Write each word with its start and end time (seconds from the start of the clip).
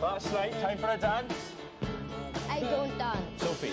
Last 0.00 0.32
night, 0.32 0.52
time 0.62 0.78
for 0.78 0.88
a 0.88 0.96
dance. 0.96 1.52
I 2.48 2.60
don't 2.60 2.96
dance. 2.96 3.20
Sophie. 3.36 3.68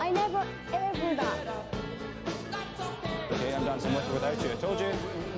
I 0.00 0.10
never 0.10 0.42
ever 0.72 1.14
dance. 1.14 1.50
Okay, 3.30 3.54
I'm 3.54 3.64
dancing 3.66 3.94
with 3.94 4.08
or 4.08 4.14
without 4.14 4.42
you. 4.42 4.50
I 4.50 4.54
told 4.54 4.80
you, 4.80 4.90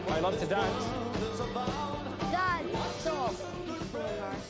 I 0.08 0.20
love 0.20 0.38
to 0.38 0.46
dance. 0.46 0.84
Dad, 2.30 2.64
stop. 3.00 3.34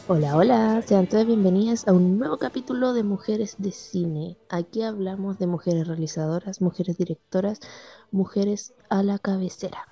Hola, 0.06 0.37
hola, 0.37 0.82
sean 0.82 1.06
todas 1.06 1.25
bienvenidas 1.27 1.89
a 1.89 1.93
un 1.93 2.19
nuevo 2.19 2.37
capítulo 2.37 2.93
de 2.93 3.03
Mujeres 3.03 3.55
de 3.57 3.73
Cine. 3.73 4.37
Aquí 4.51 4.83
hablamos 4.83 5.39
de 5.39 5.47
mujeres 5.47 5.89
realizadoras, 5.89 6.61
mujeres 6.61 6.99
directoras, 6.99 7.59
mujeres 8.11 8.75
a 8.91 9.03
la 9.03 9.19
cabecera. 9.19 9.89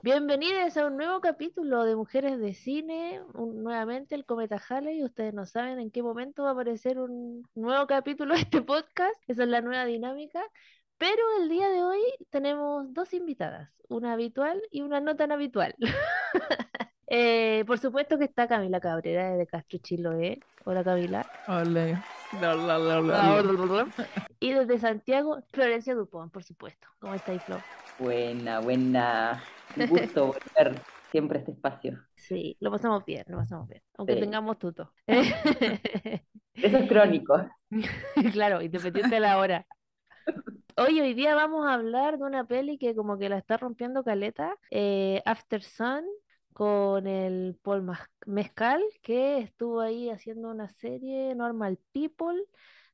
Bienvenidas 0.00 0.76
a 0.76 0.86
un 0.86 0.96
nuevo 0.96 1.20
capítulo 1.20 1.82
de 1.84 1.96
Mujeres 1.96 2.38
de 2.38 2.54
Cine, 2.54 3.20
un- 3.34 3.64
nuevamente 3.64 4.14
el 4.14 4.24
Cometa 4.24 4.60
Halley. 4.68 5.02
Ustedes 5.02 5.34
no 5.34 5.44
saben 5.44 5.80
en 5.80 5.90
qué 5.90 6.02
momento 6.02 6.44
va 6.44 6.50
a 6.50 6.52
aparecer 6.52 6.98
un 7.00 7.48
nuevo 7.56 7.86
capítulo 7.88 8.34
de 8.34 8.40
este 8.42 8.62
podcast, 8.62 9.14
esa 9.26 9.42
es 9.42 9.48
la 9.48 9.60
nueva 9.60 9.84
dinámica. 9.86 10.40
Pero 10.98 11.20
el 11.40 11.48
día 11.48 11.68
de 11.68 11.82
hoy 11.82 12.00
tenemos 12.30 12.92
dos 12.94 13.12
invitadas, 13.12 13.70
una 13.88 14.12
habitual 14.12 14.62
y 14.70 14.82
una 14.82 15.00
no 15.00 15.16
tan 15.16 15.32
habitual. 15.32 15.74
Eh, 17.10 17.64
por 17.66 17.78
supuesto 17.78 18.18
que 18.18 18.24
está 18.24 18.46
Camila 18.46 18.80
Cabrera 18.80 19.34
de 19.34 19.46
Castro 19.46 19.78
Chiloé. 19.78 20.40
Hola 20.66 20.84
Camila. 20.84 21.26
Hola. 21.46 22.04
Bla, 22.38 22.54
bla, 22.54 23.00
bla. 23.00 23.86
Y 24.40 24.52
desde 24.52 24.78
Santiago, 24.78 25.38
Florencia 25.50 25.94
Dupont, 25.94 26.30
por 26.30 26.44
supuesto. 26.44 26.86
¿Cómo 26.98 27.14
estáis, 27.14 27.42
Flo? 27.44 27.56
Buena, 27.98 28.60
buena. 28.60 29.42
Un 29.76 29.86
gusto 29.88 30.26
volver 30.28 30.80
siempre 31.10 31.38
a 31.38 31.40
este 31.40 31.52
espacio. 31.52 31.98
Sí, 32.16 32.56
lo 32.60 32.70
pasamos 32.70 33.04
bien, 33.04 33.24
lo 33.28 33.38
pasamos 33.38 33.68
bien. 33.68 33.82
Aunque 33.96 34.14
Sí. 34.14 34.20
tengamos 34.20 34.58
tuto. 34.58 34.92
Eso 35.06 36.76
es 36.78 36.88
crónico. 36.88 37.46
Claro, 38.32 38.60
independiente 38.62 39.14
de 39.14 39.20
la 39.20 39.38
hora. 39.38 39.66
Hoy, 40.76 41.00
hoy 41.00 41.14
día 41.14 41.34
vamos 41.34 41.66
a 41.66 41.74
hablar 41.74 42.18
de 42.18 42.24
una 42.24 42.46
peli 42.46 42.78
que 42.78 42.94
como 42.94 43.18
que 43.18 43.28
la 43.28 43.38
está 43.38 43.56
rompiendo 43.56 44.04
caleta, 44.04 44.56
eh, 44.70 45.22
After 45.24 45.62
Sun, 45.62 46.04
con 46.52 47.06
el 47.06 47.58
Paul 47.62 47.84
Mescal, 48.26 48.82
que 49.02 49.38
estuvo 49.38 49.80
ahí 49.80 50.10
haciendo 50.10 50.50
una 50.50 50.68
serie 50.68 51.34
Normal 51.34 51.78
People. 51.92 52.42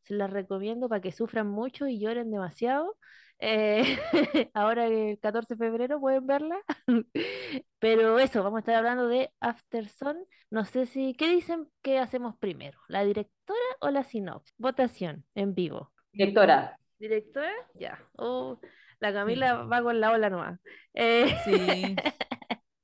Se 0.02 0.14
las 0.14 0.30
recomiendo 0.30 0.88
para 0.88 1.00
que 1.00 1.12
sufran 1.12 1.46
mucho 1.48 1.86
y 1.86 1.98
lloren 1.98 2.30
demasiado. 2.30 2.96
Eh, 3.38 3.98
ahora 4.54 4.86
el 4.86 5.18
14 5.18 5.54
de 5.54 5.58
febrero 5.58 6.00
pueden 6.00 6.26
verla. 6.26 6.56
Pero 7.78 8.18
eso, 8.18 8.42
vamos 8.42 8.58
a 8.58 8.60
estar 8.60 8.74
hablando 8.76 9.08
de 9.08 9.30
After 9.40 9.88
Sun. 9.88 10.16
No 10.50 10.64
sé 10.64 10.86
si, 10.86 11.14
¿qué 11.14 11.28
dicen 11.28 11.68
que 11.82 11.98
hacemos 11.98 12.36
primero? 12.38 12.78
¿La 12.88 13.04
directora 13.04 13.58
o 13.80 13.90
la 13.90 14.04
sinopsis? 14.04 14.54
Votación 14.58 15.24
en 15.34 15.54
vivo. 15.54 15.92
Directora, 16.12 16.78
¿Directora? 16.98 17.52
Ya. 17.74 17.98
Oh, 18.16 18.60
la 19.00 19.12
Camila 19.12 19.64
va 19.64 19.82
con 19.82 20.00
la 20.00 20.12
ola 20.12 20.30
nomás. 20.30 20.60
Eh, 20.94 21.26
Sí. 21.44 21.96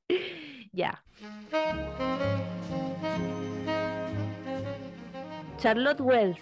ya. 0.72 1.02
Charlotte 5.58 6.00
Wells, 6.00 6.40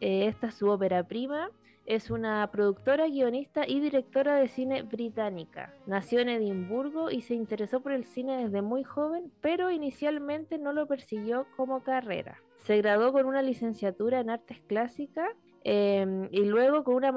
eh, 0.00 0.26
esta 0.28 0.46
es 0.46 0.54
su 0.54 0.68
ópera 0.68 1.02
prima, 1.06 1.50
es 1.86 2.10
una 2.10 2.48
productora, 2.50 3.08
guionista 3.08 3.66
y 3.66 3.80
directora 3.80 4.36
de 4.36 4.48
cine 4.48 4.82
británica. 4.82 5.74
Nació 5.86 6.20
en 6.20 6.28
Edimburgo 6.28 7.10
y 7.10 7.22
se 7.22 7.34
interesó 7.34 7.80
por 7.80 7.92
el 7.92 8.04
cine 8.04 8.44
desde 8.44 8.62
muy 8.62 8.84
joven, 8.84 9.32
pero 9.40 9.70
inicialmente 9.70 10.58
no 10.58 10.72
lo 10.72 10.86
persiguió 10.86 11.46
como 11.56 11.82
carrera. 11.82 12.38
Se 12.58 12.76
graduó 12.78 13.12
con 13.12 13.26
una 13.26 13.42
licenciatura 13.42 14.20
en 14.20 14.30
artes 14.30 14.60
clásicas 14.68 15.30
em, 15.64 16.28
y 16.30 16.44
luego 16.44 16.84
con 16.84 16.94
una 16.94 17.12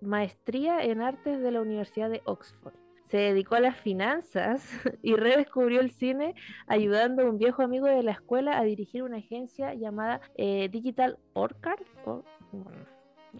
maestría 0.00 0.82
en 0.84 1.00
artes 1.00 1.40
de 1.40 1.50
la 1.50 1.62
Universidad 1.62 2.10
de 2.10 2.20
Oxford. 2.24 2.74
Se 3.08 3.16
dedicó 3.16 3.56
a 3.56 3.60
las 3.60 3.76
finanzas 3.76 4.62
y 5.02 5.16
redescubrió 5.16 5.80
el 5.80 5.90
cine 5.90 6.34
ayudando 6.68 7.22
a 7.22 7.30
un 7.30 7.38
viejo 7.38 7.62
amigo 7.62 7.86
de 7.86 8.02
la 8.02 8.12
escuela 8.12 8.58
a 8.58 8.62
dirigir 8.62 9.02
una 9.02 9.16
agencia 9.16 9.74
llamada 9.74 10.20
eh, 10.36 10.68
Digital 10.70 11.18
Orchard. 11.32 11.82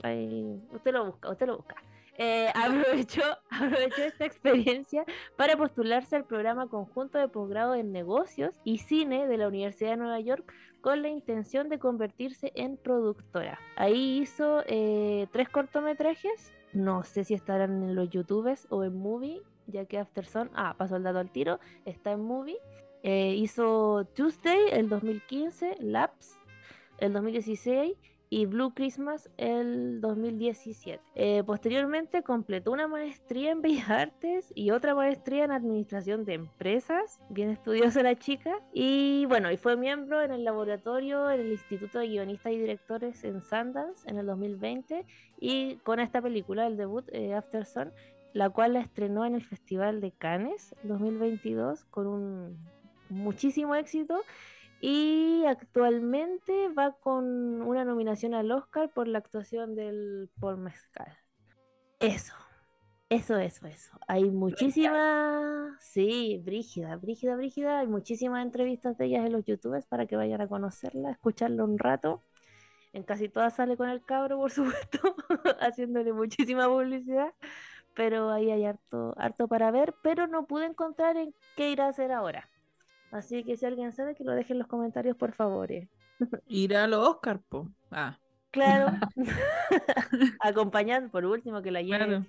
Ahí- 0.02 0.60
usted 0.72 0.92
lo 0.92 1.06
busca, 1.06 1.30
usted 1.30 1.46
lo 1.46 1.56
busca. 1.58 1.76
Eh, 2.18 2.48
aprovechó, 2.54 3.22
aprovechó 3.50 4.02
esta 4.04 4.24
experiencia 4.24 5.04
para 5.36 5.56
postularse 5.56 6.16
al 6.16 6.24
programa 6.24 6.68
conjunto 6.68 7.18
de 7.18 7.28
posgrado 7.28 7.74
en 7.74 7.92
negocios 7.92 8.54
y 8.64 8.78
cine 8.78 9.26
de 9.26 9.38
la 9.38 9.48
Universidad 9.48 9.90
de 9.90 9.96
Nueva 9.96 10.20
York 10.20 10.52
con 10.80 11.02
la 11.02 11.08
intención 11.08 11.68
de 11.68 11.78
convertirse 11.78 12.52
en 12.54 12.76
productora. 12.76 13.58
Ahí 13.76 14.18
hizo 14.20 14.62
eh, 14.66 15.26
tres 15.32 15.48
cortometrajes, 15.48 16.52
no 16.72 17.04
sé 17.04 17.24
si 17.24 17.34
estarán 17.34 17.82
en 17.82 17.94
los 17.94 18.10
YouTubes 18.10 18.66
o 18.70 18.84
en 18.84 18.96
Movie, 18.96 19.42
ya 19.66 19.84
que 19.84 19.98
After 19.98 20.24
Sun, 20.26 20.50
ah, 20.54 20.74
pasó 20.76 20.96
el 20.96 21.02
dato 21.02 21.18
al 21.18 21.30
tiro, 21.30 21.58
está 21.84 22.12
en 22.12 22.22
Movie. 22.22 22.58
Eh, 23.02 23.34
hizo 23.34 24.04
Tuesday 24.14 24.58
el 24.72 24.88
2015, 24.90 25.76
Laps 25.80 26.38
el 26.98 27.14
2016 27.14 27.96
y 28.30 28.46
Blue 28.46 28.72
Christmas 28.72 29.28
el 29.36 30.00
2017. 30.00 31.02
Eh, 31.16 31.42
posteriormente 31.44 32.22
completó 32.22 32.70
una 32.70 32.86
maestría 32.86 33.50
en 33.50 33.60
Bellas 33.60 33.90
Artes 33.90 34.52
y 34.54 34.70
otra 34.70 34.94
maestría 34.94 35.44
en 35.44 35.50
Administración 35.50 36.24
de 36.24 36.34
Empresas, 36.34 37.20
bien 37.28 37.50
estudiosa 37.50 38.04
la 38.04 38.14
chica, 38.14 38.60
y 38.72 39.26
bueno, 39.26 39.50
y 39.50 39.56
fue 39.56 39.76
miembro 39.76 40.22
en 40.22 40.30
el 40.30 40.44
laboratorio 40.44 41.28
en 41.28 41.40
el 41.40 41.50
Instituto 41.50 41.98
de 41.98 42.06
Guionistas 42.06 42.52
y 42.52 42.58
Directores 42.58 43.24
en 43.24 43.42
Sundance 43.42 44.08
en 44.08 44.16
el 44.16 44.26
2020 44.26 45.04
y 45.40 45.76
con 45.78 45.98
esta 45.98 46.22
película, 46.22 46.68
el 46.68 46.76
debut 46.76 47.04
eh, 47.12 47.34
After 47.34 47.66
Sun, 47.66 47.92
la 48.32 48.48
cual 48.50 48.74
la 48.74 48.80
estrenó 48.80 49.24
en 49.26 49.34
el 49.34 49.44
Festival 49.44 50.00
de 50.00 50.12
Cannes 50.12 50.76
2022 50.84 51.84
con 51.86 52.06
un 52.06 52.58
muchísimo 53.08 53.74
éxito 53.74 54.22
y 54.80 55.44
actualmente 55.46 56.68
va 56.68 56.92
con 56.92 57.60
una 57.62 57.84
nominación 57.84 58.34
al 58.34 58.50
Oscar 58.50 58.90
por 58.92 59.08
la 59.08 59.18
actuación 59.18 59.74
del 59.74 60.30
Paul 60.40 60.56
Mescal. 60.56 61.18
Eso, 61.98 62.34
eso, 63.10 63.36
eso, 63.36 63.66
eso. 63.66 63.92
Hay 64.08 64.30
muchísimas, 64.30 65.74
sí, 65.80 66.40
Brígida, 66.42 66.96
Brígida, 66.96 67.36
Brígida. 67.36 67.80
Hay 67.80 67.88
muchísimas 67.88 68.42
entrevistas 68.42 68.96
de 68.96 69.04
ellas 69.06 69.26
en 69.26 69.32
los 69.32 69.44
youtubers 69.44 69.86
para 69.86 70.06
que 70.06 70.16
vayan 70.16 70.40
a 70.40 70.48
conocerla, 70.48 71.10
escucharla 71.10 71.64
un 71.64 71.78
rato. 71.78 72.22
En 72.94 73.02
casi 73.02 73.28
todas 73.28 73.54
sale 73.54 73.76
con 73.76 73.90
el 73.90 74.02
cabro, 74.02 74.38
por 74.38 74.50
supuesto, 74.50 75.14
haciéndole 75.60 76.14
muchísima 76.14 76.68
publicidad. 76.68 77.34
Pero 77.94 78.30
ahí 78.30 78.50
hay 78.50 78.64
harto, 78.64 79.14
harto 79.18 79.46
para 79.46 79.70
ver, 79.70 79.94
pero 80.02 80.26
no 80.26 80.46
pude 80.46 80.64
encontrar 80.64 81.18
en 81.18 81.34
qué 81.56 81.70
ir 81.70 81.82
a 81.82 81.88
hacer 81.88 82.12
ahora. 82.12 82.48
Así 83.12 83.44
que 83.44 83.56
si 83.56 83.66
alguien 83.66 83.92
sabe, 83.92 84.14
que 84.14 84.24
lo 84.24 84.32
deje 84.32 84.52
en 84.52 84.58
los 84.60 84.68
comentarios, 84.68 85.16
por 85.16 85.32
favor. 85.32 85.70
eh. 85.72 85.88
Ir 86.46 86.76
a 86.76 86.86
los 86.86 87.06
Oscar, 87.08 87.40
po. 87.48 87.68
Ah, 87.90 88.18
Claro. 88.50 88.92
Acompañando, 90.40 91.10
por 91.10 91.24
último, 91.24 91.62
que 91.62 91.70
la 91.70 91.82
lleve 91.82 91.98
claro. 92.04 92.24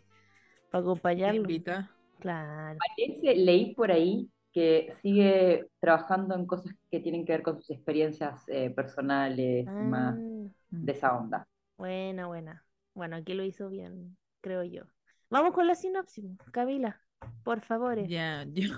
para 0.70 0.84
te 0.84 0.90
acompañarlo. 0.90 1.42
invita. 1.42 1.92
Claro. 2.20 2.78
parece, 2.96 3.36
leí 3.36 3.74
por 3.74 3.92
ahí 3.92 4.30
que 4.54 4.94
sigue 5.02 5.68
trabajando 5.80 6.36
en 6.36 6.46
cosas 6.46 6.76
que 6.92 7.00
tienen 7.00 7.26
que 7.26 7.32
ver 7.32 7.42
con 7.42 7.58
sus 7.58 7.72
experiencias 7.72 8.44
eh, 8.48 8.70
personales, 8.70 9.66
más 9.66 10.16
Ah, 10.16 10.50
de 10.70 10.92
esa 10.92 11.18
onda. 11.18 11.48
buena, 11.78 12.28
buena. 12.28 12.64
Bueno, 12.94 13.16
aquí 13.16 13.34
lo 13.34 13.44
hizo 13.44 13.70
bien, 13.70 14.16
creo 14.42 14.64
yo. 14.64 14.84
Vamos 15.30 15.54
con 15.54 15.66
la 15.66 15.74
sinopsis, 15.76 16.26
Camila, 16.52 17.02
por 17.44 17.62
favor. 17.62 17.98
eh. 17.98 18.08
Ya, 18.08 18.44
yo 18.52 18.70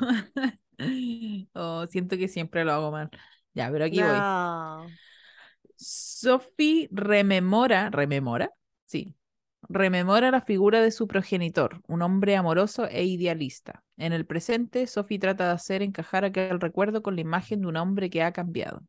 oh, 1.53 1.85
siento 1.87 2.17
que 2.17 2.27
siempre 2.27 2.63
lo 2.65 2.73
hago 2.73 2.91
mal. 2.91 3.09
Ya, 3.53 3.71
pero 3.71 3.85
aquí 3.85 4.03
voy. 4.03 4.27
Sophie 5.75 6.87
rememora, 6.91 7.89
¿rememora? 7.89 8.51
Sí. 8.85 9.15
Rememora 9.69 10.29
la 10.31 10.41
figura 10.41 10.81
de 10.81 10.91
su 10.91 11.07
progenitor, 11.07 11.81
un 11.87 12.01
hombre 12.01 12.35
amoroso 12.35 12.85
e 12.87 13.05
idealista. 13.05 13.83
En 13.97 14.13
el 14.13 14.25
presente, 14.25 14.87
Sophie 14.87 15.19
trata 15.19 15.47
de 15.47 15.53
hacer 15.53 15.81
encajar 15.81 16.25
aquel 16.25 16.59
recuerdo 16.59 17.01
con 17.01 17.15
la 17.15 17.21
imagen 17.21 17.61
de 17.61 17.67
un 17.67 17.77
hombre 17.77 18.09
que 18.09 18.23
ha 18.23 18.33
cambiado. 18.33 18.83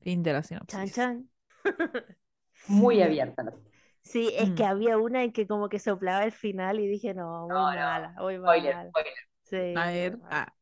Fin 0.00 0.22
de 0.22 0.32
la 0.34 0.42
Chan, 0.68 0.90
sinopsis. 0.90 0.90
chan. 0.90 1.28
Muy 2.66 3.02
abierta. 3.02 3.42
la- 3.44 3.54
Sí, 4.02 4.32
es 4.36 4.52
que 4.52 4.64
Mm. 4.64 4.66
había 4.66 4.98
una 4.98 5.24
en 5.24 5.32
que 5.32 5.46
como 5.46 5.68
que 5.68 5.78
soplaba 5.78 6.24
el 6.24 6.32
final 6.32 6.80
y 6.80 6.86
dije, 6.88 7.14
no, 7.14 7.48
muy 7.48 7.56
No, 7.56 7.70
no, 7.72 7.78
mala, 7.78 8.14
muy 8.18 8.38
mala. 8.38 8.92
spoiler. 8.92 9.14
Sí, 9.44 9.56
A 9.74 9.86
ver, 9.92 10.18
ah, 10.30 10.52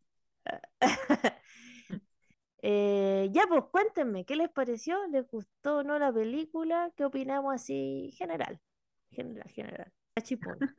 Eh, 2.65 3.29
ya, 3.33 3.43
pues 3.49 3.65
cuéntenme, 3.73 4.25
¿qué 4.25 4.37
les 4.37 4.49
pareció? 4.49 4.97
¿Les 5.09 5.29
gustó 5.29 5.79
o 5.79 5.83
no 5.83 5.99
la 5.99 6.13
película? 6.13 6.93
¿Qué 6.97 7.05
opinamos 7.05 7.53
así 7.53 8.15
general? 8.17 8.61
General, 9.11 9.51
general. 9.51 9.93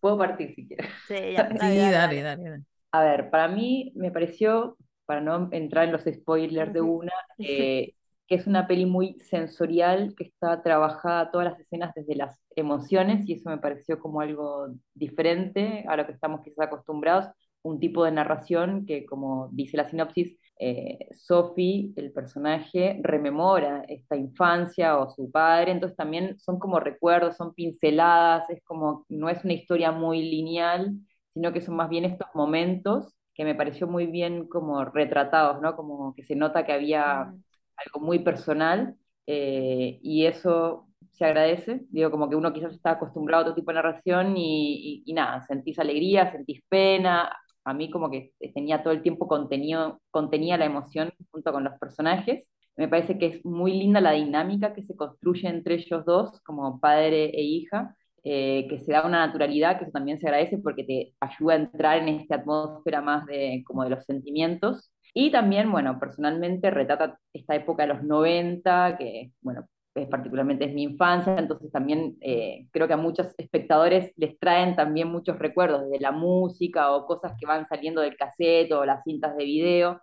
Puedo 0.00 0.18
partir 0.18 0.54
si 0.54 0.68
quieres. 0.68 0.90
Sí, 1.08 1.14
ya, 1.32 1.44
dale, 1.58 1.78
dale, 1.78 1.92
dale, 1.92 1.92
dale. 1.92 2.22
dale, 2.22 2.50
dale. 2.50 2.64
A 2.92 3.02
ver, 3.02 3.30
para 3.30 3.48
mí 3.48 3.92
me 3.96 4.10
pareció, 4.10 4.76
para 5.06 5.20
no 5.20 5.48
entrar 5.50 5.86
en 5.86 5.92
los 5.92 6.02
spoilers 6.02 6.72
de 6.72 6.80
una, 6.82 7.12
eh, 7.38 7.94
que 8.26 8.34
es 8.34 8.46
una 8.46 8.66
peli 8.66 8.86
muy 8.86 9.18
sensorial, 9.20 10.14
que 10.16 10.24
está 10.24 10.62
trabajada 10.62 11.30
todas 11.30 11.50
las 11.50 11.58
escenas 11.58 11.92
desde 11.94 12.14
las 12.16 12.38
emociones, 12.54 13.28
y 13.28 13.32
eso 13.32 13.50
me 13.50 13.58
pareció 13.58 13.98
como 13.98 14.20
algo 14.20 14.68
diferente 14.94 15.84
a 15.88 15.96
lo 15.96 16.06
que 16.06 16.12
estamos 16.12 16.42
quizás 16.42 16.66
acostumbrados, 16.66 17.26
un 17.64 17.80
tipo 17.80 18.04
de 18.04 18.12
narración 18.12 18.86
que, 18.86 19.06
como 19.06 19.50
dice 19.52 19.76
la 19.78 19.90
sinopsis, 19.90 20.38
eh, 20.60 21.08
Sophie, 21.12 21.92
el 21.96 22.12
personaje, 22.12 23.00
rememora 23.02 23.84
esta 23.88 24.16
infancia 24.16 24.98
o 24.98 25.10
su 25.10 25.30
padre, 25.32 25.72
entonces 25.72 25.96
también 25.96 26.38
son 26.38 26.58
como 26.60 26.80
recuerdos, 26.80 27.36
son 27.36 27.54
pinceladas, 27.54 28.48
es 28.50 28.62
como, 28.64 29.06
no 29.10 29.28
es 29.30 29.44
una 29.44 29.54
historia 29.54 29.92
muy 29.92 30.22
lineal, 30.22 30.92
sino 31.34 31.52
que 31.52 31.60
son 31.60 31.76
más 31.76 31.88
bien 31.90 32.04
estos 32.06 32.28
momentos 32.34 33.14
que 33.34 33.44
me 33.44 33.54
pareció 33.56 33.86
muy 33.88 34.06
bien 34.06 34.48
como 34.48 34.84
retratados, 34.84 35.60
¿no? 35.60 35.76
Como 35.76 36.14
que 36.14 36.22
se 36.24 36.36
nota 36.36 36.64
que 36.66 36.72
había 36.72 37.34
algo 37.76 38.00
muy 38.00 38.20
personal 38.20 38.96
eh, 39.26 39.98
y 40.02 40.26
eso 40.26 40.88
se 41.12 41.24
agradece, 41.24 41.82
digo, 41.90 42.10
como 42.10 42.28
que 42.28 42.36
uno 42.36 42.52
quizás 42.52 42.74
está 42.74 42.92
acostumbrado 42.92 43.42
a 43.44 43.46
otro 43.46 43.54
tipo 43.54 43.70
de 43.70 43.76
narración 43.76 44.36
y, 44.36 45.02
y- 45.06 45.10
y 45.10 45.14
nada, 45.14 45.42
sentís 45.42 45.78
alegría, 45.78 46.30
sentís 46.32 46.62
pena, 46.68 47.30
a 47.64 47.74
mí 47.74 47.90
como 47.90 48.10
que 48.10 48.32
tenía 48.54 48.82
todo 48.82 48.92
el 48.92 49.02
tiempo 49.02 49.26
contenido, 49.28 50.00
contenía 50.10 50.56
la 50.58 50.66
emoción 50.66 51.12
junto 51.30 51.52
con 51.52 51.64
los 51.64 51.78
personajes. 51.78 52.44
Me 52.76 52.88
parece 52.88 53.18
que 53.18 53.26
es 53.26 53.44
muy 53.44 53.72
linda 53.72 54.00
la 54.00 54.12
dinámica 54.12 54.74
que 54.74 54.82
se 54.82 54.96
construye 54.96 55.48
entre 55.48 55.76
ellos 55.76 56.04
dos, 56.04 56.40
como 56.42 56.80
padre 56.80 57.26
e 57.26 57.42
hija, 57.42 57.96
eh, 58.24 58.66
que 58.68 58.80
se 58.80 58.92
da 58.92 59.06
una 59.06 59.26
naturalidad, 59.26 59.78
que 59.78 59.84
eso 59.84 59.92
también 59.92 60.18
se 60.18 60.26
agradece 60.26 60.58
porque 60.58 60.84
te 60.84 61.14
ayuda 61.20 61.54
a 61.54 61.56
entrar 61.56 61.98
en 61.98 62.08
esta 62.08 62.36
atmósfera 62.36 63.00
más 63.02 63.26
de, 63.26 63.62
como 63.66 63.84
de 63.84 63.90
los 63.90 64.04
sentimientos. 64.04 64.90
Y 65.14 65.30
también, 65.30 65.70
bueno, 65.70 65.98
personalmente 66.00 66.70
retrata 66.70 67.18
esta 67.32 67.54
época 67.54 67.84
de 67.84 67.94
los 67.94 68.02
90, 68.02 68.96
que, 68.98 69.32
bueno, 69.42 69.66
es 69.94 70.08
particularmente 70.08 70.64
es 70.66 70.74
mi 70.74 70.82
infancia, 70.84 71.36
entonces 71.38 71.70
también 71.72 72.16
eh, 72.20 72.66
creo 72.72 72.88
que 72.88 72.94
a 72.94 72.96
muchos 72.96 73.28
espectadores 73.38 74.12
les 74.16 74.38
traen 74.38 74.76
también 74.76 75.08
muchos 75.08 75.38
recuerdos 75.38 75.88
de 75.90 76.00
la 76.00 76.12
música 76.12 76.92
o 76.92 77.06
cosas 77.06 77.32
que 77.38 77.46
van 77.46 77.66
saliendo 77.68 78.00
del 78.02 78.16
cassette 78.16 78.72
o 78.72 78.84
las 78.84 79.04
cintas 79.04 79.36
de 79.36 79.44
video. 79.44 80.00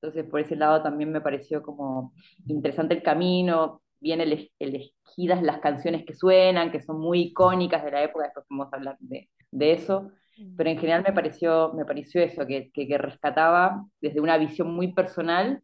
Entonces, 0.00 0.28
por 0.30 0.40
ese 0.40 0.56
lado 0.56 0.82
también 0.82 1.10
me 1.12 1.20
pareció 1.20 1.62
como 1.62 2.12
interesante 2.46 2.94
el 2.94 3.02
camino, 3.02 3.82
bien 4.00 4.20
ele- 4.20 4.50
elegidas 4.58 5.42
las 5.42 5.60
canciones 5.60 6.04
que 6.04 6.14
suenan, 6.14 6.70
que 6.70 6.80
son 6.82 7.00
muy 7.00 7.20
icónicas 7.22 7.84
de 7.84 7.90
la 7.90 8.02
época, 8.02 8.24
después 8.24 8.46
vamos 8.50 8.72
a 8.72 8.76
hablar 8.76 8.96
de, 9.00 9.30
de 9.50 9.72
eso, 9.72 10.10
pero 10.56 10.70
en 10.70 10.78
general 10.78 11.02
me 11.06 11.12
pareció, 11.14 11.72
me 11.74 11.84
pareció 11.86 12.22
eso, 12.22 12.46
que, 12.46 12.70
que, 12.72 12.86
que 12.86 12.98
rescataba 12.98 13.84
desde 14.00 14.20
una 14.20 14.36
visión 14.38 14.74
muy 14.74 14.92
personal 14.92 15.62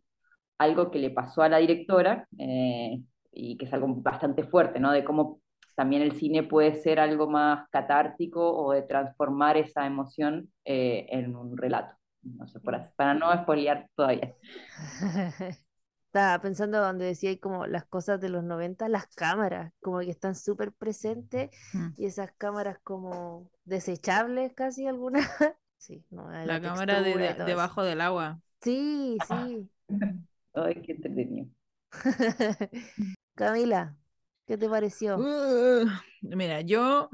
algo 0.58 0.90
que 0.90 0.98
le 0.98 1.10
pasó 1.10 1.42
a 1.42 1.48
la 1.48 1.58
directora, 1.58 2.28
eh, 2.38 3.02
y 3.32 3.56
que 3.56 3.66
es 3.66 3.72
algo 3.72 3.88
bastante 3.88 4.44
fuerte, 4.44 4.80
¿no? 4.80 4.92
De 4.92 5.04
cómo 5.04 5.40
también 5.74 6.02
el 6.02 6.12
cine 6.12 6.42
puede 6.42 6.74
ser 6.76 7.00
algo 7.00 7.28
más 7.28 7.68
catártico 7.70 8.52
o 8.56 8.72
de 8.72 8.82
transformar 8.82 9.56
esa 9.56 9.86
emoción 9.86 10.52
eh, 10.64 11.06
en 11.10 11.36
un 11.36 11.56
relato. 11.56 11.96
No 12.22 12.46
sé, 12.48 12.60
por 12.60 12.74
así- 12.74 12.92
para 12.96 13.14
no 13.14 13.32
spoilear 13.42 13.88
todavía. 13.96 14.34
Estaba 16.06 16.40
pensando 16.42 16.80
donde 16.80 17.04
decía 17.06 17.30
ahí 17.30 17.38
como 17.38 17.66
las 17.66 17.84
cosas 17.86 18.20
de 18.20 18.28
los 18.30 18.42
90, 18.44 18.88
las 18.88 19.06
cámaras, 19.08 19.72
como 19.80 20.00
que 20.00 20.10
están 20.10 20.34
súper 20.34 20.72
presentes 20.72 21.50
Mm. 21.74 21.94
y 21.96 22.06
esas 22.06 22.32
cámaras 22.36 22.78
como 22.82 23.50
desechables 23.64 24.52
casi 24.54 24.86
algunas. 24.86 25.26
Sí, 25.78 26.04
no, 26.10 26.30
La 26.42 26.60
cámara 26.60 27.00
de, 27.02 27.16
de- 27.16 27.34
debajo 27.34 27.82
del 27.82 28.00
agua. 28.02 28.40
Sí, 28.62 29.18
sí. 29.26 29.70
Ay, 30.54 30.82
qué 30.82 30.92
entretenido. 30.92 31.48
Camila, 33.40 33.96
¿qué 34.46 34.58
te 34.58 34.68
pareció? 34.68 35.16
Uh, 35.16 35.88
mira, 36.20 36.60
yo, 36.60 37.08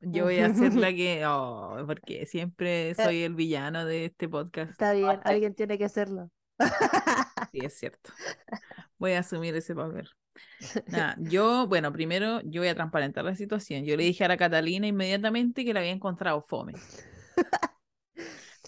yo 0.00 0.22
voy 0.22 0.38
a 0.38 0.54
ser 0.54 0.72
la 0.74 0.92
que, 0.94 1.26
oh, 1.26 1.82
porque 1.84 2.26
siempre 2.26 2.94
soy 2.94 3.24
el 3.24 3.34
villano 3.34 3.84
de 3.84 4.04
este 4.04 4.28
podcast. 4.28 4.70
Está 4.70 4.92
bien, 4.92 5.18
alguien 5.24 5.52
tiene 5.52 5.76
que 5.76 5.84
hacerlo. 5.84 6.30
Sí, 7.50 7.60
es 7.62 7.78
cierto. 7.78 8.10
Voy 8.98 9.12
a 9.12 9.20
asumir 9.20 9.54
ese 9.54 9.76
papel. 9.76 10.08
Nada, 10.88 11.14
yo, 11.20 11.68
bueno, 11.68 11.92
primero 11.92 12.40
yo 12.42 12.62
voy 12.62 12.68
a 12.68 12.74
transparentar 12.74 13.24
la 13.24 13.36
situación. 13.36 13.84
Yo 13.84 13.96
le 13.96 14.02
dije 14.02 14.24
a 14.24 14.28
la 14.28 14.36
Catalina 14.36 14.88
inmediatamente 14.88 15.64
que 15.64 15.72
la 15.72 15.78
había 15.78 15.92
encontrado 15.92 16.42
fome. 16.42 16.72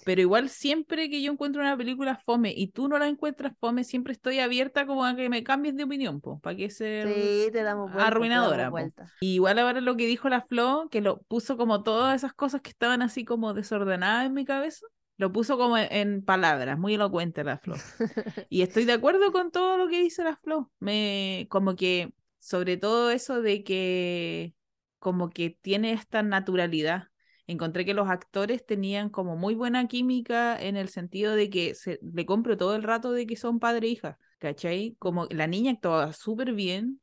Pero 0.07 0.21
igual 0.21 0.49
siempre 0.49 1.11
que 1.11 1.21
yo 1.21 1.33
encuentro 1.33 1.63
una 1.63 1.77
película 1.77 2.15
fome 2.25 2.55
y 2.57 2.69
tú 2.69 2.87
no 2.89 2.97
la 2.97 3.09
encuentras 3.09 3.57
fome, 3.59 3.83
siempre 3.83 4.13
estoy 4.13 4.39
abierta 4.39 4.87
como 4.87 5.05
a 5.05 5.17
que 5.17 5.29
me 5.29 5.43
cambies 5.43 5.75
de 5.75 5.83
opinión, 5.83 6.21
po, 6.21 6.39
para 6.39 6.57
que 6.57 6.71
ser 6.71 7.09
Sí, 7.13 7.51
te 7.53 7.63
damos 7.65 7.91
vuelta, 7.93 7.99
te 7.99 8.07
arruinadora. 8.09 8.57
damos 8.57 8.69
po. 8.69 8.71
vuelta. 8.71 9.13
Y 9.19 9.35
igual 9.35 9.59
ahora 9.59 9.81
lo 9.81 9.97
que 9.97 10.07
dijo 10.07 10.29
la 10.29 10.43
Flo, 10.43 10.89
que 10.93 11.01
lo 11.01 11.23
puso 11.23 11.57
como 11.57 11.83
todas 11.83 12.15
esas 12.15 12.33
cosas 12.35 12.61
que 12.63 12.71
estaban 12.71 13.03
así 13.03 13.25
como 13.25 13.53
desordenadas 13.53 14.27
en 14.27 14.35
mi 14.35 14.45
cabeza, 14.45 14.87
lo 15.17 15.33
puso 15.33 15.59
como 15.59 15.77
en, 15.77 15.89
en 15.91 16.25
palabras, 16.25 16.79
muy 16.79 16.95
elocuente 16.95 17.43
la 17.43 17.59
Flo. 17.59 17.85
Y 18.49 18.63
estoy 18.63 18.85
de 18.85 18.93
acuerdo 18.93 19.33
con 19.33 19.51
todo 19.51 19.77
lo 19.77 19.89
que 19.89 20.01
dice 20.01 20.23
la 20.23 20.37
Flo. 20.37 20.71
Me, 20.79 21.47
como 21.51 21.75
que, 21.75 22.13
sobre 22.39 22.77
todo 22.77 23.11
eso 23.11 23.43
de 23.43 23.65
que, 23.65 24.55
como 24.99 25.31
que 25.31 25.51
tiene 25.51 25.93
esta 25.93 26.23
naturalidad. 26.23 27.09
Encontré 27.47 27.85
que 27.85 27.95
los 27.95 28.09
actores 28.09 28.67
tenían 28.67 29.09
como 29.09 29.37
muy 29.37 29.55
buena 29.55 29.87
química 29.87 30.61
en 30.61 30.77
el 30.77 30.89
sentido 30.89 31.35
de 31.35 31.49
que 31.49 31.75
se, 31.75 32.01
le 32.03 32.27
compro 32.27 32.57
todo 32.57 32.75
el 32.75 32.83
rato 32.83 33.13
de 33.13 33.27
que 33.27 33.37
son 33.37 33.61
padre 33.61 33.87
e 33.87 33.91
hija, 33.91 34.19
¿cachai? 34.39 34.97
Como 34.99 35.27
la 35.31 35.47
niña 35.47 35.73
actuaba 35.73 36.13
súper 36.13 36.55
bien, 36.55 37.01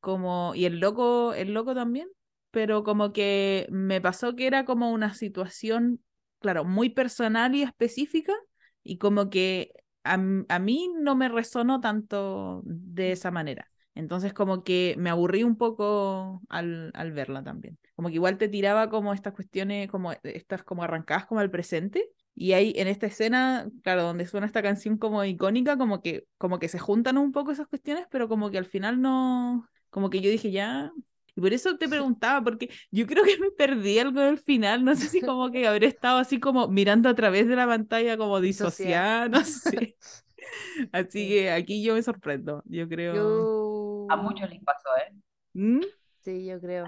como, 0.00 0.54
y 0.54 0.64
el 0.64 0.80
loco, 0.80 1.32
el 1.34 1.54
loco 1.54 1.74
también, 1.74 2.08
pero 2.50 2.82
como 2.82 3.12
que 3.12 3.66
me 3.70 4.00
pasó 4.00 4.34
que 4.34 4.46
era 4.46 4.64
como 4.64 4.90
una 4.90 5.14
situación, 5.14 6.02
claro, 6.40 6.64
muy 6.64 6.90
personal 6.90 7.54
y 7.54 7.62
específica, 7.62 8.34
y 8.82 8.98
como 8.98 9.30
que 9.30 9.72
a, 10.02 10.14
a 10.14 10.58
mí 10.58 10.90
no 11.00 11.14
me 11.16 11.28
resonó 11.28 11.80
tanto 11.80 12.62
de 12.64 13.12
esa 13.12 13.30
manera. 13.30 13.70
Entonces 13.94 14.32
como 14.32 14.64
que 14.64 14.94
me 14.98 15.10
aburrí 15.10 15.44
un 15.44 15.56
poco 15.56 16.42
al, 16.48 16.90
al 16.94 17.12
verla 17.12 17.42
también. 17.44 17.78
Como 17.94 18.08
que 18.08 18.14
igual 18.14 18.38
te 18.38 18.48
tiraba 18.48 18.90
como 18.90 19.12
estas 19.12 19.34
cuestiones, 19.34 19.88
como 19.88 20.12
estas 20.22 20.64
como 20.64 20.82
arrancadas 20.82 21.26
como 21.26 21.40
al 21.40 21.50
presente. 21.50 22.10
Y 22.34 22.52
ahí 22.52 22.72
en 22.76 22.88
esta 22.88 23.06
escena, 23.06 23.68
claro, 23.84 24.02
donde 24.02 24.26
suena 24.26 24.46
esta 24.46 24.62
canción 24.62 24.98
como 24.98 25.24
icónica, 25.24 25.78
como 25.78 26.02
que, 26.02 26.26
como 26.36 26.58
que 26.58 26.68
se 26.68 26.80
juntan 26.80 27.16
un 27.18 27.30
poco 27.30 27.52
esas 27.52 27.68
cuestiones, 27.68 28.06
pero 28.10 28.28
como 28.28 28.50
que 28.50 28.58
al 28.58 28.66
final 28.66 29.00
no, 29.00 29.68
como 29.90 30.10
que 30.10 30.20
yo 30.20 30.30
dije 30.30 30.50
ya. 30.50 30.90
Y 31.36 31.40
por 31.40 31.52
eso 31.52 31.76
te 31.76 31.88
preguntaba, 31.88 32.42
porque 32.42 32.70
yo 32.90 33.06
creo 33.06 33.24
que 33.24 33.38
me 33.38 33.50
perdí 33.52 33.98
algo 34.00 34.20
del 34.20 34.38
final, 34.38 34.84
no 34.84 34.96
sé 34.96 35.08
si 35.08 35.20
como 35.20 35.52
que 35.52 35.68
habré 35.68 35.86
estado 35.86 36.18
así 36.18 36.40
como 36.40 36.66
mirando 36.66 37.08
a 37.08 37.14
través 37.14 37.46
de 37.46 37.54
la 37.54 37.66
pantalla 37.66 38.16
como 38.16 38.40
disociada, 38.40 39.28
no 39.28 39.44
sé. 39.44 39.96
Así 40.92 41.28
que 41.28 41.50
aquí 41.50 41.82
yo 41.82 41.94
me 41.94 42.02
sorprendo, 42.02 42.62
yo 42.66 42.86
creo. 42.86 43.14
Yo... 43.14 43.73
A 44.08 44.16
muchos 44.16 44.48
les 44.50 44.62
pasó, 44.62 44.88
¿eh? 44.96 45.14
¿Mm? 45.54 45.80
Sí, 46.22 46.46
yo 46.46 46.60
creo. 46.60 46.86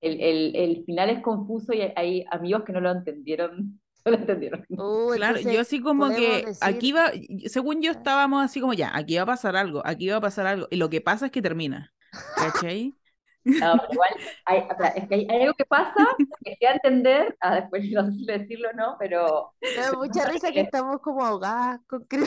El, 0.00 0.20
el, 0.20 0.56
el 0.56 0.84
final 0.84 1.10
es 1.10 1.20
confuso 1.22 1.72
y 1.72 1.80
hay 1.96 2.24
amigos 2.30 2.62
que 2.64 2.72
no 2.72 2.80
lo 2.80 2.90
entendieron. 2.90 3.80
No 4.04 4.12
lo 4.12 4.18
entendieron. 4.18 4.64
Uh, 4.70 5.12
Claro, 5.16 5.40
yo 5.40 5.60
así 5.60 5.82
como 5.82 6.08
que 6.08 6.46
decir- 6.46 6.56
aquí 6.62 6.92
va, 6.92 7.10
según 7.46 7.82
yo 7.82 7.90
estábamos 7.90 8.44
así 8.44 8.60
como 8.60 8.72
ya, 8.72 8.96
aquí 8.96 9.16
va 9.16 9.22
a 9.24 9.26
pasar 9.26 9.56
algo, 9.56 9.82
aquí 9.84 10.08
va 10.08 10.16
a 10.16 10.20
pasar 10.20 10.46
algo, 10.46 10.68
y 10.70 10.76
lo 10.76 10.88
que 10.88 11.00
pasa 11.00 11.26
es 11.26 11.32
que 11.32 11.42
termina, 11.42 11.92
¿cachai? 12.36 12.94
No, 13.44 13.72
pero 13.78 13.92
igual, 13.92 14.10
hay, 14.44 14.58
o 14.60 14.76
sea, 14.76 14.88
es 14.88 15.08
que 15.08 15.14
hay, 15.14 15.26
hay 15.30 15.42
algo 15.42 15.54
que 15.54 15.64
pasa 15.64 16.06
que 16.44 16.66
a 16.66 16.72
entender, 16.72 17.36
ah, 17.40 17.56
después 17.56 17.90
no 17.90 18.04
sé 18.06 18.12
si 18.12 18.26
decirlo 18.26 18.68
o 18.70 18.76
no, 18.76 18.96
pero 18.98 19.52
Me 19.60 19.74
da 19.74 19.92
mucha 19.92 20.24
risa 20.30 20.52
que 20.52 20.60
estamos 20.60 21.00
como 21.00 21.24
ahogadas 21.24 21.80
con 21.86 22.06
qué 22.06 22.18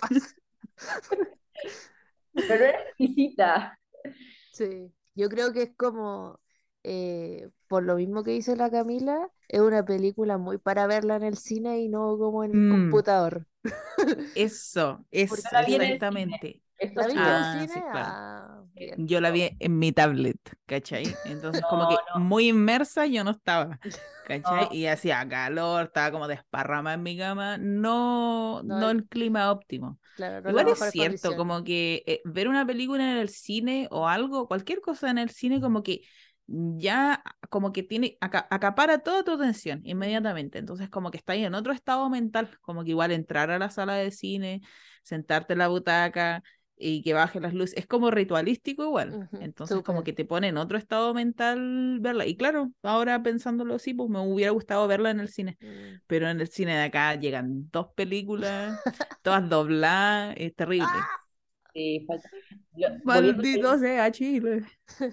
pasa. 0.00 0.34
Pero 2.46 2.64
era 2.64 2.78
exquisita. 2.82 3.78
Sí, 4.50 4.92
yo 5.14 5.28
creo 5.28 5.52
que 5.52 5.62
es 5.62 5.76
como, 5.76 6.40
eh, 6.82 7.48
por 7.68 7.82
lo 7.84 7.96
mismo 7.96 8.24
que 8.24 8.32
dice 8.32 8.56
la 8.56 8.70
Camila, 8.70 9.30
es 9.48 9.60
una 9.60 9.84
película 9.84 10.38
muy 10.38 10.58
para 10.58 10.86
verla 10.86 11.16
en 11.16 11.22
el 11.24 11.36
cine 11.36 11.80
y 11.80 11.88
no 11.88 12.18
como 12.18 12.44
en 12.44 12.52
el 12.52 12.64
Mm. 12.64 12.64
computador. 12.66 13.46
Eso, 14.34 15.04
eso, 15.10 15.40
exactamente. 15.42 16.62
¿La 16.94 17.06
en 17.34 17.44
Ah, 17.44 17.66
sí, 17.68 17.82
cine? 17.82 17.84
claro. 17.84 18.18
Ah, 18.20 18.64
bien. 18.74 19.08
Yo 19.08 19.20
la 19.20 19.30
vi 19.32 19.56
en 19.60 19.78
mi 19.78 19.92
tablet, 19.92 20.38
¿cachai? 20.66 21.20
Entonces 21.24 21.66
como 21.66 21.86
que 21.86 22.00
no. 22.14 22.14
muy 22.14 22.48
inmersa 22.48 23.06
yo 23.06 23.24
no 23.24 23.32
estaba, 23.32 23.80
¿cachai? 24.22 24.68
No. 24.68 24.70
Y 24.72 24.86
hacía 24.86 25.28
calor, 25.28 25.86
estaba 25.86 26.12
como 26.12 26.28
desparrama 26.28 26.94
en 26.94 27.02
mi 27.04 27.18
cama, 27.18 27.58
no, 27.58 28.62
No, 28.68 28.90
el 28.90 29.06
clima 29.08 29.52
óptimo. 29.52 30.00
Claro, 30.18 30.42
Igual 30.46 30.68
es 30.68 30.80
cierto, 30.80 31.36
condiciones. 31.36 31.36
como 31.36 31.62
que 31.64 32.02
eh, 32.06 32.20
ver 32.24 32.48
una 32.48 32.66
película 32.66 33.02
en 33.12 33.18
el 33.18 33.28
cine 33.28 33.86
o 33.90 34.08
algo, 34.08 34.48
cualquier 34.48 34.80
cosa 34.80 35.10
en 35.10 35.18
el 35.18 35.30
cine, 35.30 35.60
como 35.60 35.82
que 35.82 36.02
ya, 36.46 37.22
como 37.50 37.72
que 37.72 37.82
tiene, 37.82 38.16
aca- 38.20 38.48
acapara 38.50 38.98
toda 39.00 39.22
tu 39.24 39.32
atención 39.32 39.80
inmediatamente. 39.84 40.58
Entonces, 40.58 40.88
como 40.88 41.10
que 41.10 41.18
está 41.18 41.34
ahí 41.34 41.44
en 41.44 41.54
otro 41.54 41.72
estado 41.72 42.08
mental, 42.10 42.48
como 42.62 42.82
que 42.84 42.90
igual 42.90 43.12
entrar 43.12 43.50
a 43.50 43.58
la 43.58 43.70
sala 43.70 43.94
de 43.96 44.10
cine, 44.10 44.62
sentarte 45.02 45.52
en 45.52 45.58
la 45.60 45.68
butaca 45.68 46.42
y 46.78 47.02
que 47.02 47.12
baje 47.14 47.40
las 47.40 47.54
luces. 47.54 47.76
Es 47.78 47.86
como 47.86 48.10
ritualístico 48.10 48.84
igual. 48.84 49.28
Entonces 49.40 49.82
como 49.82 50.04
que 50.04 50.12
te 50.12 50.24
pone 50.24 50.48
en 50.48 50.56
otro 50.56 50.78
estado 50.78 51.14
mental 51.14 51.98
verla. 52.00 52.26
Y 52.26 52.36
claro, 52.36 52.72
ahora 52.82 53.22
pensándolo 53.22 53.74
así, 53.74 53.94
pues 53.94 54.08
me 54.10 54.20
hubiera 54.20 54.52
gustado 54.52 54.86
verla 54.86 55.10
en 55.10 55.20
el 55.20 55.28
cine. 55.28 55.56
Mm. 55.60 56.00
Pero 56.06 56.28
en 56.28 56.40
el 56.40 56.48
cine 56.48 56.76
de 56.76 56.82
acá 56.84 57.14
llegan 57.16 57.70
dos 57.70 57.88
películas, 57.94 58.80
todas 59.22 59.48
dobladas, 59.48 60.34
es 60.38 60.54
terrible. 60.54 60.86
Sí, 61.74 62.04
falta- 62.06 62.28
Lo- 62.76 62.88
volviendo 63.04 63.36
Maldito 63.42 63.78
sea 63.78 64.10
Chile. 64.10 64.62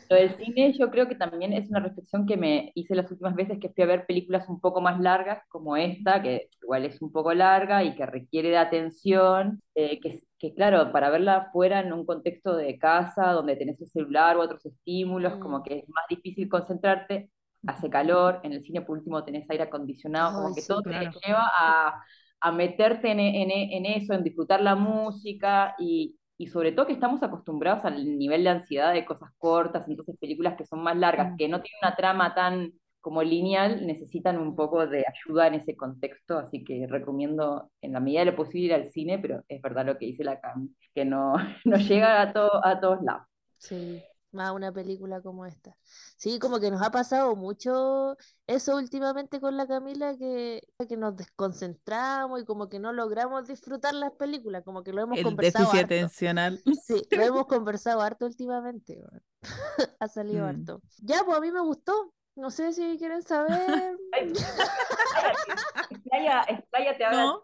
Lo 0.10 0.16
del 0.16 0.36
cine 0.38 0.74
yo 0.78 0.90
creo 0.90 1.08
que 1.08 1.16
también 1.16 1.54
es 1.54 1.70
una 1.70 1.80
reflexión 1.80 2.26
que 2.26 2.38
me 2.38 2.72
hice 2.76 2.96
las 2.96 3.12
últimas 3.12 3.36
veces 3.36 3.60
que 3.60 3.70
fui 3.70 3.84
a 3.84 3.88
ver 3.88 4.06
películas 4.06 4.48
un 4.50 4.60
poco 4.60 4.82
más 4.82 5.00
largas 5.00 5.44
como 5.50 5.76
esta, 5.78 6.22
que 6.22 6.50
igual 6.64 6.86
es 6.86 7.02
un 7.02 7.12
poco 7.12 7.34
larga 7.34 7.84
y 7.84 7.96
que 7.96 8.06
requiere 8.06 8.50
de 8.50 8.58
atención, 8.58 9.62
eh, 9.76 10.00
que, 10.00 10.22
que 10.40 10.54
claro, 10.54 10.92
para 10.92 11.10
verla 11.10 11.50
fuera 11.54 11.80
en 11.80 11.94
un 11.94 12.06
contexto 12.06 12.56
de 12.56 12.78
casa 12.78 13.32
donde 13.32 13.56
tenés 13.56 13.80
el 13.82 13.88
celular 13.88 14.38
u 14.38 14.42
otros 14.42 14.66
estímulos, 14.66 15.36
Mm. 15.36 15.40
como 15.40 15.64
que 15.64 15.80
es 15.80 15.90
más 15.90 16.06
difícil 16.10 16.50
concentrarte, 16.50 17.32
hace 17.66 17.90
calor, 17.90 18.42
en 18.44 18.54
el 18.54 18.64
cine 18.64 18.82
por 18.82 18.98
último 18.98 19.24
tenés 19.24 19.50
aire 19.50 19.64
acondicionado, 19.64 20.36
como 20.36 20.54
que 20.54 20.62
sí, 20.62 20.64
todo 20.64 20.84
claro. 20.84 21.12
te 21.12 21.20
lleva 21.26 21.50
a, 21.60 22.04
a 22.42 22.52
meterte 22.52 23.12
en, 23.12 23.20
en- 23.20 23.52
en 23.52 23.86
eso, 23.86 24.14
en 24.14 24.24
disfrutar 24.24 24.62
la 24.62 24.76
música 24.76 25.76
y, 25.80 26.18
y 26.38 26.48
sobre 26.48 26.72
todo 26.72 26.86
que 26.88 26.94
estamos 26.94 27.24
acostumbrados 27.24 27.86
al 27.86 28.18
nivel 28.18 28.44
de 28.44 28.50
ansiedad 28.50 28.94
de 28.94 29.06
cosas 29.06 29.32
cortas, 29.38 29.88
entonces 29.88 30.18
películas 30.20 30.56
que 30.58 30.66
son 30.66 30.84
más 30.84 30.98
largas, 30.98 31.34
Mm. 31.34 31.38
que 31.38 31.48
no 31.48 31.62
tienen 31.62 31.80
una 31.82 31.96
trama 31.96 32.36
tan 32.36 32.72
como 33.06 33.24
lineal, 33.24 33.86
necesitan 33.88 34.40
un 34.40 34.56
poco 34.58 34.88
de 34.88 35.06
ayuda 35.08 35.48
en 35.48 35.56
ese 35.56 35.78
contexto, 35.78 36.40
así 36.40 36.64
que 36.66 36.88
recomiendo 36.90 37.72
en 37.82 37.94
la 37.94 38.02
medida 38.02 38.22
de 38.22 38.26
lo 38.28 38.36
posible 38.36 38.66
ir 38.68 38.74
al 38.74 38.88
cine, 38.88 39.20
pero 39.20 39.44
es 39.48 39.62
verdad 39.62 39.86
lo 39.86 39.98
que 40.00 40.08
dice 40.08 40.24
la 40.26 40.42
Cami, 40.42 40.70
que 40.96 41.06
no, 41.06 41.36
no 41.66 41.78
llega 41.78 42.22
a, 42.22 42.34
to- 42.34 42.66
a 42.66 42.80
todos 42.82 43.04
lados. 43.04 43.28
Sí, 43.58 44.06
más 44.32 44.52
una 44.54 44.72
película 44.72 45.22
como 45.22 45.46
esta. 45.46 45.76
Sí, 46.18 46.40
como 46.40 46.60
que 46.60 46.70
nos 46.72 46.82
ha 46.82 46.92
pasado 46.92 47.36
mucho 47.36 48.16
eso 48.48 48.76
últimamente 48.78 49.40
con 49.40 49.58
la 49.58 49.68
Camila, 49.68 50.16
que, 50.18 50.62
que 50.88 50.98
nos 50.98 51.16
desconcentramos 51.16 52.42
y 52.42 52.46
como 52.46 52.70
que 52.70 52.80
no 52.80 52.94
logramos 52.94 53.48
disfrutar 53.48 53.94
las 53.96 54.12
películas, 54.14 54.64
como 54.64 54.84
que 54.84 54.94
lo 54.94 55.02
hemos 55.02 55.20
El 55.20 55.20
conversado 55.20 55.72
déficit 55.80 55.82
harto. 55.82 56.12
atencional. 56.14 56.64
Sí, 56.72 57.08
lo 57.12 57.24
hemos 57.24 57.48
conversado 57.48 58.02
harto 58.02 58.26
últimamente. 58.26 59.02
Ha 60.00 60.08
salido 60.10 60.46
Mm. 60.46 60.48
harto. 60.48 60.84
Ya, 61.00 61.24
pues 61.26 61.38
a 61.38 61.42
mí 61.42 61.52
me 61.52 61.62
gustó. 61.62 62.14
No 62.36 62.50
sé 62.50 62.74
si 62.74 62.98
quieren 62.98 63.22
saber. 63.24 63.98
Ay, 64.14 64.34
explaya- 65.90 66.44
expláyate 66.48 67.06
ahora. 67.06 67.18
¿No? 67.24 67.44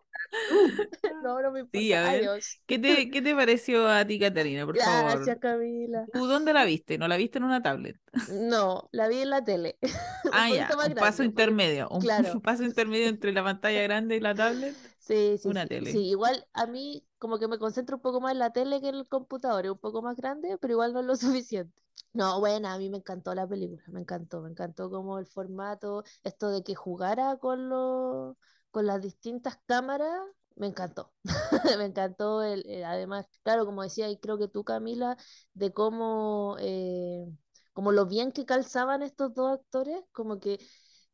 No, 1.23 1.41
no 1.41 1.51
me 1.51 1.59
importa. 1.61 1.71
Sí, 1.79 1.93
a 1.93 2.01
ver. 2.03 2.29
Adiós. 2.29 2.59
¿Qué 2.65 2.79
te, 2.79 3.09
qué 3.09 3.21
te 3.21 3.35
pareció 3.35 3.88
a 3.89 4.05
ti, 4.05 4.19
Catarina? 4.19 4.65
Por 4.65 4.75
Gracias, 4.75 5.25
favor. 5.25 5.39
Camila. 5.39 6.05
¿Tú 6.11 6.27
dónde 6.27 6.53
la 6.53 6.65
viste? 6.65 6.97
¿No 6.97 7.07
la 7.07 7.17
viste 7.17 7.38
en 7.39 7.45
una 7.45 7.61
tablet? 7.61 7.97
No, 8.27 8.89
la 8.91 9.07
vi 9.07 9.21
en 9.21 9.29
la 9.29 9.43
tele. 9.43 9.77
Un 10.23 10.31
Ah, 10.31 10.50
ya, 10.50 10.67
poquito 10.67 10.77
más 10.77 10.88
un 10.88 10.97
paso 10.97 11.23
grande, 11.23 11.27
un 11.27 11.33
poquito- 11.33 11.65
intermedio. 11.65 11.89
Un 11.89 12.00
claro. 12.00 12.41
paso 12.41 12.63
intermedio 12.63 13.07
entre 13.07 13.31
la 13.33 13.43
pantalla 13.43 13.81
grande 13.83 14.15
y 14.17 14.19
la 14.19 14.35
tablet. 14.35 14.77
Sí, 15.00 15.38
sí, 15.38 15.50
Una 15.50 15.63
sí. 15.63 15.67
tele. 15.67 15.91
Sí, 15.91 16.09
igual 16.09 16.47
a 16.53 16.67
mí 16.67 17.05
como 17.17 17.39
que 17.39 17.47
me 17.47 17.57
concentro 17.59 17.97
un 17.97 18.01
poco 18.01 18.21
más 18.21 18.33
en 18.33 18.39
la 18.39 18.51
tele 18.53 18.81
que 18.81 18.89
en 18.89 18.95
el 18.95 19.07
computador, 19.07 19.65
es 19.65 19.71
un 19.71 19.77
poco 19.79 20.01
más 20.01 20.15
grande, 20.15 20.57
pero 20.59 20.73
igual 20.73 20.93
no 20.93 21.00
es 21.01 21.05
lo 21.05 21.15
suficiente. 21.43 21.81
No, 22.13 22.39
bueno, 22.39 22.67
a 22.69 22.77
mí 22.77 22.89
me 22.89 22.97
encantó 22.97 23.33
la 23.35 23.47
película, 23.47 23.81
me 23.88 24.01
encantó, 24.01 24.41
me 24.41 24.50
encantó 24.50 24.89
como 24.89 25.17
el 25.19 25.25
formato, 25.25 26.03
esto 26.23 26.50
de 26.51 26.63
que 26.63 26.75
jugara 26.75 27.38
con 27.38 27.69
los, 27.69 28.35
con 28.71 28.85
las 28.87 29.01
distintas 29.01 29.57
cámaras, 29.67 30.21
me 30.55 30.67
encantó. 30.67 31.11
Me 31.79 31.85
encantó 31.85 32.43
el, 32.43 32.83
además, 32.83 33.27
claro, 33.43 33.65
como 33.65 33.83
decía, 33.83 34.09
y 34.09 34.17
creo 34.19 34.37
que 34.37 34.47
tú, 34.47 34.63
Camila, 34.63 35.17
de 35.53 35.73
cómo, 35.73 36.57
eh, 36.59 37.25
como 37.73 37.91
lo 37.91 38.05
bien 38.05 38.31
que 38.31 38.45
calzaban 38.45 39.01
estos 39.03 39.33
dos 39.33 39.51
actores, 39.59 40.01
como 40.11 40.39
que 40.39 40.59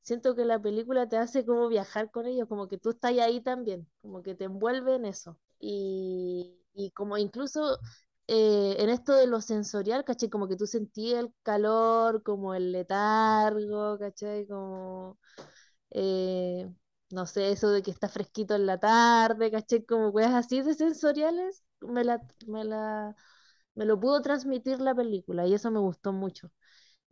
siento 0.02 0.36
que 0.36 0.46
la 0.46 0.62
película 0.62 1.08
te 1.10 1.18
hace 1.18 1.46
como 1.46 1.68
viajar 1.68 2.12
con 2.12 2.26
ellos, 2.28 2.48
como 2.48 2.68
que 2.68 2.78
tú 2.78 2.92
estás 2.92 3.12
ahí 3.20 3.42
también, 3.42 3.88
como 4.02 4.22
que 4.22 4.36
te 4.36 4.46
envuelve 4.46 4.96
en 4.96 5.06
eso. 5.06 5.38
Y, 5.60 6.60
y 6.74 6.92
como 6.92 7.18
incluso 7.18 7.80
eh, 8.28 8.76
en 8.80 8.90
esto 8.90 9.14
de 9.16 9.28
lo 9.28 9.42
sensorial, 9.42 10.04
¿cachai? 10.04 10.30
Como 10.30 10.48
que 10.48 10.56
tú 10.58 10.66
sentías 10.68 11.20
el 11.24 11.34
calor, 11.44 12.24
como 12.24 12.54
el 12.54 12.72
letargo, 12.72 13.98
¿cachai? 14.00 14.46
Como, 14.48 15.18
eh, 15.92 16.70
no 17.12 17.26
sé, 17.26 17.52
eso 17.52 17.70
de 17.72 17.82
que 17.84 17.92
está 17.92 18.10
fresquito 18.10 18.56
en 18.56 18.66
la 18.66 18.80
tarde, 18.80 19.52
¿cachai? 19.52 19.86
Como 19.86 20.10
weas 20.10 20.34
así 20.34 20.62
de 20.62 20.74
sensoriales, 20.76 21.64
me 21.82 22.04
la, 22.04 22.22
me 22.48 22.64
la, 22.66 23.16
me 23.76 23.86
lo 23.86 24.00
pudo 24.00 24.22
transmitir 24.22 24.80
la 24.82 24.96
película 24.96 25.48
y 25.48 25.54
eso 25.54 25.72
me 25.72 25.80
gustó 25.80 26.14
mucho. 26.14 26.52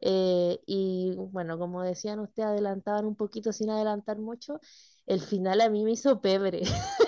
Eh, 0.01 0.59
y 0.67 1.15
bueno, 1.17 1.57
como 1.59 1.83
decían 1.83 2.19
ustedes, 2.19 2.49
adelantaban 2.49 3.05
un 3.05 3.15
poquito 3.15 3.53
sin 3.53 3.69
adelantar 3.71 4.19
mucho. 4.19 4.59
El 5.07 5.21
final 5.21 5.61
a 5.61 5.69
mí 5.69 5.83
me 5.85 5.91
hizo 5.93 6.21
pebre. 6.21 6.63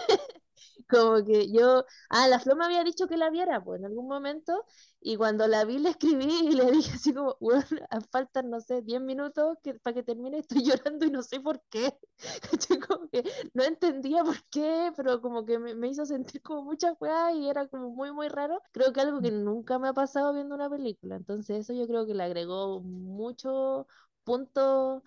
Como 0.89 1.23
que 1.25 1.51
yo, 1.51 1.85
ah, 2.09 2.27
la 2.27 2.39
Flo 2.39 2.55
me 2.55 2.65
había 2.65 2.83
dicho 2.83 3.07
que 3.07 3.17
la 3.17 3.29
viera, 3.29 3.61
pues 3.63 3.79
en 3.79 3.85
algún 3.87 4.07
momento, 4.07 4.65
y 5.01 5.17
cuando 5.17 5.47
la 5.47 5.65
vi 5.65 5.79
le 5.79 5.89
escribí 5.89 6.25
y 6.49 6.51
le 6.53 6.71
dije 6.71 6.91
así 6.95 7.13
como, 7.13 7.35
bueno, 7.39 7.63
faltan, 8.11 8.49
no 8.49 8.61
sé, 8.61 8.81
10 8.81 9.01
minutos 9.01 9.57
que, 9.63 9.73
para 9.75 9.93
que 9.95 10.03
termine, 10.03 10.39
estoy 10.39 10.63
llorando 10.65 11.05
y 11.05 11.11
no 11.11 11.23
sé 11.23 11.39
por 11.41 11.61
qué. 11.69 11.97
Como 12.87 13.09
que 13.09 13.23
no 13.53 13.63
entendía 13.63 14.23
por 14.23 14.41
qué, 14.49 14.91
pero 14.95 15.21
como 15.21 15.45
que 15.45 15.59
me, 15.59 15.75
me 15.75 15.87
hizo 15.89 16.05
sentir 16.05 16.41
como 16.41 16.63
mucha 16.63 16.93
weá 16.99 17.31
y 17.33 17.49
era 17.49 17.67
como 17.67 17.89
muy, 17.89 18.11
muy 18.11 18.27
raro. 18.29 18.61
Creo 18.71 18.93
que 18.93 19.01
algo 19.01 19.21
que 19.21 19.31
nunca 19.31 19.79
me 19.79 19.87
ha 19.89 19.93
pasado 19.93 20.33
viendo 20.33 20.55
una 20.55 20.69
película, 20.69 21.15
entonces 21.15 21.59
eso 21.59 21.73
yo 21.73 21.87
creo 21.87 22.05
que 22.05 22.13
le 22.15 22.23
agregó 22.23 22.81
mucho 22.81 23.87
punto 24.23 25.03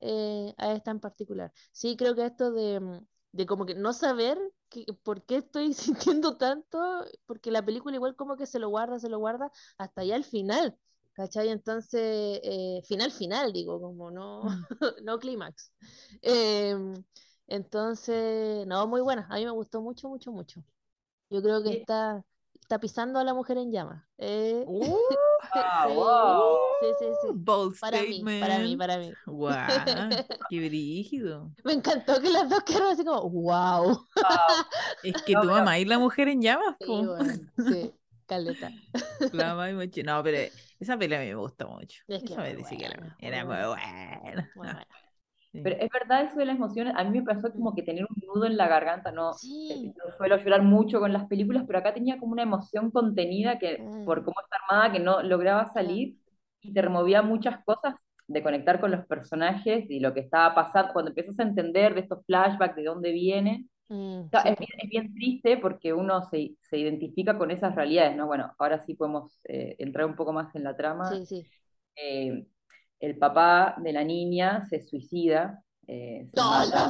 eh, 0.00 0.54
a 0.58 0.72
esta 0.72 0.90
en 0.90 1.00
particular. 1.00 1.52
Sí, 1.72 1.96
creo 1.96 2.14
que 2.14 2.26
esto 2.26 2.52
de, 2.52 3.00
de 3.32 3.46
como 3.46 3.66
que 3.66 3.74
no 3.74 3.92
saber 3.92 4.38
que, 4.72 4.86
por 5.02 5.24
qué 5.24 5.36
estoy 5.38 5.72
sintiendo 5.74 6.36
tanto, 6.36 6.78
porque 7.26 7.50
la 7.50 7.64
película 7.64 7.96
igual 7.96 8.16
como 8.16 8.36
que 8.36 8.46
se 8.46 8.58
lo 8.58 8.68
guarda, 8.70 8.98
se 8.98 9.08
lo 9.08 9.18
guarda 9.18 9.50
hasta 9.78 10.04
ya 10.04 10.16
al 10.16 10.24
final, 10.24 10.78
¿cachai? 11.12 11.48
Entonces, 11.50 12.40
eh, 12.44 12.82
final, 12.86 13.12
final, 13.12 13.52
digo, 13.52 13.80
como 13.80 14.10
no, 14.10 14.44
Mm. 14.44 14.66
no 15.04 15.18
clímax. 15.18 15.72
Em, 16.22 16.94
entonces, 17.46 18.66
no, 18.66 18.86
muy 18.86 19.00
buena, 19.00 19.26
a 19.30 19.36
mí 19.36 19.44
me 19.44 19.50
gustó 19.52 19.82
mucho, 19.82 20.08
mucho, 20.08 20.32
mucho. 20.32 20.64
Yo 21.30 21.42
creo 21.42 21.62
que 21.62 21.72
está, 21.72 22.24
está 22.72 22.80
pisando 22.80 23.18
a 23.18 23.24
la 23.24 23.34
mujer 23.34 23.58
en 23.58 23.70
llamas. 23.70 24.02
Eh, 24.18 24.64
Uh, 24.66 24.96
Ah, 25.54 25.86
sí, 25.88 25.94
wow. 25.94 26.56
sí, 26.80 26.86
sí, 27.00 27.04
sí. 27.20 27.28
bold 27.34 27.78
Para 27.78 28.00
mí, 28.00 28.22
para 28.24 28.58
mí, 28.60 28.74
statement. 28.74 28.78
para 28.78 28.98
mí. 28.98 29.12
Guau, 29.26 29.66
qué 30.48 30.68
brígido. 30.68 31.50
Me 31.64 31.72
encantó 31.74 32.20
que 32.22 32.30
las 32.30 32.48
dos 32.48 32.62
quedaron 32.62 32.92
así 32.92 33.04
como, 33.04 33.28
wow. 33.28 34.06
Es 35.02 35.20
que 35.22 35.32
No, 35.34 35.42
tú 35.42 35.48
pero- 35.48 35.60
amáis 35.60 35.86
la 35.86 35.98
mujer 35.98 36.28
en 36.28 36.40
llamas, 36.40 36.76
Sí, 36.80 36.86
bueno, 36.86 37.34
sí, 37.68 37.92
caleta. 38.26 38.70
La. 39.32 39.54
No, 40.04 40.22
pero 40.22 40.50
esa 40.78 40.96
pelea 40.96 41.18
a 41.18 41.22
mí 41.22 41.28
me 41.28 41.34
gusta 41.34 41.66
mucho. 41.66 42.02
Es 42.08 42.22
que 42.22 42.32
Esa 42.32 42.40
muy 42.42 42.78
que 42.78 42.86
era, 42.86 43.16
era 43.18 43.44
muy 43.44 43.56
buena. 43.56 44.20
Muy 44.22 44.44
buena. 44.54 44.86
Sí. 45.52 45.60
Pero 45.62 45.76
es 45.78 45.90
verdad 45.90 46.24
eso 46.24 46.38
de 46.38 46.46
las 46.46 46.56
emociones, 46.56 46.94
a 46.96 47.04
mí 47.04 47.10
me 47.20 47.24
pasó 47.24 47.52
como 47.52 47.74
que 47.74 47.82
tener 47.82 48.04
un 48.08 48.16
nudo 48.26 48.46
en 48.46 48.56
la 48.56 48.68
garganta, 48.68 49.12
no, 49.12 49.32
Sí, 49.38 49.92
yo 49.96 50.12
suelo 50.16 50.36
llorar 50.38 50.62
mucho 50.62 50.98
con 51.00 51.12
las 51.12 51.26
películas, 51.28 51.64
pero 51.66 51.78
acá 51.78 51.94
tenía 51.94 52.18
como 52.18 52.32
una 52.32 52.42
emoción 52.42 52.90
contenida 52.90 53.58
que 53.58 53.78
Mm. 53.80 54.04
por 54.04 54.24
cómo 54.24 54.36
está 54.42 54.56
armada 54.68 54.92
que 54.92 54.98
no 55.00 55.22
lograba 55.22 55.66
salir 55.66 56.16
y 56.60 56.72
te 56.72 56.82
removía 56.82 57.22
muchas 57.22 57.62
cosas 57.64 57.94
de 58.26 58.42
conectar 58.42 58.80
con 58.80 58.90
los 58.90 59.06
personajes 59.06 59.90
y 59.90 60.00
lo 60.00 60.14
que 60.14 60.20
estaba 60.20 60.54
pasando, 60.54 60.92
cuando 60.92 61.10
empiezas 61.10 61.38
a 61.38 61.42
entender 61.44 61.94
de 61.94 62.00
estos 62.00 62.24
flashbacks, 62.26 62.76
de 62.76 62.84
dónde 62.84 63.12
vienen, 63.12 63.68
mm, 63.88 64.28
o 64.28 64.30
sea, 64.30 64.42
sí, 64.42 64.48
es, 64.52 64.58
bien, 64.58 64.70
es 64.78 64.88
bien 64.90 65.14
triste 65.14 65.58
porque 65.58 65.92
uno 65.92 66.22
se, 66.24 66.56
se 66.62 66.78
identifica 66.78 67.36
con 67.38 67.50
esas 67.50 67.74
realidades, 67.74 68.16
¿no? 68.16 68.26
Bueno, 68.26 68.52
ahora 68.58 68.80
sí 68.80 68.94
podemos 68.94 69.40
eh, 69.44 69.76
entrar 69.78 70.06
un 70.06 70.16
poco 70.16 70.32
más 70.32 70.54
en 70.54 70.64
la 70.64 70.76
trama. 70.76 71.08
sí, 71.08 71.26
sí. 71.26 71.46
Eh, 71.96 72.46
el 73.02 73.18
papá 73.18 73.76
de 73.78 73.92
la 73.92 74.04
niña 74.04 74.64
se 74.70 74.80
suicida. 74.82 75.62
eh, 75.88 76.28
se 76.32 76.40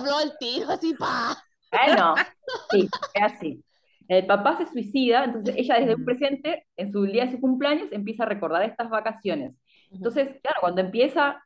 flor 0.01 0.23
al 0.23 0.39
tiro, 0.39 0.71
así, 0.71 0.95
pa. 0.95 1.37
Bueno, 1.71 2.29
sí, 2.71 2.89
es 3.15 3.23
así. 3.23 3.65
El 4.09 4.27
papá 4.27 4.59
se 4.59 4.67
suicida, 4.67 5.25
entonces 5.25 5.55
ella 5.57 5.77
desde 5.81 5.95
un 5.95 6.03
Mm. 6.03 6.05
presente, 6.05 6.67
en 6.77 6.93
su 6.93 7.03
día 7.05 7.25
de 7.27 7.33
su 7.33 7.41
cumpleaños, 7.41 7.89
empieza 7.93 8.25
a 8.25 8.27
recordar 8.27 8.63
estas 8.65 8.91
vacaciones. 8.91 9.55
Entonces, 9.91 10.29
claro, 10.43 10.59
cuando 10.61 10.81
empieza, 10.83 11.43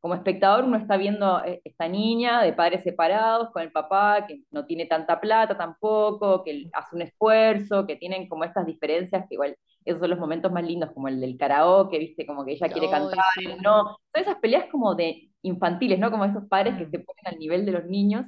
como 0.00 0.14
espectador, 0.14 0.64
uno 0.64 0.76
está 0.78 0.96
viendo 0.96 1.44
eh, 1.44 1.60
esta 1.64 1.88
niña 1.88 2.42
de 2.42 2.52
padres 2.54 2.82
separados 2.82 3.50
con 3.52 3.62
el 3.62 3.72
papá, 3.72 4.26
que 4.26 4.42
no 4.50 4.66
tiene 4.66 4.86
tanta 4.86 5.20
plata 5.20 5.56
tampoco, 5.58 6.42
que 6.44 6.68
hace 6.72 6.96
un 6.96 7.02
esfuerzo, 7.02 7.86
que 7.86 7.96
tienen 7.96 8.28
como 8.28 8.44
estas 8.44 8.66
diferencias, 8.66 9.26
que 9.28 9.34
igual 9.34 9.56
esos 9.84 10.00
son 10.00 10.10
los 10.10 10.18
momentos 10.18 10.52
más 10.52 10.64
lindos, 10.64 10.90
como 10.94 11.08
el 11.08 11.20
del 11.20 11.36
karaoke, 11.38 11.98
¿viste? 11.98 12.26
Como 12.26 12.44
que 12.44 12.52
ella 12.52 12.72
quiere 12.72 12.90
Ay, 12.90 12.90
cantar, 12.90 13.24
sí. 13.34 13.56
no. 13.64 13.84
Son 14.12 14.22
esas 14.22 14.36
peleas 14.38 14.66
como 14.70 14.94
de 14.94 15.30
infantiles, 15.42 15.98
¿no? 15.98 16.10
Como 16.10 16.24
esos 16.24 16.46
padres 16.48 16.76
que 16.76 16.86
Mm. 16.86 16.90
se 16.90 16.98
ponen 17.00 17.26
al 17.26 17.38
nivel 17.38 17.64
de 17.66 17.72
los 17.72 17.84
niños. 17.86 18.26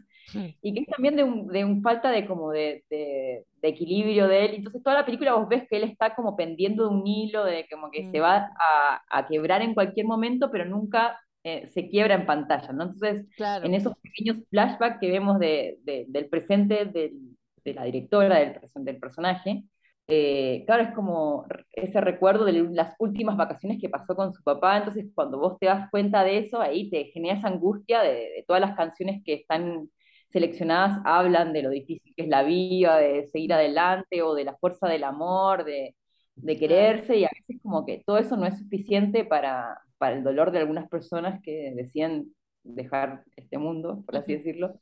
y 0.60 0.74
que 0.74 0.80
es 0.80 0.86
también 0.88 1.16
de 1.16 1.24
un, 1.24 1.48
de 1.48 1.64
un 1.64 1.82
falta 1.82 2.10
de 2.10 2.26
como 2.26 2.50
de, 2.52 2.84
de, 2.90 3.44
de 3.60 3.68
equilibrio 3.68 4.28
de 4.28 4.44
él. 4.46 4.54
Entonces 4.56 4.82
toda 4.82 4.96
la 4.96 5.04
película 5.06 5.34
vos 5.34 5.48
ves 5.48 5.64
que 5.68 5.76
él 5.76 5.84
está 5.84 6.14
como 6.14 6.36
pendiendo 6.36 6.84
de 6.88 6.94
un 6.94 7.06
hilo, 7.06 7.44
de 7.44 7.66
como 7.70 7.90
que 7.90 8.04
se 8.10 8.20
Mm. 8.20 8.20
va 8.20 8.48
a, 8.58 9.02
a 9.18 9.26
quebrar 9.26 9.62
en 9.62 9.74
cualquier 9.74 10.06
momento, 10.06 10.50
pero 10.50 10.64
nunca 10.64 11.18
eh, 11.44 11.68
se 11.68 11.88
quiebra 11.88 12.14
en 12.14 12.26
pantalla, 12.26 12.72
¿no? 12.72 12.84
Entonces, 12.84 13.26
Claro. 13.36 13.64
en 13.66 13.74
esos 13.74 13.94
pequeños 13.98 14.38
flashbacks 14.50 14.98
que 15.00 15.10
vemos 15.10 15.38
de, 15.38 15.78
de- 15.84 16.06
del 16.08 16.28
presente 16.28 16.84
del- 16.86 17.36
de 17.64 17.74
la 17.74 17.84
directora, 17.84 18.38
del, 18.38 18.60
del 18.84 18.98
personaje, 18.98 19.64
eh, 20.08 20.64
claro, 20.66 20.82
es 20.82 20.90
como 20.94 21.46
ese 21.72 22.00
recuerdo 22.00 22.44
de 22.44 22.52
las 22.72 22.94
últimas 22.98 23.36
vacaciones 23.36 23.80
que 23.80 23.88
pasó 23.88 24.14
con 24.16 24.32
su 24.34 24.42
papá, 24.42 24.78
entonces 24.78 25.06
cuando 25.14 25.38
vos 25.38 25.58
te 25.58 25.66
das 25.66 25.88
cuenta 25.90 26.24
de 26.24 26.38
eso, 26.38 26.60
ahí 26.60 26.90
te 26.90 27.04
genera 27.06 27.38
esa 27.38 27.48
angustia 27.48 28.02
de, 28.02 28.10
de 28.10 28.44
todas 28.46 28.60
las 28.60 28.76
canciones 28.76 29.22
que 29.24 29.34
están 29.34 29.88
seleccionadas, 30.30 30.98
hablan 31.04 31.52
de 31.52 31.62
lo 31.62 31.70
difícil 31.70 32.14
que 32.16 32.22
es 32.24 32.28
la 32.28 32.42
vida, 32.42 32.96
de 32.98 33.28
seguir 33.32 33.52
adelante 33.52 34.22
o 34.22 34.34
de 34.34 34.44
la 34.44 34.56
fuerza 34.56 34.88
del 34.88 35.04
amor, 35.04 35.64
de, 35.64 35.94
de 36.34 36.56
quererse, 36.58 37.16
y 37.18 37.24
a 37.24 37.30
veces 37.32 37.60
como 37.62 37.84
que 37.86 38.02
todo 38.04 38.18
eso 38.18 38.36
no 38.36 38.46
es 38.46 38.58
suficiente 38.58 39.24
para, 39.24 39.78
para 40.02 40.16
el 40.16 40.24
dolor 40.24 40.50
de 40.50 40.58
algunas 40.58 40.90
personas 40.90 41.40
que 41.44 41.72
decían 41.76 42.26
dejar 42.64 43.24
este 43.36 43.58
mundo, 43.58 44.02
por 44.04 44.16
así 44.18 44.34
decirlo. 44.36 44.80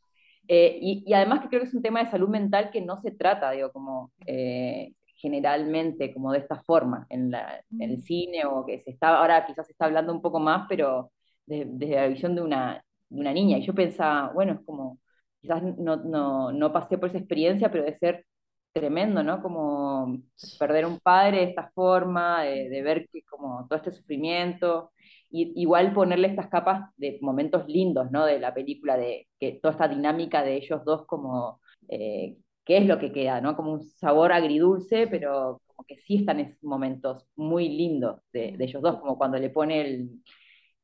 Eh, 0.48 0.78
y, 0.80 1.04
y 1.06 1.12
además 1.14 1.42
que 1.42 1.48
creo 1.48 1.60
que 1.62 1.68
es 1.68 1.74
un 1.74 1.82
tema 1.82 2.02
de 2.02 2.10
salud 2.10 2.30
mental 2.30 2.70
que 2.72 2.80
no 2.80 3.02
se 3.02 3.10
trata, 3.12 3.50
digo, 3.52 3.70
como 3.72 4.12
eh, 4.26 4.94
generalmente, 5.16 6.14
como 6.14 6.32
de 6.32 6.38
esta 6.40 6.62
forma, 6.62 7.06
en, 7.10 7.30
la, 7.30 7.62
en 7.78 7.90
el 7.90 8.00
cine, 8.02 8.46
o 8.46 8.64
que 8.66 8.80
se 8.82 8.90
está, 8.92 9.18
ahora 9.18 9.44
quizás 9.46 9.66
se 9.66 9.72
está 9.72 9.84
hablando 9.86 10.12
un 10.14 10.22
poco 10.22 10.40
más, 10.40 10.66
pero 10.70 11.12
de- 11.46 11.66
desde 11.68 11.96
la 11.96 12.08
visión 12.08 12.34
de 12.34 12.42
una, 12.42 12.82
de 13.10 13.20
una 13.20 13.32
niña. 13.34 13.58
Y 13.58 13.66
yo 13.66 13.74
pensaba, 13.74 14.32
bueno, 14.32 14.54
es 14.54 14.60
como, 14.66 14.98
quizás 15.42 15.62
no, 15.62 15.96
no, 15.96 16.52
no 16.52 16.72
pasé 16.72 16.98
por 16.98 17.10
esa 17.10 17.18
experiencia, 17.18 17.70
pero 17.70 17.84
de 17.84 17.98
ser 17.98 18.26
tremendo, 18.72 19.22
¿no? 19.22 19.42
Como 19.42 20.18
perder 20.58 20.86
un 20.86 20.98
padre 21.00 21.38
de 21.38 21.44
esta 21.50 21.70
forma, 21.74 22.42
de, 22.44 22.68
de 22.68 22.82
ver 22.82 23.08
que 23.12 23.22
como 23.24 23.66
todo 23.68 23.76
este 23.78 23.92
sufrimiento, 23.92 24.92
y 25.30 25.52
igual 25.60 25.92
ponerle 25.92 26.28
estas 26.28 26.48
capas 26.48 26.90
de 26.96 27.18
momentos 27.22 27.66
lindos, 27.68 28.10
¿no? 28.10 28.26
De 28.26 28.38
la 28.40 28.52
película, 28.54 28.96
de 28.96 29.28
que 29.38 29.52
toda 29.62 29.72
esta 29.72 29.88
dinámica 29.88 30.42
de 30.42 30.56
ellos 30.56 30.84
dos 30.84 31.06
como, 31.06 31.60
eh, 31.88 32.36
¿qué 32.64 32.78
es 32.78 32.86
lo 32.86 32.98
que 32.98 33.12
queda, 33.12 33.40
¿no? 33.40 33.56
Como 33.56 33.72
un 33.72 33.82
sabor 33.82 34.32
agridulce, 34.32 35.06
pero 35.06 35.62
como 35.66 35.84
que 35.86 35.96
sí 35.98 36.16
están 36.16 36.40
esos 36.40 36.62
momentos 36.62 37.26
muy 37.36 37.68
lindos 37.68 38.20
de, 38.32 38.56
de 38.56 38.64
ellos 38.64 38.82
dos, 38.82 38.98
como 39.00 39.16
cuando 39.16 39.38
le 39.38 39.50
pone 39.50 39.80
el, 39.80 40.10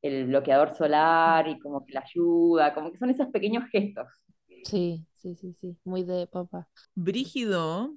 el 0.02 0.26
bloqueador 0.26 0.74
solar 0.74 1.48
y 1.48 1.58
como 1.58 1.84
que 1.84 1.94
la 1.94 2.00
ayuda, 2.00 2.74
como 2.74 2.92
que 2.92 2.98
son 2.98 3.10
esos 3.10 3.28
pequeños 3.28 3.64
gestos. 3.70 4.06
Sí, 4.64 5.04
sí, 5.14 5.34
sí, 5.36 5.52
sí. 5.54 5.76
Muy 5.84 6.04
de 6.04 6.26
papá. 6.26 6.68
Brígido. 6.94 7.94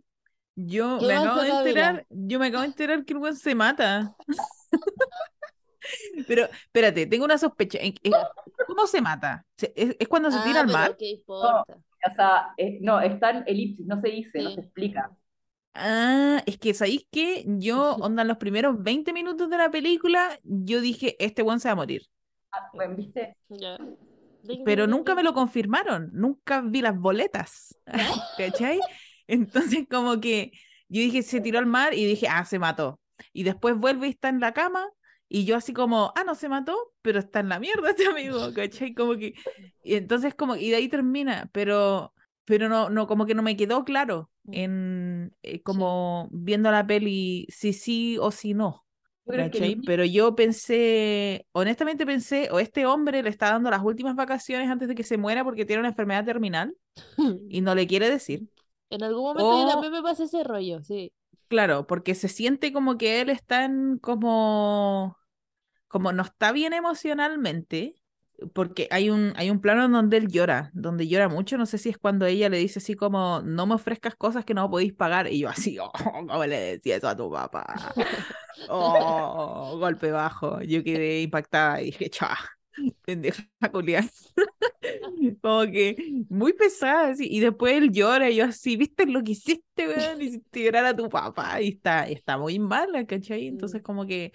Yo 0.55 0.97
¿Qué 0.99 1.07
me 1.07 1.13
acabo 1.13 1.41
de 1.41 1.49
enterar, 1.49 2.05
yo 2.09 2.39
me 2.39 2.47
acabo 2.47 2.61
de 2.61 2.67
enterar 2.67 3.05
que 3.05 3.13
el 3.13 3.19
weón 3.19 3.35
se 3.35 3.55
mata. 3.55 4.13
Pero, 6.27 6.45
espérate, 6.45 7.05
tengo 7.07 7.25
una 7.25 7.37
sospecha. 7.37 7.79
¿En- 7.79 7.95
en- 8.03 8.13
¿Cómo 8.67 8.87
se 8.87 9.01
mata? 9.01 9.45
¿Se- 9.57 9.73
¿Es, 9.75 9.95
es 9.99 10.07
cuando 10.07 10.31
se 10.31 10.37
Ah, 10.39 10.43
tira 10.43 10.61
al 10.61 10.67
mar? 10.67 10.95
¿qué 10.97 11.09
importa? 11.11 11.63
O 12.11 12.15
sea, 12.15 12.53
eh, 12.57 12.77
no, 12.81 12.99
está 13.01 13.31
en 13.31 13.43
elipsis, 13.47 13.85
no 13.85 13.99
se 13.99 14.09
dice, 14.09 14.41
no 14.41 14.49
Sí. 14.49 14.55
se 14.55 14.61
explica. 14.61 15.11
Ah, 15.73 16.41
es 16.45 16.57
que 16.57 16.73
¿sabéis 16.73 17.05
qué? 17.11 17.43
Yo, 17.47 17.95
onda, 18.01 18.21
en 18.23 18.27
los 18.27 18.37
primeros 18.37 18.81
20 18.81 19.13
minutos 19.13 19.49
de 19.49 19.57
la 19.57 19.69
película, 19.69 20.39
yo 20.43 20.81
dije, 20.81 21.15
este 21.23 21.41
weón 21.41 21.59
se 21.59 21.67
va 21.69 21.73
a 21.73 21.75
morir. 21.75 22.03
Ah, 22.51 22.69
bueno, 22.73 22.95
¿viste? 22.95 23.35
Ding, 24.43 24.63
Pero 24.63 24.87
nunca 24.87 25.15
me 25.15 25.23
lo 25.23 25.33
confirmaron, 25.33 26.09
nunca 26.13 26.61
vi 26.61 26.81
las 26.81 26.97
boletas, 26.97 27.77
¿cachai? 28.37 28.79
Entonces 29.27 29.85
como 29.89 30.19
que 30.19 30.51
yo 30.87 31.01
dije, 31.01 31.21
se 31.21 31.41
tiró 31.41 31.59
al 31.59 31.65
mar 31.65 31.93
y 31.93 32.05
dije, 32.05 32.27
ah, 32.29 32.45
se 32.45 32.57
mató. 32.57 32.99
Y 33.33 33.43
después 33.43 33.75
vuelve 33.77 34.07
y 34.07 34.11
está 34.11 34.29
en 34.29 34.39
la 34.39 34.53
cama 34.53 34.87
y 35.29 35.45
yo 35.45 35.55
así 35.57 35.73
como, 35.73 36.13
ah, 36.15 36.23
no 36.25 36.35
se 36.35 36.49
mató, 36.49 36.93
pero 37.01 37.19
está 37.19 37.39
en 37.41 37.49
la 37.49 37.59
mierda 37.59 37.91
este 37.91 38.07
amigo, 38.07 38.53
¿cachai? 38.53 38.93
Como 38.95 39.17
que, 39.17 39.35
y 39.83 39.95
entonces 39.95 40.35
como, 40.35 40.55
y 40.55 40.69
de 40.71 40.77
ahí 40.77 40.89
termina, 40.89 41.49
pero, 41.53 42.13
pero 42.45 42.69
no, 42.69 42.89
no, 42.89 43.07
como 43.07 43.25
que 43.25 43.35
no 43.35 43.43
me 43.43 43.57
quedó 43.57 43.85
claro 43.85 44.31
Mm. 44.47 44.55
en, 44.55 45.35
eh, 45.43 45.61
como 45.63 46.27
viendo 46.31 46.71
la 46.71 46.85
peli, 46.87 47.47
si 47.49 47.73
sí 47.73 48.17
o 48.19 48.31
si 48.31 48.53
no. 48.53 48.85
Yo 49.25 49.31
creo 49.33 49.49
que 49.51 49.77
Pero 49.85 50.03
yo 50.05 50.35
pensé, 50.35 51.47
honestamente 51.51 52.05
pensé, 52.05 52.49
o 52.51 52.59
este 52.59 52.85
hombre 52.87 53.21
le 53.23 53.29
está 53.29 53.51
dando 53.51 53.69
las 53.69 53.83
últimas 53.83 54.15
vacaciones 54.15 54.69
antes 54.69 54.87
de 54.87 54.95
que 54.95 55.03
se 55.03 55.17
muera 55.17 55.43
porque 55.43 55.65
tiene 55.65 55.81
una 55.81 55.89
enfermedad 55.89 56.25
terminal 56.25 56.75
y 57.49 57.61
no 57.61 57.75
le 57.75 57.87
quiere 57.87 58.09
decir. 58.09 58.45
En 58.91 59.01
algún 59.03 59.23
momento 59.23 59.55
yo 59.55 59.65
O- 59.65 59.65
también 59.65 59.91
me 59.91 60.03
pasa 60.03 60.25
ese 60.25 60.43
rollo, 60.43 60.83
sí. 60.83 61.11
Claro, 61.47 61.87
porque 61.87 62.13
se 62.15 62.27
siente 62.27 62.71
como 62.71 62.97
que 62.97 63.21
él 63.21 63.29
está 63.31 63.65
en 63.65 63.97
como, 63.97 65.17
como 65.89 66.13
no 66.13 66.23
está 66.23 66.53
bien 66.53 66.73
emocionalmente, 66.73 67.95
porque 68.53 68.87
hay 68.91 69.09
un, 69.09 69.33
hay 69.37 69.49
un 69.51 69.61
plano 69.61 69.85
en 69.85 69.91
donde 69.93 70.17
él 70.17 70.29
llora, 70.29 70.71
donde 70.73 71.07
llora 71.09 71.29
mucho, 71.29 71.57
no 71.57 71.65
sé 71.67 71.77
si 71.77 71.89
es 71.89 71.97
cuando 71.99 72.25
ella 72.27 72.49
le 72.49 72.57
dice 72.59 72.79
así 72.79 72.95
como, 72.95 73.41
no 73.43 73.67
me 73.67 73.75
ofrezcas 73.75 74.15
cosas 74.15 74.45
que 74.45 74.53
no 74.55 74.69
podéis 74.71 74.93
pagar, 74.93 75.27
y 75.31 75.39
yo 75.39 75.49
así, 75.49 75.77
oh, 75.83 75.91
¿cómo 75.93 76.45
le 76.45 76.59
decía 76.59 76.97
eso 76.97 77.09
a 77.09 77.17
tu 77.17 77.31
papá? 77.31 77.95
Oh, 78.71 79.77
golpe 79.79 80.11
bajo, 80.11 80.61
yo 80.61 80.83
quedé 80.83 81.21
impactada 81.23 81.81
y 81.81 81.85
dije, 81.87 82.09
chá, 82.09 82.37
pendeja 83.05 83.43
culiá. 83.71 84.03
Como 85.41 85.63
que 85.71 85.97
muy 86.29 86.53
pesada, 86.53 87.09
así. 87.09 87.27
Y 87.29 87.39
después 87.39 87.73
él 87.75 87.91
llora 87.91 88.29
y 88.29 88.37
yo 88.37 88.45
así, 88.45 88.77
¿viste 88.77 89.05
lo 89.05 89.23
que 89.23 89.31
hiciste, 89.33 89.87
weón? 89.87 90.21
Hiciste 90.21 90.63
llorar 90.63 90.85
a 90.85 90.95
tu 90.95 91.09
papá 91.09 91.61
y 91.61 91.69
está, 91.69 92.07
está 92.07 92.37
muy 92.37 92.59
mala, 92.59 93.05
¿cachai? 93.05 93.47
Entonces 93.47 93.81
Mm. 93.81 93.83
como 93.83 94.05
que, 94.05 94.31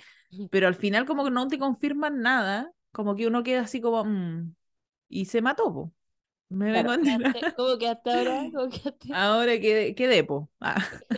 pero 0.51 0.69
al 0.69 0.75
final 0.75 1.07
como 1.07 1.25
que 1.25 1.31
no 1.31 1.49
te 1.49 1.59
confirman 1.59 2.21
nada, 2.21 2.73
como 2.93 3.17
que 3.17 3.27
uno 3.27 3.43
queda 3.43 3.63
así 3.63 3.81
como, 3.81 4.05
"Mm", 4.05 4.55
y 5.09 5.27
se 5.27 5.43
mató, 5.43 5.73
po. 5.75 5.93
Me 6.51 6.71
Claro. 6.71 6.89
vengo 6.89 6.93
a 6.93 6.95
enterar. 6.97 7.33
Quedaste- 7.33 7.55
¿Cómo 7.57 7.79
quedaste 7.79 8.11
ahora? 8.11 8.51
¿Cómo 8.53 8.69
quedaste? 8.71 9.09
Ahora 9.11 9.59
quedé, 9.61 9.95
quedé, 9.95 10.25
po. 10.25 10.51
Ah. 10.61 10.77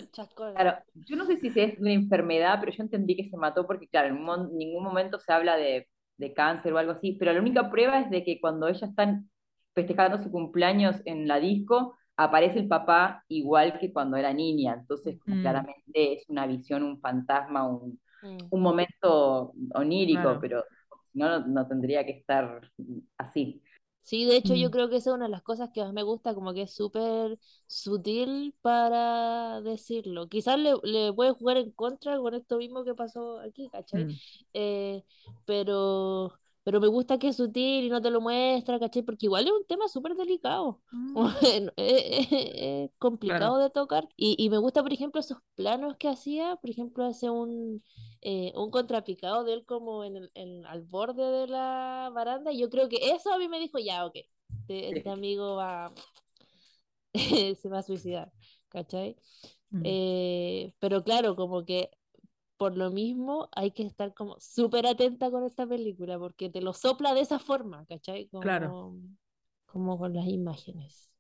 Claro, 0.55 0.79
yo 0.95 1.17
no 1.17 1.27
sé 1.27 1.37
si 1.37 1.49
es 1.61 1.79
una 1.79 1.93
enfermedad, 1.93 2.59
pero 2.61 2.73
yo 2.73 2.83
entendí 2.83 3.17
que 3.17 3.29
se 3.29 3.37
mató 3.37 3.67
porque, 3.67 3.89
claro, 3.89 4.09
en 4.09 4.23
mon- 4.23 4.57
ningún 4.57 4.83
momento 4.85 5.19
se 5.21 5.33
habla 5.33 5.57
de, 5.57 5.89
de 6.17 6.33
cáncer 6.35 6.73
o 6.73 6.79
algo 6.79 6.93
así, 6.93 7.13
pero 7.19 7.33
la 7.33 7.41
única 7.41 7.71
prueba 7.71 8.01
es 8.01 8.11
de 8.11 8.25
que 8.25 8.41
cuando 8.41 8.67
ellas 8.69 8.91
están 8.91 9.31
festejando 9.75 10.23
su 10.23 10.31
cumpleaños 10.31 10.97
en 11.05 11.29
la 11.29 11.39
disco, 11.41 11.95
aparece 12.17 12.59
el 12.61 12.69
papá 12.69 13.23
igual 13.29 13.79
que 13.79 13.93
cuando 13.93 14.17
era 14.17 14.33
niña, 14.33 14.75
entonces 14.81 15.19
como 15.19 15.37
Mm. 15.37 15.41
claramente 15.41 16.15
es 16.15 16.25
una 16.29 16.47
visión, 16.47 16.83
un 16.83 17.01
fantasma, 17.01 17.69
un, 17.69 18.01
Mm. 18.23 18.51
un 18.51 18.63
momento 18.63 19.53
onírico, 19.75 20.39
Claro. 20.39 20.41
pero 20.41 20.65
si 21.13 21.19
no, 21.19 21.41
no, 21.41 21.47
no 21.47 21.69
tendría 21.69 22.05
que 22.05 22.13
estar 22.13 22.71
así. 23.19 23.63
Sí, 24.03 24.25
de 24.25 24.37
hecho 24.37 24.55
yo 24.55 24.71
Mm. 24.71 24.71
creo 24.71 24.89
que 24.89 24.97
esa 24.97 25.11
es 25.11 25.15
una 25.17 25.25
de 25.25 25.33
las 25.33 25.43
cosas 25.43 25.71
que 25.75 25.83
más 25.83 25.93
me 25.93 26.05
gusta, 26.05 26.33
como 26.35 26.55
que 26.55 26.63
es 26.63 26.73
súper 26.75 27.39
sutil 27.67 28.55
para 28.63 29.61
decirlo. 29.63 30.29
Quizás 30.29 30.59
le, 30.61 30.75
le 30.85 31.13
puede 31.13 31.33
jugar 31.33 31.57
en 31.57 31.73
contra 31.73 32.17
con 32.19 32.35
esto 32.35 32.57
mismo 32.59 32.85
que 32.85 32.95
pasó 32.95 33.41
aquí, 33.41 33.69
¿cachai? 33.71 34.07
mm, 34.07 34.19
Eh, 34.55 35.03
pero, 35.45 36.39
pero 36.67 36.81
me 36.81 36.89
gusta 36.89 37.19
que 37.19 37.29
es 37.29 37.37
sutil 37.37 37.85
y 37.85 37.89
no 37.91 38.03
te 38.03 38.11
lo 38.11 38.21
muestra, 38.21 38.81
¿cachai? 38.81 39.03
Porque 39.05 39.27
igual 39.27 39.47
es 39.47 39.53
un 39.53 39.65
tema 39.67 39.87
súper 39.89 40.17
delicado. 40.17 40.83
mm. 40.91 41.17
Es, 41.43 41.63
es- 41.77 42.29
es 42.33 42.91
complicado 42.99 43.59
de 43.59 43.71
tocar. 43.71 44.09
Y, 44.17 44.35
y 44.45 44.51
me 44.51 44.59
gusta, 44.59 44.83
por 44.83 44.93
ejemplo, 44.93 45.21
esos 45.21 45.39
planos 45.55 45.97
que 45.97 46.09
hacía. 46.09 46.57
Por 46.57 46.71
ejemplo, 46.71 47.05
hace 47.05 47.31
un, 47.31 47.85
eh, 48.21 48.53
un 48.57 48.73
contrapicado 48.73 49.45
de 49.45 49.53
él 49.55 49.65
como 49.65 50.03
en 50.05 50.17
el, 50.17 50.31
en- 50.35 50.67
al 50.67 50.83
borde 50.83 51.23
de 51.23 51.47
la 51.47 52.11
baranda. 52.13 52.51
Y 52.53 52.59
yo 52.59 52.69
creo 52.69 52.89
que 52.89 52.99
eso 53.15 53.33
a 53.33 53.39
mí 53.39 53.49
me 53.49 53.61
dijo, 53.61 53.79
ya, 53.79 54.05
ok, 54.05 54.17
este, 54.67 54.91
este 54.99 55.11
amigo 55.11 55.55
va, 55.57 55.93
se 57.63 57.69
va 57.69 57.79
a 57.79 57.83
suicidar, 57.83 58.33
¿cachai? 58.69 59.17
Mm. 59.71 59.83
Eh, 59.85 60.75
pero 60.81 61.05
claro, 61.05 61.37
como 61.37 61.65
que 61.65 61.91
por 62.57 62.77
lo 62.77 62.91
mismo 62.91 63.49
hay 63.53 63.73
que 63.73 63.85
estar 63.85 64.15
como 64.15 64.39
súper 64.41 64.87
atenta 64.87 65.31
con 65.31 65.45
esta 65.45 65.67
película, 65.67 66.19
porque 66.19 66.51
te 66.51 66.61
lo 66.63 66.73
sopla 66.73 67.15
de 67.15 67.21
esa 67.23 67.39
forma, 67.39 67.87
¿cachai? 67.87 68.29
Como, 68.29 68.43
Claro. 68.43 68.77
como 69.67 69.99
con 69.99 70.15
las 70.15 70.27
imágenes. 70.27 71.11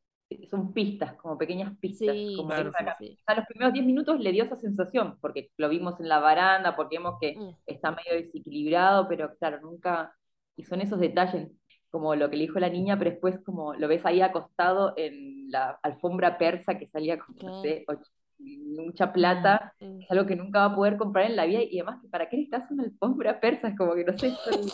Son 0.51 0.72
pistas, 0.72 1.14
como 1.16 1.38
pequeñas 1.38 1.77
pistas. 1.79 2.16
Sí, 2.16 2.35
como 2.37 2.53
Claro. 2.55 2.70
esa 2.70 2.99
sí, 2.99 3.07
sí. 3.07 3.18
a 3.27 3.35
los 3.35 3.46
primeros 3.46 3.72
10 3.75 3.85
minutos 3.87 4.20
le 4.20 4.33
dio 4.33 4.44
esa 4.44 4.57
sensación, 4.57 5.18
porque 5.20 5.51
lo 5.57 5.68
vimos 5.68 5.99
en 6.01 6.09
la 6.09 6.20
baranda, 6.20 6.77
porque 6.77 6.99
vemos 6.99 7.16
que 7.20 7.40
Mm. 7.40 7.57
está 7.66 7.90
medio 7.90 8.14
desequilibrado, 8.14 9.09
pero 9.09 9.35
claro, 9.38 9.61
nunca, 9.61 10.14
y 10.57 10.64
son 10.64 10.81
esos 10.81 11.01
detalles, 11.01 11.51
como 11.90 12.14
lo 12.14 12.31
que 12.31 12.37
le 12.37 12.42
dijo 12.44 12.59
la 12.61 12.68
niña, 12.70 12.99
pero 12.99 13.11
después 13.12 13.38
como 13.44 13.75
lo 13.75 13.88
ves 13.88 14.05
ahí 14.07 14.20
acostado 14.20 14.94
en 14.96 15.51
la 15.51 15.79
alfombra 15.83 16.38
persa 16.38 16.79
que 16.79 16.87
salía 16.88 17.18
con, 17.18 17.37
no 17.42 17.53
sé, 17.53 17.85
och- 17.88 18.07
mucha 18.38 19.12
plata, 19.12 19.75
Mm. 19.81 20.03
es 20.03 20.11
algo 20.11 20.27
que 20.27 20.37
nunca 20.37 20.61
va 20.61 20.64
a 20.66 20.75
poder 20.75 20.96
comprar 20.96 21.27
en 21.31 21.37
la 21.37 21.46
vida, 21.46 21.62
y 21.62 21.79
además, 21.81 22.05
¿para 22.11 22.29
qué 22.29 22.37
necesitas 22.37 22.70
una 22.70 22.85
alfombra 22.85 23.40
persa? 23.40 23.68
Es 23.68 23.77
como 23.77 23.94
que 23.94 24.05
no 24.05 24.18
sé, 24.18 24.31
son- 24.44 24.70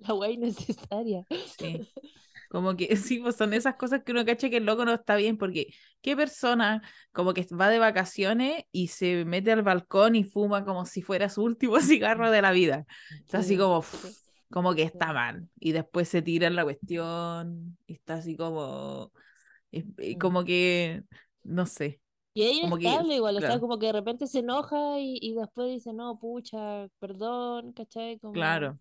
La 0.00 0.14
guay 0.14 0.36
necesaria. 0.36 1.24
Sí. 1.58 1.80
Como 2.48 2.76
que 2.76 2.86
sí, 2.96 3.18
pues 3.20 3.36
son 3.36 3.54
esas 3.54 3.76
cosas 3.76 4.02
que 4.04 4.12
uno 4.12 4.26
cacha 4.26 4.50
que 4.50 4.58
el 4.58 4.66
loco 4.66 4.84
no 4.84 4.92
está 4.92 5.16
bien, 5.16 5.38
porque 5.38 5.72
qué 6.02 6.14
persona 6.14 6.82
como 7.12 7.32
que 7.32 7.46
va 7.58 7.70
de 7.70 7.78
vacaciones 7.78 8.64
y 8.72 8.88
se 8.88 9.24
mete 9.24 9.52
al 9.52 9.62
balcón 9.62 10.16
y 10.16 10.24
fuma 10.24 10.62
como 10.62 10.84
si 10.84 11.00
fuera 11.00 11.30
su 11.30 11.42
último 11.44 11.80
cigarro 11.80 12.30
de 12.30 12.42
la 12.42 12.52
vida. 12.52 12.84
Está 13.20 13.38
así 13.38 13.54
Sí, 13.54 13.56
como, 13.56 13.82
como 14.50 14.74
que 14.74 14.82
está 14.82 15.14
mal. 15.14 15.48
Y 15.60 15.72
después 15.72 16.08
se 16.10 16.20
tira 16.20 16.46
en 16.46 16.56
la 16.56 16.64
cuestión 16.64 17.78
y 17.86 17.94
está 17.94 18.14
así 18.16 18.36
como, 18.36 19.12
y- 19.70 19.86
y 20.10 20.16
Mm. 20.16 20.18
como 20.18 20.44
que, 20.44 21.04
no 21.44 21.64
sé. 21.64 22.01
Y 22.34 22.44
ella 22.44 22.62
Como 22.62 22.78
que- 22.78 22.88
igual, 23.14 23.36
o 23.36 23.40
sea, 23.40 23.48
claro. 23.48 23.60
como 23.60 23.78
que 23.78 23.86
de 23.86 23.92
repente 23.92 24.26
se 24.26 24.38
enoja 24.40 24.98
y, 24.98 25.18
y 25.20 25.34
después 25.34 25.68
dice, 25.70 25.92
no, 25.92 26.18
pucha, 26.18 26.88
perdón, 26.98 27.72
¿cachai? 27.72 28.18
Como... 28.18 28.32
Claro. 28.34 28.78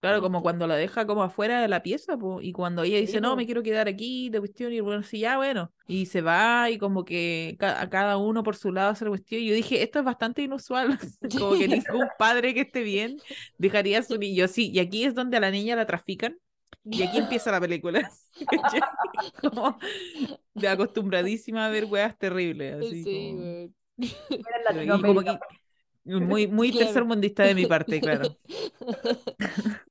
Claro, 0.00 0.22
como 0.22 0.42
cuando 0.42 0.66
la 0.66 0.76
deja 0.76 1.06
como 1.06 1.22
afuera 1.24 1.60
de 1.62 1.68
la 1.68 1.82
pieza, 1.82 2.16
po, 2.18 2.40
y 2.42 2.52
cuando 2.52 2.84
ella 2.84 2.98
dice, 2.98 3.18
Sí, 3.18 3.20
no, 3.20 3.36
me 3.36 3.46
quiero 3.46 3.62
quedar 3.62 3.88
aquí, 3.88 4.30
de 4.30 4.40
cuestión, 4.40 4.72
y 4.72 4.80
bueno, 4.80 5.02
sí, 5.02 5.20
ya, 5.20 5.36
bueno, 5.38 5.72
y 5.88 6.06
se 6.06 6.22
va, 6.22 6.70
y 6.70 6.78
como 6.78 7.04
que 7.04 7.56
ca- 7.58 7.80
a 7.82 7.90
cada 7.90 8.16
uno 8.16 8.42
por 8.42 8.56
su 8.56 8.72
lado 8.72 8.90
hace 8.90 9.04
la 9.04 9.10
cuestión, 9.10 9.42
y 9.42 9.48
yo 9.48 9.54
dije, 9.54 9.82
esto 9.82 9.98
es 10.00 10.04
bastante 10.06 10.42
inusual, 10.42 10.98
como 11.38 11.58
que 11.58 11.68
ningún 11.68 12.08
padre 12.18 12.54
que 12.54 12.62
esté 12.62 12.82
bien 12.82 13.18
dejaría 13.58 14.00
a 14.00 14.02
su 14.02 14.18
niño, 14.18 14.48
sí, 14.48 14.70
y 14.72 14.80
aquí 14.80 15.04
es 15.04 15.14
donde 15.14 15.36
a 15.38 15.40
la 15.40 15.50
niña 15.50 15.76
la 15.76 15.86
trafican, 15.86 16.38
y 16.84 17.02
aquí 17.02 17.18
empieza 17.18 17.50
la 17.52 17.60
película, 17.60 18.10
como 19.40 19.78
de 20.54 20.68
acostumbradísima 20.68 21.66
a 21.66 21.70
ver 21.70 21.86
weas 21.86 22.16
terribles, 22.18 22.74
así 22.74 23.04
Sí, 23.04 23.08
como- 23.08 23.38
weón. 23.38 23.74
Fuera 24.42 24.58
en 24.58 24.64
y 24.94 25.02
como 25.04 25.22
Latinoamérica. 25.24 25.24
que 25.24 25.40
muy, 26.04 26.46
muy 26.48 26.72
Claro. 26.72 26.76
tercermundista 26.76 27.44
de 27.44 27.54
mi 27.54 27.66
parte, 27.66 28.00
claro, 28.02 28.36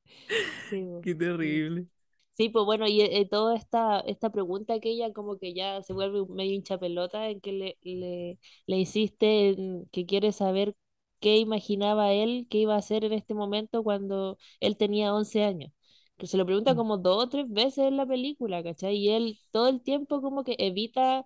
Sí, 0.70 0.86
qué 1.02 1.16
terrible. 1.16 1.88
Sí, 2.34 2.48
pues 2.50 2.64
bueno, 2.66 2.88
y 2.88 3.02
eh, 3.02 3.28
toda 3.30 3.56
esta, 3.58 4.00
esta 4.02 4.30
pregunta 4.32 4.80
que 4.80 4.90
ella 4.92 5.12
como 5.12 5.38
que 5.38 5.54
ya 5.54 5.82
se 5.84 5.92
vuelve 5.94 6.26
medio 6.30 6.54
hincha 6.54 6.78
pelota 6.78 7.28
en 7.30 7.42
que 7.42 7.52
le, 7.52 7.78
le, 7.82 8.40
le 8.66 8.78
insiste 8.78 9.50
en 9.50 9.86
que 9.92 10.06
quiere 10.06 10.32
saber 10.32 10.74
qué 11.20 11.38
imaginaba 11.38 12.14
él 12.14 12.48
que 12.50 12.60
iba 12.60 12.76
a 12.76 12.78
hacer 12.78 13.04
en 13.04 13.12
este 13.12 13.34
momento 13.34 13.84
cuando 13.84 14.38
él 14.62 14.78
tenía 14.78 15.14
11 15.14 15.44
años. 15.44 15.72
Que 16.20 16.28
se 16.28 16.38
lo 16.38 16.46
pregunta 16.48 16.76
Mm. 16.76 16.78
como 16.78 16.98
dos 17.00 17.26
o 17.26 17.30
tres 17.30 17.50
veces 17.50 17.86
en 17.88 17.98
la 17.98 18.06
película, 18.08 18.64
¿cachai? 18.64 18.98
Y 18.98 19.10
él 19.12 19.40
todo 19.52 19.70
el 19.70 19.82
tiempo 19.84 20.22
como 20.22 20.44
que 20.46 20.56
evita 20.60 21.26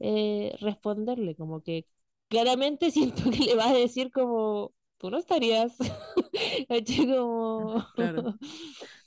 eh, 0.00 0.56
responderle, 0.60 1.36
como 1.36 1.62
que 1.62 1.86
claramente 2.28 2.90
siento 2.92 3.30
que 3.30 3.38
le 3.44 3.56
va 3.56 3.68
a 3.70 3.74
decir 3.74 4.12
como, 4.12 4.74
tú 4.98 5.10
no 5.10 5.18
estarías, 5.18 5.76
¿cachai? 6.68 7.06
Como... 7.08 7.86
Claro. 7.94 8.38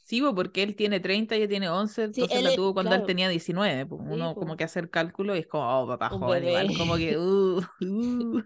Sí, 0.03 0.21
po, 0.21 0.35
porque 0.35 0.63
él 0.63 0.75
tiene 0.75 0.99
30, 0.99 1.35
ella 1.35 1.47
tiene 1.47 1.69
11, 1.69 2.03
Sí, 2.11 2.25
entonces 2.25 2.37
él 2.39 2.43
la 2.43 2.53
tuvo 2.53 2.73
cuando 2.73 2.95
claro. 2.95 2.95
él 2.95 3.03
tenía 3.03 3.29
19. 3.29 3.85
pues, 3.87 4.01
Sí, 4.05 4.05
Uno 4.05 4.37
como 4.37 4.57
que 4.57 4.63
hacer 4.65 4.89
cálculo 4.91 5.35
y 5.35 5.39
es 5.39 5.47
como, 5.47 5.65
oh, 5.83 5.87
papá 5.87 6.09
Un 6.09 6.19
joven, 6.19 6.43
igual, 6.43 6.73
como 6.73 6.97
que, 6.97 7.17
uh, 7.17 7.61
uh. 7.81 8.43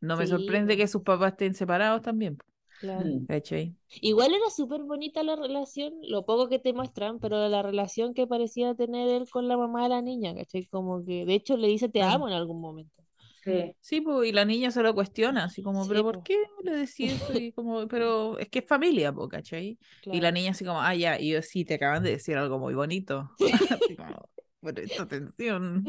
No 0.00 0.16
me 0.16 0.26
Sí, 0.26 0.26
sorprende 0.26 0.76
que 0.76 0.88
sus 0.88 1.02
papás 1.02 1.32
estén 1.32 1.54
separados 1.54 2.02
también, 2.02 2.38
Claro. 2.84 3.06
Mm. 3.06 3.26
¿cachai? 3.26 3.74
Igual 4.02 4.34
era 4.34 4.50
súper 4.50 4.82
bonita 4.82 5.22
la 5.22 5.36
relación, 5.36 5.94
lo 6.02 6.26
poco 6.26 6.48
que 6.48 6.58
te 6.58 6.72
muestran, 6.74 7.18
pero 7.18 7.48
la 7.48 7.62
relación 7.62 8.12
que 8.12 8.26
parecía 8.26 8.74
tener 8.74 9.08
él 9.08 9.28
con 9.30 9.48
la 9.48 9.56
mamá 9.56 9.84
de 9.84 9.88
la 9.88 10.02
niña, 10.02 10.34
¿cachai? 10.34 10.66
Como 10.66 11.02
que, 11.04 11.24
de 11.24 11.34
hecho, 11.34 11.56
le 11.56 11.68
dice 11.68 11.88
te 11.88 12.02
amo 12.02 12.28
en 12.28 12.34
algún 12.34 12.60
momento. 12.60 13.02
Sí. 13.42 13.74
Sí, 13.80 14.00
pues, 14.00 14.28
y 14.28 14.32
la 14.32 14.44
niña 14.44 14.70
se 14.70 14.82
lo 14.82 14.94
cuestiona, 14.94 15.44
así 15.44 15.62
como, 15.62 15.82
Sí, 15.84 15.88
pero 15.90 16.02
¿por 16.02 16.14
po. 16.16 16.22
qué 16.24 16.36
le 16.62 16.76
decís 16.76 17.12
eso? 17.12 17.32
Y 17.42 17.52
como, 17.52 17.86
pero 17.88 18.38
es 18.38 18.48
que 18.48 18.60
es 18.60 18.66
familia, 18.66 19.12
po, 19.12 19.28
¿cachai? 19.28 19.78
Y 20.06 20.20
la 20.20 20.30
niña 20.32 20.52
así 20.52 20.64
como, 20.64 20.80
ah, 20.80 20.94
ya, 20.94 21.18
y 21.20 21.30
yo 21.30 21.42
sí, 21.42 21.64
te 21.64 21.74
acaban 21.74 22.02
de 22.02 22.10
decir 22.10 22.36
algo 22.36 22.58
muy 22.58 22.74
bonito. 22.74 23.30
Así 23.80 23.96
como, 23.96 24.28
pero 24.60 24.82
esta 24.82 25.02
atención. 25.02 25.84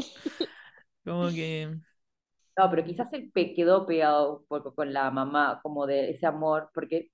Como 1.06 1.30
que, 1.30 1.78
No, 2.58 2.70
pero 2.70 2.84
quizás 2.86 3.12
él 3.14 3.32
pe- 3.34 3.54
quedó 3.54 3.86
pegado 3.86 4.40
un 4.40 4.46
poco 4.48 4.74
con 4.74 4.94
la 4.94 5.12
mamá, 5.12 5.60
como 5.62 5.86
de 5.86 6.12
ese 6.12 6.26
amor, 6.26 6.70
porque 6.74 7.12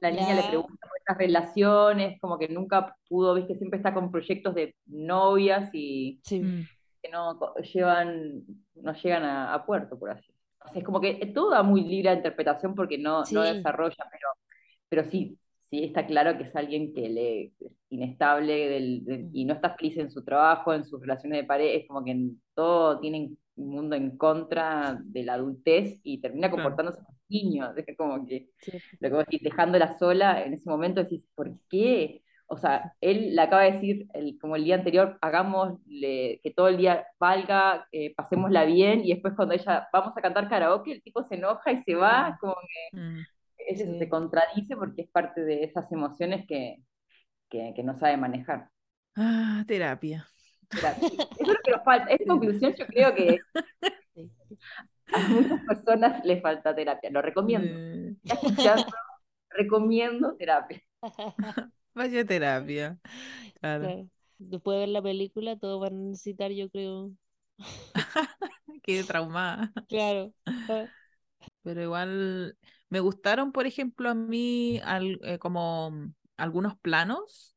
la 0.00 0.10
niña 0.10 0.34
le 0.34 0.44
pregunta 0.44 0.74
por 0.88 0.98
estas 0.98 1.16
relaciones, 1.18 2.20
como 2.20 2.38
que 2.38 2.48
nunca 2.48 2.96
pudo, 3.08 3.34
viste, 3.34 3.56
siempre 3.56 3.78
está 3.78 3.94
con 3.94 4.10
proyectos 4.10 4.54
de 4.54 4.74
novias 4.86 5.70
y 5.72 6.20
Sí. 6.24 6.40
mm, 6.42 6.62
que 7.02 7.10
no 7.10 7.38
co- 7.38 7.54
llevan, 7.56 8.44
no 8.74 8.92
llegan 8.94 9.24
a, 9.24 9.54
a 9.54 9.64
puerto, 9.66 9.98
por 9.98 10.10
así. 10.10 10.32
O 10.64 10.68
sea, 10.70 10.78
es 10.80 10.84
como 10.84 11.00
que 11.00 11.14
todo 11.34 11.50
da 11.50 11.62
muy 11.62 11.82
libre 11.82 12.10
a 12.10 12.14
interpretación 12.14 12.74
porque 12.74 12.98
no, 12.98 13.24
no 13.30 13.42
desarrolla, 13.42 13.96
pero, 14.10 14.28
pero 14.88 15.04
sí, 15.10 15.38
sí 15.70 15.84
está 15.84 16.06
claro 16.06 16.36
que 16.38 16.44
es 16.44 16.56
alguien 16.56 16.92
que 16.94 17.08
le 17.08 17.44
es 17.60 17.72
inestable 17.90 18.68
del- 18.68 19.04
del- 19.04 19.30
y 19.32 19.44
no 19.44 19.54
está 19.54 19.74
feliz 19.76 19.96
en 19.98 20.10
su 20.10 20.24
trabajo, 20.24 20.74
en 20.74 20.84
sus 20.84 21.00
relaciones 21.00 21.40
de 21.42 21.46
pareja, 21.46 21.78
es 21.80 21.88
como 21.88 22.04
que 22.04 22.10
en 22.12 22.42
todo 22.54 23.00
tiene 23.00 23.36
un 23.56 23.68
mundo 23.70 23.96
en 23.96 24.16
contra 24.16 24.98
de 25.04 25.24
la 25.24 25.34
adultez 25.34 26.00
y 26.02 26.20
termina 26.20 26.50
comportándose 26.50 27.02
como 27.04 27.18
niño, 27.28 27.72
es 27.76 27.96
como 27.96 28.26
que 28.26 28.50
sí. 28.58 28.82
lo 29.00 29.08
que 29.08 29.14
vos 29.14 29.24
decís, 29.26 29.42
dejándola 29.42 29.98
sola, 29.98 30.42
en 30.42 30.54
ese 30.54 30.68
momento 30.70 31.02
decís, 31.02 31.22
¿por 31.34 31.52
qué? 31.68 32.22
O 32.46 32.56
sea, 32.56 32.94
él 33.00 33.34
le 33.34 33.40
acaba 33.42 33.62
de 33.62 33.72
decir, 33.72 34.06
el, 34.14 34.38
como 34.38 34.56
el 34.56 34.64
día 34.64 34.74
anterior, 34.76 35.18
hagámosle 35.22 36.40
que 36.42 36.50
todo 36.54 36.68
el 36.68 36.76
día 36.76 37.06
valga, 37.18 37.88
eh, 37.92 38.14
pasémosla 38.14 38.64
bien, 38.64 39.04
y 39.04 39.12
después 39.14 39.34
cuando 39.34 39.54
ella, 39.54 39.88
vamos 39.92 40.12
a 40.16 40.20
cantar 40.20 40.48
karaoke, 40.48 40.92
el 40.92 41.02
tipo 41.02 41.22
se 41.24 41.36
enoja 41.36 41.72
y 41.72 41.82
se 41.82 41.94
va, 41.94 42.36
como 42.40 42.54
que 42.92 42.98
mm. 43.00 43.26
Sí. 43.76 43.98
se 43.98 44.08
contradice 44.08 44.76
porque 44.76 45.02
es 45.02 45.08
parte 45.10 45.42
de 45.44 45.64
esas 45.64 45.90
emociones 45.92 46.46
que, 46.46 46.78
que, 47.50 47.72
que 47.76 47.82
no 47.84 47.94
sabe 47.98 48.16
manejar. 48.16 48.70
Ah, 49.16 49.64
terapia. 49.66 50.26
Eso 51.02 51.28
es 51.38 51.48
lo 51.48 51.54
que 51.64 51.70
nos 51.72 51.84
falta. 51.84 52.10
Esa 52.10 52.24
conclusión 52.26 52.74
yo 52.74 52.86
creo 52.86 53.14
que 53.14 53.38
a 55.12 55.28
muchas 55.28 55.60
personas 55.66 56.24
les 56.24 56.40
falta 56.42 56.74
terapia. 56.74 57.10
Lo 57.10 57.22
recomiendo. 57.22 58.16
Escuchando, 58.24 58.84
recomiendo 59.50 60.34
terapia. 60.36 60.82
vaya 61.94 62.24
terapia. 62.24 62.98
Claro. 63.60 63.84
Claro. 63.84 64.08
Después 64.38 64.76
de 64.76 64.80
ver 64.80 64.88
la 64.88 65.02
película, 65.02 65.56
todos 65.56 65.80
van 65.80 65.94
a 65.94 66.02
necesitar, 66.10 66.50
yo 66.50 66.68
creo. 66.70 67.12
Qué 68.82 69.04
traumada. 69.04 69.72
Claro. 69.88 70.32
Pero 71.62 71.82
igual 71.82 72.56
me 72.88 73.00
gustaron, 73.00 73.52
por 73.52 73.66
ejemplo, 73.66 74.10
a 74.10 74.14
mí 74.14 74.80
al- 74.84 75.20
eh, 75.22 75.38
como 75.38 75.92
algunos 76.36 76.76
planos. 76.78 77.51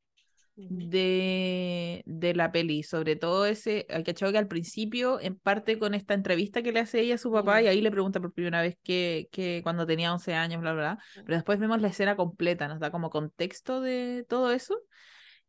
De, 0.68 2.02
de 2.06 2.34
la 2.34 2.52
peli, 2.52 2.84
sobre 2.84 3.16
todo 3.16 3.46
ese, 3.46 3.86
hay 3.90 4.04
cachado 4.04 4.32
que 4.32 4.38
al 4.38 4.48
principio, 4.48 5.20
en 5.20 5.36
parte 5.38 5.78
con 5.78 5.94
esta 5.94 6.14
entrevista 6.14 6.64
que 6.64 6.72
le 6.72 6.80
hace 6.80 7.02
ella 7.02 7.16
a 7.16 7.18
su 7.20 7.32
papá, 7.32 7.62
y 7.62 7.68
ahí 7.68 7.82
le 7.82 7.92
pregunta 7.92 8.20
por 8.20 8.34
primera 8.34 8.62
vez 8.62 8.78
que, 8.84 9.28
que 9.32 9.62
cuando 9.64 9.86
tenía 9.86 10.14
11 10.14 10.34
años, 10.34 10.62
bla, 10.62 10.74
bla, 10.74 10.82
bla, 10.96 11.04
pero 11.26 11.36
después 11.36 11.60
vemos 11.60 11.82
la 11.82 11.90
escena 11.90 12.16
completa, 12.16 12.68
nos 12.68 12.80
da 12.80 12.92
como 12.92 13.10
contexto 13.10 13.82
de 13.82 14.26
todo 14.28 14.52
eso, 14.52 14.76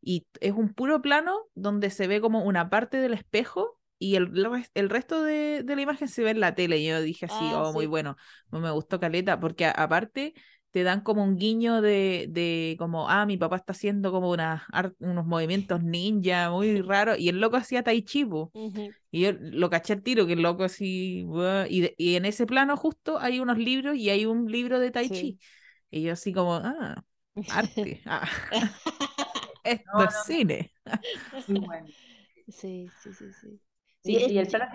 y 0.01 0.27
es 0.41 0.53
un 0.53 0.73
puro 0.73 1.01
plano 1.01 1.37
donde 1.55 1.89
se 1.89 2.07
ve 2.07 2.21
como 2.21 2.43
una 2.43 2.69
parte 2.69 2.97
del 2.97 3.13
espejo. 3.13 3.79
Y 3.99 4.15
el, 4.15 4.25
el 4.37 4.45
res- 4.51 4.71
el 4.75 4.89
resto 4.89 5.23
de, 5.23 5.63
de 5.63 5.75
la 5.75 5.81
imagen 5.81 6.07
se 6.07 6.23
ve 6.23 6.29
en 6.29 6.39
la 6.39 6.53
tele. 6.53 6.77
Y 6.77 6.87
yo 6.87 7.01
dije 7.01 7.25
así, 7.25 7.51
Ah, 7.51 7.63
oh, 7.63 7.73
muy 7.73 7.87
bueno. 7.87 8.15
No 8.51 8.59
me 8.59 8.69
gustó 8.71 8.99
Caleta, 8.99 9.39
porque 9.39 9.65
a- 9.65 9.71
aparte 9.71 10.35
te 10.77 10.83
dan 10.83 11.01
como 11.01 11.23
un 11.23 11.37
guiño 11.37 11.81
de, 11.81 12.27
de 12.29 12.75
como, 12.77 13.09
ah, 13.09 13.25
mi 13.25 13.35
papá 13.37 13.55
está 13.57 13.71
haciendo 13.73 14.11
como 14.11 14.29
unas 14.29 14.61
ar- 14.71 14.93
unos 14.99 15.25
movimientos 15.25 15.81
ninja 15.83 16.51
muy 16.51 16.81
raros, 16.81 17.17
y 17.19 17.29
el 17.29 17.39
loco 17.39 17.57
hacía 17.57 17.83
tai 17.83 18.03
chi. 18.03 18.25
Ujú. 18.53 18.93
y 19.11 19.21
yo 19.21 19.31
lo 19.39 19.69
caché 19.69 19.93
al 19.93 20.03
tiro, 20.03 20.27
que 20.27 20.33
el 20.33 20.41
loco 20.43 20.63
así, 20.65 21.25
y, 21.69 21.81
de- 21.81 21.95
y 21.97 22.15
en 22.15 22.25
ese 22.25 22.45
plano 22.45 22.77
justo 22.77 23.17
hay 23.19 23.39
unos 23.39 23.57
libros 23.57 23.95
y 23.97 24.09
hay 24.11 24.25
un 24.25 24.51
libro 24.51 24.79
de 24.79 24.91
tai 24.91 25.09
Sí. 25.09 25.13
chi, 25.15 25.39
y 25.91 26.03
yo 26.03 26.13
así 26.13 26.33
como, 26.33 26.55
ah, 26.55 27.03
arte, 27.47 28.01
ah, 28.05 28.27
esto 29.63 29.85
No, 29.93 30.03
es 30.03 30.13
no. 30.13 30.23
cine. 30.25 30.73
Bueno. 31.47 31.87
Sí, 32.49 32.91
sí, 33.01 33.13
sí, 33.13 33.33
sí. 33.33 33.59
Sí, 34.01 34.13
y 34.27 34.37
el 34.37 34.47
plano 34.47 34.71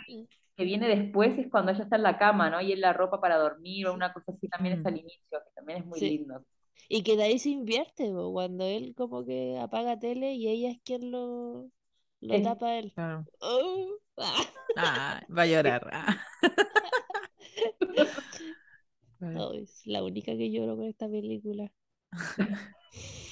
que, 0.57 0.65
viene 0.65 0.89
después 0.89 1.39
es 1.39 1.49
cuando 1.51 1.73
ella 1.73 1.85
está 1.85 1.97
en 1.97 2.03
la 2.03 2.19
cama, 2.19 2.51
¿no? 2.51 2.61
Y 2.61 2.73
en 2.73 2.81
la 2.81 2.93
ropa 2.93 3.21
para 3.21 3.37
dormir 3.39 3.87
o 3.87 3.95
una 3.95 4.13
cosa 4.13 4.33
así 4.33 4.49
también 4.49 4.77
es 4.79 4.83
Mm. 4.83 4.87
al 4.89 4.99
inicio, 4.99 5.21
que 5.31 5.51
también 5.55 5.79
es 5.81 5.87
muy 5.87 5.99
Sí. 6.01 6.11
lindo. 6.19 6.45
Y 6.89 7.03
que 7.03 7.17
de 7.17 7.23
ahí 7.25 7.39
se 7.39 7.51
invierte, 7.51 8.11
po, 8.11 8.33
cuando 8.33 8.65
él 8.65 8.95
como 8.97 9.25
que 9.25 9.59
apaga 9.59 9.99
tele 9.99 10.33
y 10.35 10.49
ella 10.49 10.71
es 10.71 10.79
quien 10.85 11.11
lo, 11.11 11.71
lo 12.21 12.35
Es- 12.35 12.43
tapa 12.43 12.67
a 12.69 12.79
él. 12.79 12.93
Claro. 12.95 13.25
Oh, 13.41 13.89
ah. 14.19 14.45
Ah, 14.77 15.23
va 15.29 15.43
a 15.43 15.47
llorar. 15.47 15.89
ah. 15.93 16.21
Ay, 19.21 19.63
es 19.63 19.83
la 19.87 20.03
única 20.03 20.33
que 20.37 20.51
lloro 20.51 20.77
con 20.77 20.87
esta 20.87 21.09
película. 21.09 21.71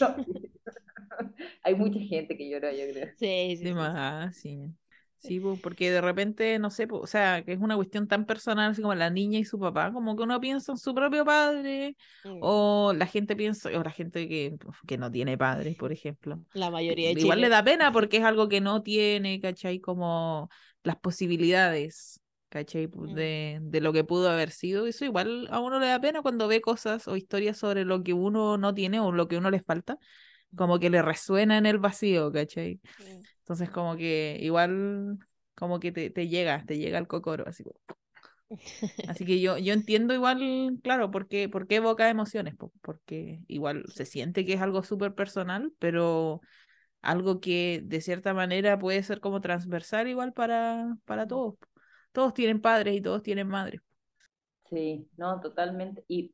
No. 0.00 0.16
Hay 1.62 1.74
mucha 1.74 2.00
gente 2.00 2.36
que 2.36 2.48
llora, 2.50 2.72
yo 2.72 2.90
creo. 2.92 3.08
Sí, 3.16 3.56
sí, 3.56 3.58
sí, 3.58 3.74
más, 3.74 3.92
ah, 3.96 4.30
sí. 4.32 4.58
Sí, 5.22 5.38
po, 5.38 5.56
porque 5.62 5.90
de 5.90 6.00
repente, 6.00 6.58
no 6.58 6.70
sé, 6.70 6.86
po, 6.86 6.98
o 6.98 7.06
sea, 7.06 7.44
que 7.44 7.52
es 7.52 7.58
una 7.60 7.76
cuestión 7.76 8.08
tan 8.08 8.24
personal, 8.24 8.70
así 8.70 8.80
como 8.80 8.94
la 8.94 9.10
niña 9.10 9.38
y 9.38 9.44
su 9.44 9.58
papá, 9.58 9.92
como 9.92 10.16
que 10.16 10.22
uno 10.22 10.40
piensa 10.40 10.72
en 10.72 10.78
su 10.78 10.94
propio 10.94 11.24
padre, 11.24 11.96
Mm. 12.24 12.38
o 12.40 12.92
la 12.96 13.06
gente 13.06 13.36
piensa, 13.36 13.68
o 13.68 13.82
la 13.82 13.90
gente 13.90 14.28
que, 14.28 14.56
que 14.86 14.98
no 14.98 15.10
tiene 15.10 15.36
padres, 15.36 15.76
por 15.76 15.92
ejemplo. 15.92 16.40
La 16.54 16.70
mayoría 16.70 17.12
de 17.14 17.20
Igual 17.20 17.40
le 17.42 17.48
da 17.50 17.62
pena 17.62 17.92
porque 17.92 18.16
es 18.16 18.24
algo 18.24 18.48
que 18.48 18.60
no 18.60 18.82
tiene, 18.82 19.40
¿cachai? 19.40 19.78
Como 19.78 20.48
las 20.82 20.96
posibilidades, 20.96 22.22
¿cachai? 22.48 22.86
Mm. 22.88 23.14
De, 23.14 23.58
de 23.60 23.80
lo 23.80 23.92
que 23.92 24.04
pudo 24.04 24.30
haber 24.30 24.50
sido. 24.50 24.86
Eso 24.86 25.04
igual 25.04 25.48
a 25.50 25.60
uno 25.60 25.78
le 25.80 25.86
da 25.86 26.00
pena 26.00 26.22
cuando 26.22 26.48
ve 26.48 26.60
cosas 26.60 27.06
o 27.08 27.16
historias 27.16 27.58
sobre 27.58 27.84
lo 27.84 28.02
que 28.02 28.14
uno 28.14 28.56
no 28.56 28.74
tiene 28.74 29.00
o 29.00 29.12
lo 29.12 29.28
que 29.28 29.36
uno 29.36 29.50
le 29.50 29.60
falta, 29.60 29.98
como 30.56 30.78
que 30.78 30.90
le 30.90 31.02
resuena 31.02 31.58
en 31.58 31.66
el 31.66 31.78
vacío, 31.78 32.32
¿cachai? 32.32 32.80
Entonces 33.40 33.70
como 33.70 33.96
que 33.96 34.38
igual 34.42 35.18
como 35.54 35.80
que 35.80 35.92
te, 35.92 36.10
te 36.10 36.28
llega, 36.28 36.64
te 36.66 36.78
llega 36.78 36.98
el 36.98 37.06
cocoro, 37.08 37.44
así. 37.48 37.64
Así 39.06 39.24
que 39.26 39.40
yo, 39.40 39.58
yo 39.58 39.72
entiendo 39.72 40.14
igual, 40.14 40.78
claro, 40.82 41.10
por 41.10 41.26
qué, 41.28 41.48
por 41.48 41.66
qué 41.66 41.76
evoca 41.76 42.08
emociones, 42.10 42.54
po- 42.56 42.72
porque 42.82 43.40
igual 43.48 43.84
se 43.88 44.04
siente 44.06 44.44
que 44.46 44.52
es 44.54 44.60
algo 44.62 44.84
súper 44.84 45.14
personal, 45.14 45.72
pero 45.78 46.40
algo 47.02 47.40
que 47.40 47.82
de 47.84 48.00
cierta 48.02 48.34
manera 48.34 48.78
puede 48.78 49.02
ser 49.04 49.20
como 49.20 49.40
transversal 49.42 50.08
igual 50.08 50.32
para, 50.34 50.96
para 51.06 51.26
todos. 51.28 51.56
Todos 52.12 52.34
tienen 52.34 52.60
padres 52.62 52.96
y 52.96 53.02
todos 53.02 53.22
tienen 53.22 53.48
madres. 53.48 53.82
Sí, 54.70 55.08
no, 55.16 55.40
totalmente. 55.40 56.04
Y 56.08 56.32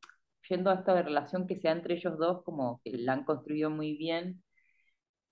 yendo 0.49 0.69
a 0.71 0.75
esta 0.75 1.01
relación 1.01 1.47
que 1.47 1.55
se 1.57 1.67
da 1.67 1.73
entre 1.73 1.95
ellos 1.95 2.17
dos, 2.17 2.43
como 2.43 2.81
que 2.83 2.91
la 2.97 3.13
han 3.13 3.23
construido 3.25 3.69
muy 3.69 3.97
bien, 3.97 4.43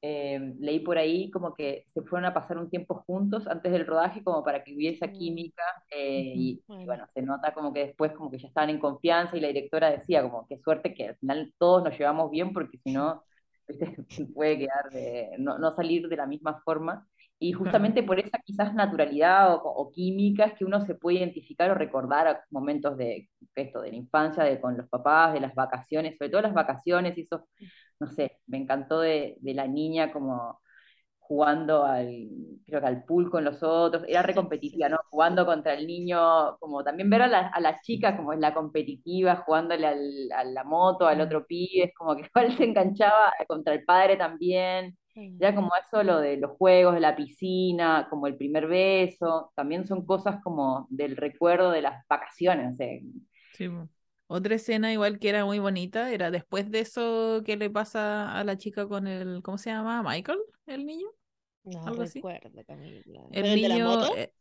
eh, 0.01 0.39
leí 0.59 0.79
por 0.81 0.97
ahí 0.97 1.31
como 1.31 1.53
que 1.55 1.85
se 1.93 2.01
fueron 2.03 2.25
a 2.25 2.33
pasar 2.33 2.57
un 2.57 2.69
tiempo 2.69 3.03
juntos 3.07 3.47
antes 3.47 3.71
del 3.71 3.87
rodaje 3.87 4.23
como 4.23 4.43
para 4.43 4.63
que 4.63 4.73
hubiese 4.75 5.11
Mm. 5.11 5.11
química 5.11 5.63
eh, 5.91 6.31
y, 6.33 6.63
y 6.77 6.85
Bueno. 6.85 7.07
se 7.13 7.21
nota 7.23 7.53
como 7.53 7.73
que 7.73 7.87
después 7.87 8.11
como 8.13 8.29
que 8.31 8.37
ya 8.39 8.47
estaban 8.47 8.69
en 8.69 8.79
confianza 8.79 9.35
y 9.37 9.39
la 9.41 9.47
directora 9.49 9.89
decía 9.91 10.21
como 10.23 10.47
qué 10.47 10.59
suerte 10.59 10.93
que 10.93 11.09
al 11.09 11.17
final 11.17 11.53
todos 11.57 11.83
nos 11.83 11.97
llevamos 11.97 12.29
bien 12.31 12.53
porque 12.53 12.77
si 12.79 12.91
no, 12.91 13.23
puede 14.33 14.59
quedar 14.59 14.91
de, 14.93 15.31
no, 15.39 15.57
no 15.57 15.71
salir 15.73 16.07
de 16.07 16.17
la 16.17 16.27
misma 16.27 16.61
forma. 16.63 17.07
Y 17.49 17.53
justamente 17.53 18.03
por 18.03 18.19
esa 18.19 18.39
quizás 18.45 18.73
naturalidad 18.73 19.53
o, 19.55 19.61
o 19.63 19.91
química 19.91 20.45
es 20.45 20.53
que 20.53 20.65
uno 20.65 20.85
se 20.85 20.95
puede 20.95 21.17
identificar 21.19 21.69
o 21.71 21.75
recordar 21.75 22.27
a 22.27 22.41
momentos 22.51 22.97
de 22.97 23.29
esto, 23.55 23.81
de 23.81 23.91
la 23.91 23.95
infancia, 23.97 24.43
de 24.43 24.59
con 24.61 24.77
los 24.77 24.87
papás, 24.89 25.33
de 25.33 25.39
las 25.41 25.53
vacaciones, 25.55 26.17
sobre 26.17 26.29
todo 26.31 26.41
las 26.41 26.53
vacaciones 26.53 27.17
y 27.17 27.21
eso, 27.21 27.47
no 27.99 28.07
sé, 28.07 28.39
me 28.47 28.57
encantó 28.57 28.99
de, 29.01 29.37
de 29.41 29.53
la 29.53 29.67
niña 29.67 30.11
como 30.11 30.61
jugando 31.19 31.83
al, 31.85 32.29
creo 32.65 32.81
que 32.81 32.87
al 32.87 33.03
pool 33.03 33.29
con 33.31 33.43
los 33.43 33.63
otros, 33.63 34.03
era 34.07 34.21
re 34.21 34.35
competitiva, 34.35 34.89
¿no? 34.89 34.97
Jugando 35.09 35.45
contra 35.45 35.73
el 35.73 35.87
niño, 35.87 36.57
como 36.59 36.83
también 36.83 37.09
ver 37.09 37.23
a 37.23 37.27
la, 37.27 37.47
a 37.47 37.59
la 37.59 37.79
chica 37.81 38.15
como 38.17 38.33
es 38.33 38.39
la 38.39 38.53
competitiva, 38.53 39.37
jugándole 39.37 39.87
al, 39.87 40.31
a 40.35 40.43
la 40.43 40.63
moto, 40.63 41.07
al 41.07 41.21
otro 41.21 41.45
pibe, 41.47 41.85
es 41.85 41.93
como 41.95 42.15
que 42.15 42.23
igual 42.35 42.55
se 42.57 42.65
enganchaba 42.65 43.33
contra 43.47 43.73
el 43.73 43.83
padre 43.85 44.17
también. 44.17 44.97
Ya 45.37 45.53
como 45.53 45.69
eso, 45.75 46.01
lo 46.03 46.19
de 46.19 46.37
los 46.37 46.51
juegos, 46.57 46.93
de 46.95 47.01
la 47.01 47.15
piscina, 47.15 48.07
como 48.09 48.27
el 48.27 48.37
primer 48.37 48.67
beso, 48.67 49.51
también 49.55 49.85
son 49.85 50.05
cosas 50.05 50.41
como 50.43 50.87
del 50.89 51.17
recuerdo 51.17 51.71
de 51.71 51.81
las 51.81 52.05
vacaciones. 52.07 52.77
sé. 52.77 53.03
Sí. 53.51 53.69
Otra 54.27 54.55
escena 54.55 54.91
igual 54.91 55.19
que 55.19 55.29
era 55.29 55.45
muy 55.45 55.59
bonita 55.59 56.11
era 56.11 56.31
después 56.31 56.69
de 56.71 56.79
eso 56.79 57.41
que 57.45 57.57
le 57.57 57.69
pasa 57.69 58.37
a 58.37 58.43
la 58.43 58.57
chica 58.57 58.87
con 58.87 59.07
el, 59.07 59.41
¿cómo 59.43 59.57
se 59.57 59.69
llama? 59.69 60.01
Michael, 60.03 60.39
el 60.65 60.85
niño. 60.85 61.07
No 61.63 61.81
algo 61.83 62.03
así. 62.03 62.27
recuerdo, 62.27 62.63
Camila. 62.65 63.21
El 63.31 63.41
¿Pero 63.41 63.53
el 63.53 63.61
de 63.61 63.69
la 63.69 63.79
niño, 63.79 63.87
moto? 63.87 64.09
eh, 64.15 64.33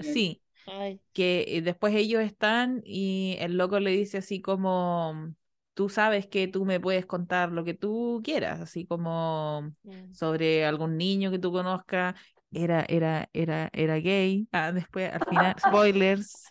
sí, 0.00 0.42
Ay, 0.66 1.00
que 1.12 1.44
eh, 1.58 1.62
después 1.62 1.94
ellos 1.96 2.22
están 2.22 2.82
y 2.86 3.36
el 3.40 3.56
loco 3.58 3.80
le 3.80 3.90
dice 3.92 4.18
así 4.18 4.42
como, 4.42 5.34
tú 5.76 5.88
sabes 5.90 6.26
que 6.26 6.48
tú 6.48 6.64
me 6.64 6.80
puedes 6.80 7.04
contar 7.06 7.52
lo 7.52 7.62
que 7.64 7.74
tú 7.74 8.22
quieras, 8.24 8.60
así 8.60 8.86
como 8.86 9.70
sobre 10.12 10.64
algún 10.64 10.96
niño 10.96 11.30
que 11.30 11.38
tú 11.38 11.52
conozcas, 11.52 12.14
era, 12.50 12.84
era, 12.88 13.28
era, 13.34 13.68
era 13.74 13.96
gay, 13.98 14.48
ah, 14.52 14.72
después 14.72 15.12
al 15.12 15.22
final, 15.28 15.54
spoilers, 15.60 16.50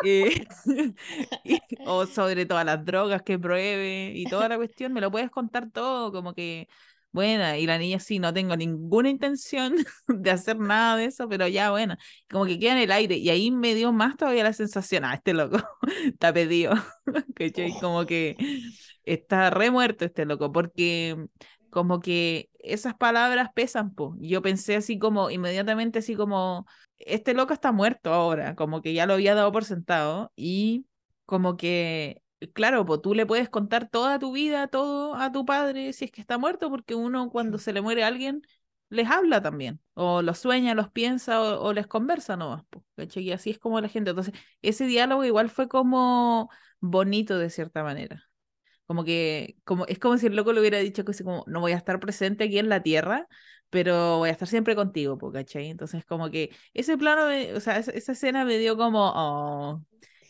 Eh, 0.00 0.46
y- 1.44 1.62
o 1.84 2.06
sobre 2.06 2.46
todas 2.46 2.64
las 2.64 2.84
drogas 2.84 3.22
que 3.22 3.38
pruebe 3.38 4.12
y 4.14 4.26
toda 4.28 4.48
la 4.48 4.56
cuestión, 4.56 4.92
me 4.92 5.00
lo 5.00 5.10
puedes 5.10 5.30
contar 5.30 5.70
todo, 5.70 6.12
como 6.12 6.34
que, 6.34 6.68
buena, 7.12 7.58
y 7.58 7.66
la 7.66 7.78
niña 7.78 7.98
sí, 8.00 8.18
no 8.18 8.32
tengo 8.32 8.56
ninguna 8.56 9.08
intención 9.10 9.74
de 10.08 10.30
hacer 10.30 10.58
nada 10.58 10.96
de 10.96 11.06
eso, 11.06 11.28
pero 11.28 11.48
ya, 11.48 11.70
bueno, 11.70 11.96
como 12.30 12.44
que 12.46 12.58
queda 12.58 12.72
en 12.72 12.78
el 12.78 12.92
aire, 12.92 13.16
y 13.16 13.30
ahí 13.30 13.50
me 13.50 13.74
dio 13.74 13.92
más 13.92 14.16
todavía 14.16 14.44
la 14.44 14.52
sensación, 14.52 15.04
ah, 15.04 15.14
este 15.14 15.34
loco 15.34 15.58
está 16.06 16.32
pedido, 16.32 16.74
¿cachai? 17.34 17.72
Como 17.80 18.06
que 18.06 18.36
está 19.04 19.50
re 19.50 19.70
muerto 19.70 20.04
este 20.04 20.24
loco, 20.26 20.52
porque 20.52 21.16
como 21.70 22.00
que 22.00 22.50
esas 22.58 22.94
palabras 22.94 23.50
pesan, 23.54 23.94
po. 23.94 24.16
Yo 24.20 24.42
pensé 24.42 24.76
así 24.76 24.98
como, 24.98 25.30
inmediatamente 25.30 25.98
así 26.00 26.14
como, 26.14 26.66
este 26.98 27.34
loco 27.34 27.52
está 27.52 27.72
muerto 27.72 28.12
ahora, 28.12 28.54
como 28.54 28.82
que 28.82 28.94
ya 28.94 29.06
lo 29.06 29.14
había 29.14 29.34
dado 29.34 29.52
por 29.52 29.64
sentado, 29.64 30.32
y 30.36 30.86
como 31.26 31.56
que, 31.56 32.22
claro, 32.54 32.84
pues 32.86 33.02
tú 33.02 33.14
le 33.14 33.26
puedes 33.26 33.48
contar 33.48 33.88
toda 33.90 34.18
tu 34.18 34.32
vida, 34.32 34.68
todo 34.68 35.14
a 35.14 35.32
tu 35.32 35.44
padre 35.44 35.92
si 35.92 36.04
es 36.06 36.10
que 36.10 36.20
está 36.20 36.38
muerto, 36.38 36.70
porque 36.70 36.94
uno 36.94 37.30
cuando 37.30 37.58
se 37.58 37.72
le 37.72 37.80
muere 37.80 38.04
a 38.04 38.08
alguien, 38.08 38.42
les 38.90 39.08
habla 39.08 39.42
también, 39.42 39.80
o 39.94 40.22
los 40.22 40.38
sueña, 40.38 40.74
los 40.74 40.90
piensa, 40.90 41.42
o, 41.42 41.62
o 41.62 41.72
les 41.72 41.86
conversa 41.86 42.36
nomás, 42.36 42.64
po, 42.70 42.84
¿cachai? 42.96 43.24
Y 43.24 43.32
así 43.32 43.50
es 43.50 43.58
como 43.58 43.80
la 43.80 43.88
gente. 43.88 44.10
Entonces, 44.10 44.34
ese 44.62 44.86
diálogo 44.86 45.24
igual 45.24 45.50
fue 45.50 45.68
como 45.68 46.50
bonito 46.80 47.38
de 47.38 47.50
cierta 47.50 47.82
manera. 47.82 48.24
Como 48.86 49.04
que, 49.04 49.56
como, 49.64 49.86
es 49.86 49.98
como 49.98 50.16
si 50.18 50.26
el 50.26 50.36
loco 50.36 50.52
le 50.52 50.60
hubiera 50.60 50.78
dicho 50.78 51.04
que 51.04 51.12
como, 51.22 51.44
no 51.46 51.60
voy 51.60 51.72
a 51.72 51.76
estar 51.76 52.00
presente 52.00 52.44
aquí 52.44 52.58
en 52.58 52.68
la 52.70 52.82
tierra, 52.82 53.28
pero 53.70 54.18
voy 54.18 54.30
a 54.30 54.32
estar 54.32 54.48
siempre 54.48 54.74
contigo, 54.74 55.18
po, 55.18 55.30
¿cachai? 55.32 55.68
Entonces, 55.68 56.04
como 56.06 56.30
que 56.30 56.50
ese 56.74 56.96
plano, 56.96 57.26
o 57.56 57.60
sea, 57.60 57.78
esa, 57.78 57.92
esa 57.92 58.12
escena 58.12 58.44
me 58.46 58.58
dio 58.58 58.76
como, 58.78 59.12
oh, 59.14 59.82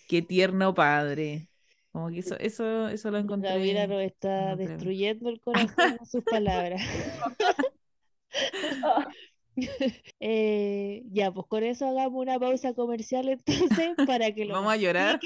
qué 0.09 0.23
tierno 0.23 0.75
padre. 0.75 1.49
Como 1.92 2.09
que 2.11 2.18
eso, 2.20 2.37
eso, 2.38 2.88
eso 2.88 3.11
lo 3.11 3.18
encontré. 3.18 3.51
Gabriela 3.51 3.87
nos 3.87 4.03
está 4.03 4.53
encontré- 4.53 4.68
destruyendo 4.68 5.29
el 5.31 5.40
corazón 5.40 5.96
con 5.98 6.07
sus 6.07 6.22
palabras. 6.31 6.83
Eh, 10.20 11.03
ya, 11.11 11.33
pues 11.33 11.48
con 11.48 11.64
eso 11.64 11.88
hagamos 11.88 12.22
una 12.22 12.38
pausa 12.38 12.74
comercial 12.74 13.29
entonces 13.29 13.96
para 14.07 14.31
que 14.33 14.44
lo 14.44 14.55
Vamos 14.55 14.72
a 14.72 14.77
llorar. 14.77 15.18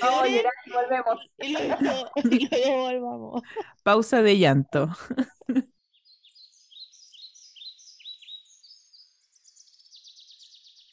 Vamos 0.00 0.22
a 0.22 0.28
llorar 0.28 0.52
y 0.66 0.70
volvemos. 0.70 1.30
y 1.38 1.52
luego, 1.52 2.06
y 2.30 2.48
luego 2.48 2.80
volvamos. 2.82 3.42
Pausa 3.82 4.22
de 4.22 4.38
llanto. 4.38 4.88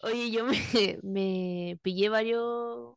Oye, 0.01 0.31
yo 0.31 0.45
me, 0.45 0.57
me 1.03 1.77
pillé 1.81 2.09
varios, 2.09 2.95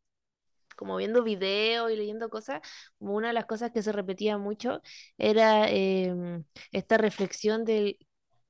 como 0.82 0.96
viendo 0.96 1.22
videos 1.22 1.90
y 1.92 1.96
leyendo 1.96 2.28
cosas, 2.28 2.60
como 2.98 3.14
una 3.14 3.28
de 3.28 3.34
las 3.34 3.46
cosas 3.46 3.70
que 3.72 3.82
se 3.82 3.92
repetía 3.92 4.36
mucho 4.38 4.82
era 5.16 5.68
em, 5.70 6.44
esta 6.72 6.98
reflexión 6.98 7.64
del, 7.64 7.98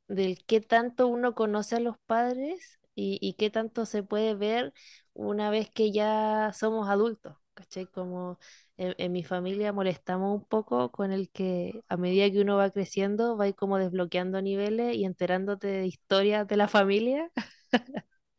del 0.09 0.45
qué 0.47 0.61
tanto 0.61 1.09
uno 1.09 1.35
conoce 1.35 1.77
a 1.77 1.81
los 1.81 1.97
padres 2.07 2.79
y, 2.95 3.18
y 3.21 3.35
qué 3.35 3.51
tanto 3.51 3.87
se 3.87 4.03
puede 4.03 4.35
ver 4.35 4.73
una 5.14 5.51
vez 5.51 5.71
que 5.71 5.92
ya 5.92 6.53
somos 6.55 6.88
adultos, 6.88 7.37
¿cachai? 7.55 7.87
Como 7.87 8.38
en, 8.77 9.12
mi 9.12 9.25
familia 9.25 9.73
molestamos 9.73 10.35
un 10.35 10.45
poco 10.47 10.90
con 10.90 11.12
el 11.12 11.31
que 11.31 11.83
a 11.88 11.97
medida 11.99 12.31
que 12.31 12.40
uno 12.40 12.57
va 12.57 12.71
creciendo, 12.71 13.37
va 13.37 13.53
como 13.53 13.79
desbloqueando 13.79 14.40
niveles 14.42 14.97
y 14.97 15.05
enterándote 15.05 15.66
de 15.68 15.87
historias 15.87 16.47
de 16.49 16.57
la 16.57 16.68
familia. 16.68 17.31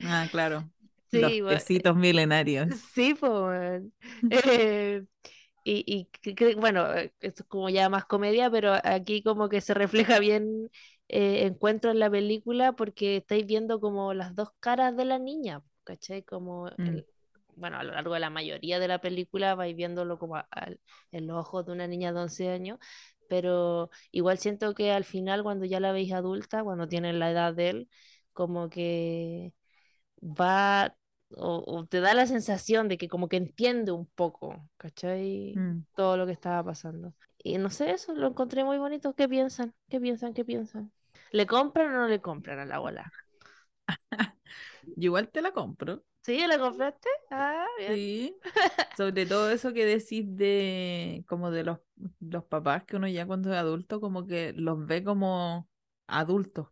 Ah, 0.04 0.28
claro. 0.32 0.73
Sí, 1.14 1.42
Los 1.42 1.42
bueno, 1.42 1.64
tecitos 1.64 1.96
milenarios. 1.96 2.70
Sí, 2.94 3.14
pues. 3.20 3.84
eh, 4.30 5.04
y, 5.64 6.10
y 6.26 6.56
bueno, 6.56 6.94
eh, 6.94 7.14
esto 7.22 7.44
es 7.44 7.50
como 7.50 7.70
ya 7.70 7.90
más 7.90 8.06
comedia, 8.06 8.50
pero 8.52 8.74
aquí 8.84 9.24
como 9.24 9.50
que 9.50 9.62
se 9.62 9.74
refleja 9.74 10.20
bien, 10.20 10.70
eh, 11.10 11.46
encuentro 11.46 11.92
en 11.92 12.00
la 12.00 12.10
película 12.10 12.74
porque 12.74 13.18
estáis 13.18 13.46
viendo 13.46 13.80
como 13.80 14.14
las 14.14 14.36
dos 14.36 14.50
caras 14.60 14.96
de 14.98 15.06
la 15.06 15.20
niña, 15.20 15.62
¿cachai? 15.84 16.24
Como 16.24 16.70
Mm. 16.78 17.00
el- 17.00 17.08
bueno, 17.56 17.78
a 17.78 17.84
lo 17.84 17.94
largo 17.94 18.14
de 18.16 18.20
la 18.22 18.30
mayoría 18.32 18.80
de 18.80 18.88
la 18.88 19.00
película 19.02 19.56
vais 19.56 19.76
viéndolo 19.76 20.18
como 20.20 20.38
a- 20.38 20.48
en 21.12 21.28
los 21.28 21.38
ojos 21.38 21.66
de 21.66 21.72
una 21.74 21.88
niña 21.88 22.14
de 22.14 22.20
11 22.22 22.50
años, 22.50 22.80
pero 23.28 23.90
igual 24.12 24.38
siento 24.40 24.74
que 24.76 24.92
al 24.92 25.04
final 25.06 25.44
cuando 25.44 25.66
ya 25.66 25.80
la 25.80 25.92
veis 25.92 26.12
adulta, 26.14 26.64
cuando 26.64 26.88
tiene 26.88 27.14
la 27.14 27.32
edad 27.32 27.54
de 27.54 27.70
él, 27.70 27.90
como 28.34 28.70
que 28.70 29.54
va 30.22 30.96
o, 31.38 31.64
o 31.66 31.86
te 31.86 32.00
da 32.00 32.14
la 32.14 32.26
sensación 32.28 32.88
de 32.88 32.98
que 32.98 33.08
como 33.08 33.28
que 33.28 33.38
entiende 33.38 33.92
un 33.92 34.06
poco, 34.06 34.70
¿cachai? 34.78 35.54
Mm. 35.56 35.86
Todo 35.96 36.18
lo 36.18 36.26
que 36.26 36.32
estaba 36.32 36.64
pasando. 36.64 37.14
Y 37.44 37.58
no 37.58 37.70
sé, 37.70 37.92
eso 37.92 38.14
lo 38.14 38.28
encontré 38.28 38.64
muy 38.64 38.78
bonito. 38.78 39.14
¿Qué 39.14 39.28
piensan? 39.28 39.74
¿Qué 39.90 40.00
piensan? 40.00 40.34
¿Qué 40.34 40.46
piensan? 40.46 40.92
¿Le 41.32 41.46
compran 41.46 41.94
o 41.94 42.00
no 42.00 42.08
le 42.08 42.22
compran 42.22 42.60
a 42.60 42.66
la 42.66 42.76
abuela? 42.76 43.12
Yo 44.96 45.06
igual 45.06 45.30
te 45.30 45.42
la 45.42 45.52
compro. 45.52 46.04
¿Sí? 46.22 46.46
¿La 46.48 46.58
compraste? 46.58 47.10
Ah, 47.32 47.66
bien. 47.78 47.94
Sí. 47.94 48.36
Sobre 48.98 49.26
todo 49.26 49.50
eso 49.50 49.74
que 49.74 49.86
decís 49.86 50.26
de 50.38 51.26
como 51.28 51.52
de 51.52 51.64
los, 51.64 51.80
los 52.20 52.46
papás 52.46 52.86
que 52.86 52.96
uno 52.96 53.08
ya 53.08 53.26
cuando 53.26 53.52
es 53.52 53.58
adulto 53.58 54.00
como 54.00 54.26
que 54.26 54.54
los 54.54 54.86
ve 54.86 55.04
como 55.04 55.68
adultos. 56.08 56.68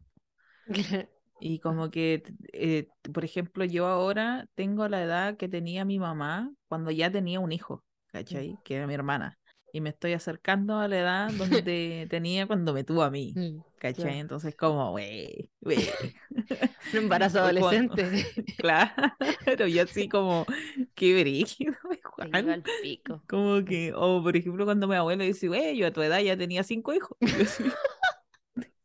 Y 1.42 1.60
como 1.60 1.90
que, 1.92 2.24
eh, 2.54 2.88
por 3.14 3.26
ejemplo, 3.26 3.66
yo 3.66 3.88
ahora 3.88 4.48
tengo 4.56 4.88
la 4.88 5.02
edad 5.04 5.38
que 5.38 5.50
tenía 5.50 5.86
mi 5.86 6.00
mamá 6.00 6.52
cuando 6.68 6.92
ya 6.92 7.12
tenía 7.12 7.40
un 7.40 7.52
hijo, 7.52 7.84
¿cachai? 8.08 8.58
Que 8.64 8.76
era 8.76 8.88
mi 8.88 8.94
hermana. 8.94 9.38
Y 9.74 9.80
me 9.82 9.90
estoy 9.90 10.14
acercando 10.14 10.78
a 10.80 10.88
la 10.88 11.00
edad 11.00 11.32
donde 11.66 12.08
tenía 12.10 12.46
cuando 12.46 12.74
me 12.74 12.84
tuvo 12.84 13.04
a 13.04 13.10
mí, 13.10 13.34
Mm, 13.36 13.60
¿cachai? 13.80 14.04
claro. 14.04 14.20
Entonces 14.20 14.56
como, 14.56 14.94
wey, 14.94 15.50
wey. 15.62 15.90
Un 16.94 17.00
embarazo 17.00 17.40
adolescente. 17.44 18.26
Claro, 18.58 19.66
yo 19.68 19.84
así 19.84 20.10
como, 20.10 20.46
qué 20.94 21.20
brígido, 21.22 21.74
Juan. 22.04 22.64
pico. 22.84 23.24
Como 23.28 23.64
que, 23.66 23.94
o 23.96 24.22
por 24.22 24.36
ejemplo, 24.36 24.66
cuando 24.66 24.88
mi 24.88 24.96
abuelo 24.96 25.24
dice, 25.24 25.48
güey, 25.48 25.78
yo 25.78 25.88
a 25.88 25.92
tu 25.92 26.02
edad 26.02 26.20
ya 26.20 26.38
tenía 26.38 26.64
cinco 26.64 26.94
hijos. 26.94 27.18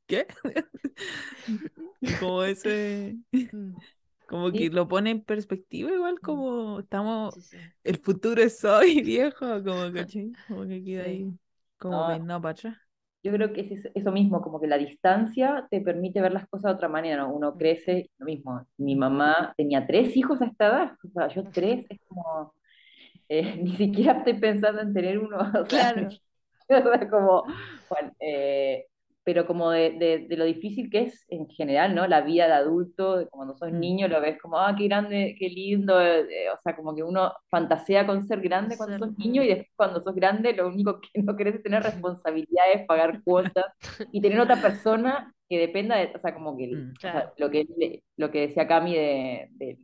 ¿Qué? 0.06 0.24
Como 2.18 2.42
ese, 2.44 3.18
Mm, 3.52 3.80
como 4.26 4.54
que 4.54 4.70
lo 4.70 4.88
pone 4.88 5.10
en 5.10 5.22
perspectiva, 5.24 5.90
igual 5.92 6.20
como 6.20 6.80
estamos, 6.80 7.34
sí, 7.34 7.42
sí. 7.42 7.72
el 7.84 7.98
futuro 8.00 8.42
es 8.42 8.64
hoy, 8.64 9.02
viejo, 9.04 9.62
como 9.64 9.92
¿cachai? 9.92 10.36
Como 10.46 10.66
que 10.66 10.82
queda 10.84 11.04
Sí. 11.04 11.04
ahí, 11.04 11.38
como 11.78 12.04
No. 12.04 12.20
para 12.42 12.50
atrás. 12.52 12.76
Yo 13.22 13.32
creo 13.32 13.52
que 13.52 13.62
es 13.62 13.84
eso- 13.94 14.12
mismo, 14.12 14.40
como 14.42 14.60
que 14.60 14.68
la 14.68 14.78
distancia 14.78 15.66
te 15.70 15.80
permite 15.80 16.20
ver 16.20 16.32
las 16.32 16.48
cosas 16.48 16.70
de 16.72 16.76
otra 16.76 16.88
manera, 16.88 17.18
¿no? 17.24 17.32
Uno 17.34 17.56
crece, 17.56 17.98
y 18.00 18.10
lo 18.18 18.26
mismo, 18.26 18.66
mi 18.78 18.94
mamá 18.96 19.52
tenía 19.56 19.86
tres 19.86 20.16
hijos 20.16 20.40
a 20.42 20.46
esta 20.46 20.66
edad, 20.68 20.92
o 21.04 21.08
sea, 21.10 21.28
yo 21.28 21.44
tres, 21.52 21.86
es 21.88 22.00
como, 22.08 22.54
eh, 23.28 23.56
ni 23.62 23.76
siquiera 23.76 24.18
estoy 24.18 24.34
pensando 24.40 24.82
en 24.82 24.94
tener 24.94 25.18
uno, 25.18 25.38
o 25.38 25.66
sea, 25.70 25.94
Claro. 25.94 26.18
como, 27.10 27.44
bueno, 27.88 28.12
eh, 28.20 28.86
pero 29.26 29.46
como 29.46 29.72
de, 29.72 29.92
de- 29.98 30.26
de 30.28 30.38
lo 30.38 30.46
difícil 30.46 30.90
que 30.90 31.02
es 31.04 31.26
en 31.28 31.48
general, 31.50 31.94
¿no? 31.96 32.06
La 32.08 32.22
vida 32.22 32.46
de 32.48 32.54
adulto, 32.54 33.28
cuando 33.32 33.56
sos 33.58 33.72
Mm. 33.72 33.80
niño 33.80 34.08
lo 34.08 34.20
ves 34.22 34.38
como, 34.40 34.58
ah, 34.58 34.74
qué 34.78 34.86
grande, 34.88 35.36
qué 35.38 35.48
lindo, 35.50 36.00
eh, 36.00 36.20
eh, 36.30 36.50
o 36.50 36.58
sea, 36.64 36.76
como 36.76 36.94
que 36.96 37.02
uno 37.04 37.32
fantasea 37.50 38.06
con 38.06 38.26
ser 38.26 38.40
grande 38.40 38.78
cuando 38.78 38.96
Ser, 38.98 39.08
sos 39.08 39.18
niño 39.18 39.42
y 39.44 39.48
después 39.48 39.68
cuando 39.76 40.02
sos 40.02 40.14
grande 40.16 40.54
lo 40.54 40.68
único 40.68 41.00
que 41.00 41.10
no 41.22 41.36
querés 41.36 41.56
es 41.56 41.62
tener 41.64 41.82
responsabilidades, 41.84 42.86
pagar 42.88 43.22
cuotas 43.24 43.66
y 44.12 44.20
tener 44.22 44.40
otra 44.40 44.62
persona 44.62 45.34
que 45.48 45.58
dependa 45.58 45.96
de, 45.96 46.12
o 46.16 46.20
sea, 46.20 46.34
como 46.34 46.56
que, 46.56 46.66
Mm. 46.72 46.92
o 47.04 47.10
sea, 47.10 47.22
Claro. 47.22 47.34
lo 47.36 47.50
que, 47.50 47.66
lo 48.16 48.30
que 48.30 48.40
decía 48.48 48.68
Cami 48.68 48.94
de, 48.94 49.48
de, 49.52 49.78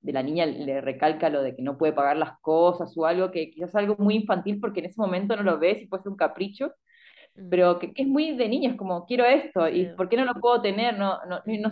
de 0.00 0.12
la 0.12 0.22
niña 0.22 0.46
le 0.46 0.80
recalca 0.80 1.28
lo 1.30 1.42
de 1.42 1.54
que 1.56 1.62
no 1.62 1.76
puede 1.78 1.92
pagar 1.92 2.16
las 2.16 2.38
cosas 2.40 2.92
o 2.96 3.06
algo 3.06 3.30
que 3.30 3.50
quizás 3.50 3.70
es 3.70 3.74
algo 3.76 3.96
muy 3.98 4.16
infantil 4.16 4.60
porque 4.60 4.80
en 4.80 4.86
ese 4.86 5.00
momento 5.00 5.36
no 5.36 5.42
lo 5.42 5.58
ves 5.58 5.82
y 5.82 5.86
puede 5.88 6.02
ser 6.04 6.12
un 6.12 6.16
capricho, 6.18 6.66
Mm. 6.68 6.72
Pero 7.50 7.78
que, 7.78 7.92
que 7.92 8.02
es 8.02 8.08
muy 8.08 8.36
de 8.36 8.48
niños, 8.48 8.76
como 8.76 9.06
quiero 9.06 9.24
esto, 9.24 9.68
y. 9.68 9.86
¿por 9.96 10.08
qué 10.08 10.16
no 10.16 10.24
lo 10.24 10.34
puedo 10.34 10.60
tener? 10.62 10.98
No, 10.98 11.18
no, 11.26 11.40
no, 11.44 11.70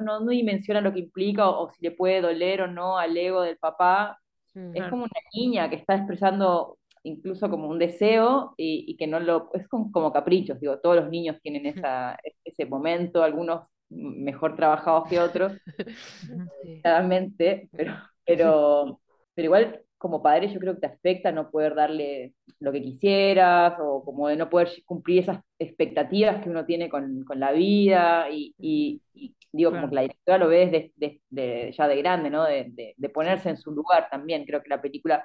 no, 0.00 0.20
no, 0.20 0.30
dimensiona 0.30 0.80
lo 0.80 0.92
que 0.92 1.00
implica 1.00 1.48
o, 1.48 1.64
o 1.64 1.70
si 1.70 1.82
le 1.82 1.90
puede 1.90 2.20
doler 2.20 2.62
o 2.62 2.66
no 2.66 2.98
al 2.98 3.16
ego 3.16 3.42
del 3.42 3.58
papá. 3.58 4.18
Mm. 4.54 4.76
Es 4.76 4.88
como 4.88 5.04
una 5.04 5.20
niña 5.34 5.70
que 5.70 5.76
está 5.76 5.96
expresando 5.96 6.78
incluso 7.02 7.48
como 7.48 7.68
un 7.68 7.78
deseo 7.78 8.54
y, 8.56 8.84
y 8.86 8.96
que 8.96 9.06
no 9.06 9.20
lo... 9.20 9.50
Es 9.54 9.66
como, 9.68 9.90
como 9.90 10.12
caprichos, 10.12 10.60
digo, 10.60 10.78
todos 10.78 10.96
los 10.96 11.10
niños 11.10 11.36
tienen 11.42 11.66
esa, 11.84 12.18
ese 12.44 12.66
momento, 12.66 13.22
algunos 13.22 13.62
mejor 13.90 14.54
trabajados 14.56 15.08
que 15.08 15.18
otros, 15.18 15.52
claramente, 16.82 17.68
pero, 17.72 17.94
pero, 18.24 19.00
pero 19.34 19.46
igual 19.46 19.82
como 20.00 20.22
padre 20.24 20.52
yo 20.52 20.60
creo 20.60 20.74
que 20.76 20.82
te 20.82 20.88
afecta 20.88 21.32
no 21.32 21.50
poder 21.52 21.76
darle 21.76 22.34
lo 22.60 22.72
que 22.72 22.82
quisieras 22.82 23.74
o 23.80 24.04
como 24.04 24.28
de 24.28 24.36
no 24.36 24.50
poder 24.50 24.70
cumplir 24.86 25.20
esas 25.20 25.40
expectativas 25.60 26.42
que 26.42 26.50
uno 26.50 26.66
tiene 26.66 26.90
con, 26.90 27.24
con 27.24 27.40
la 27.40 27.52
vida 27.52 28.30
y, 28.30 28.54
y- 28.58 29.02
y 29.14 29.36
digo 29.52 29.72
como 29.72 29.88
que 29.90 29.96
la 29.96 30.02
directora 30.02 30.38
lo 30.38 30.48
ve 30.48 30.66
desde 30.66 30.92
de, 30.96 31.22
de- 31.30 31.72
ya 31.78 31.88
de 31.88 31.96
grande, 31.98 32.30
¿no? 32.30 32.44
De, 32.44 32.72
ponerse 33.14 33.50
en 33.50 33.58
su 33.58 33.72
lugar 33.72 34.08
también, 34.10 34.46
creo 34.46 34.62
que 34.62 34.70
la 34.70 34.82
película 34.82 35.24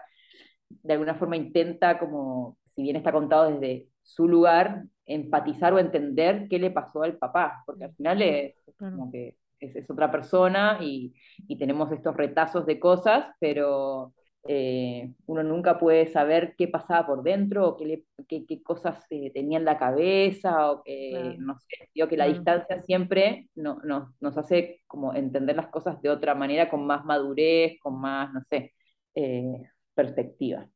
de 0.70 0.94
alguna 0.94 1.16
forma 1.16 1.38
intenta 1.38 2.00
como, 2.00 2.58
si 2.76 2.84
bien 2.84 2.96
está 2.96 3.12
contado 3.12 3.52
desde 3.52 3.88
su 4.04 4.28
lugar, 4.28 4.84
empatizar 5.06 5.74
o 5.74 5.80
entender 5.80 6.48
qué 6.50 6.60
le 6.60 6.72
pasó 6.72 7.04
al 7.04 7.18
papá, 7.18 7.64
porque 7.66 7.86
al 7.86 7.96
final 7.96 8.22
es, 8.22 8.56
es 8.68 8.76
como 8.92 9.12
que 9.12 9.38
es, 9.60 9.76
es 9.76 9.90
otra 9.90 10.12
persona 10.12 10.80
y, 10.82 11.14
y 11.48 11.58
tenemos 11.58 11.92
estos 11.92 12.16
retazos 12.16 12.66
de 12.66 12.80
cosas, 12.80 13.28
pero 13.40 14.14
eh, 14.48 15.14
uno 15.28 15.44
nunca 15.44 15.80
puede 15.80 16.08
saber 16.12 16.56
qué 16.58 16.68
pasaba 16.68 17.08
por 17.08 17.24
dentro 17.24 17.68
o 17.70 17.78
qué, 17.78 17.86
le- 17.86 18.06
qué, 18.28 18.46
qué 18.46 18.62
cosas 18.64 19.06
eh, 19.10 19.32
tenía 19.34 19.58
en 19.60 19.66
la 19.66 19.78
cabeza 19.80 20.72
o 20.72 20.84
que, 20.84 20.96
Claro. 21.10 21.40
no 21.40 21.58
sé, 21.60 21.90
digo 21.94 22.08
que 22.08 22.18
la 22.18 22.26
Claro. 22.26 22.28
distancia 22.28 22.82
siempre 22.84 23.50
no, 23.56 23.80
no- 23.84 24.16
nos 24.20 24.38
hace 24.38 24.84
como 24.88 25.14
entender 25.16 25.56
las 25.56 25.68
cosas 25.70 26.02
de 26.02 26.10
otra 26.10 26.36
manera, 26.36 26.70
con 26.70 26.86
más 26.86 27.06
madurez, 27.06 27.80
con 27.82 28.00
más, 28.00 28.34
no 28.34 28.42
sé, 28.50 28.74
eh, 29.16 29.64
perspectiva, 29.96 30.70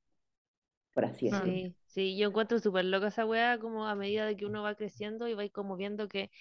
por 0.94 1.06
así 1.06 1.26
decirlo. 1.28 1.64
Sí, 1.64 1.76
sí, 1.86 2.18
yo 2.18 2.30
encuentro 2.30 2.58
súper 2.60 2.86
loca 2.86 3.08
esa 3.08 3.26
weá 3.26 3.60
como 3.60 3.86
a 3.88 3.94
medida 3.96 4.26
de 4.26 4.36
que 4.36 4.46
uno 4.48 4.64
va 4.64 4.74
creciendo 4.76 5.28
y 5.28 5.36
va 5.36 5.48
como 5.50 5.76
viendo 5.78 6.08
que 6.10 6.32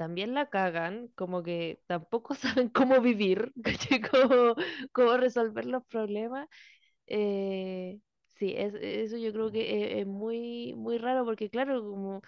también 0.00 0.32
la 0.34 0.48
cagan, 0.48 1.08
como 1.14 1.42
que 1.42 1.82
tampoco 1.86 2.34
saben 2.64 2.70
cómo 2.70 3.00
vivir. 3.02 3.52
Cómo, 4.10 4.54
cómo 4.92 5.16
resolver 5.18 5.66
los 5.66 5.84
problemas. 5.86 6.48
Eh, 7.06 8.00
sí, 8.38 8.54
es, 8.56 8.74
eso 8.76 9.16
yo 9.18 9.32
creo 9.32 9.50
que 9.52 9.94
es, 9.96 10.00
es 10.02 10.06
muy, 10.06 10.74
muy 10.76 10.98
raro 10.98 11.24
porque 11.24 11.50
claro, 11.50 11.82
como 11.82 12.22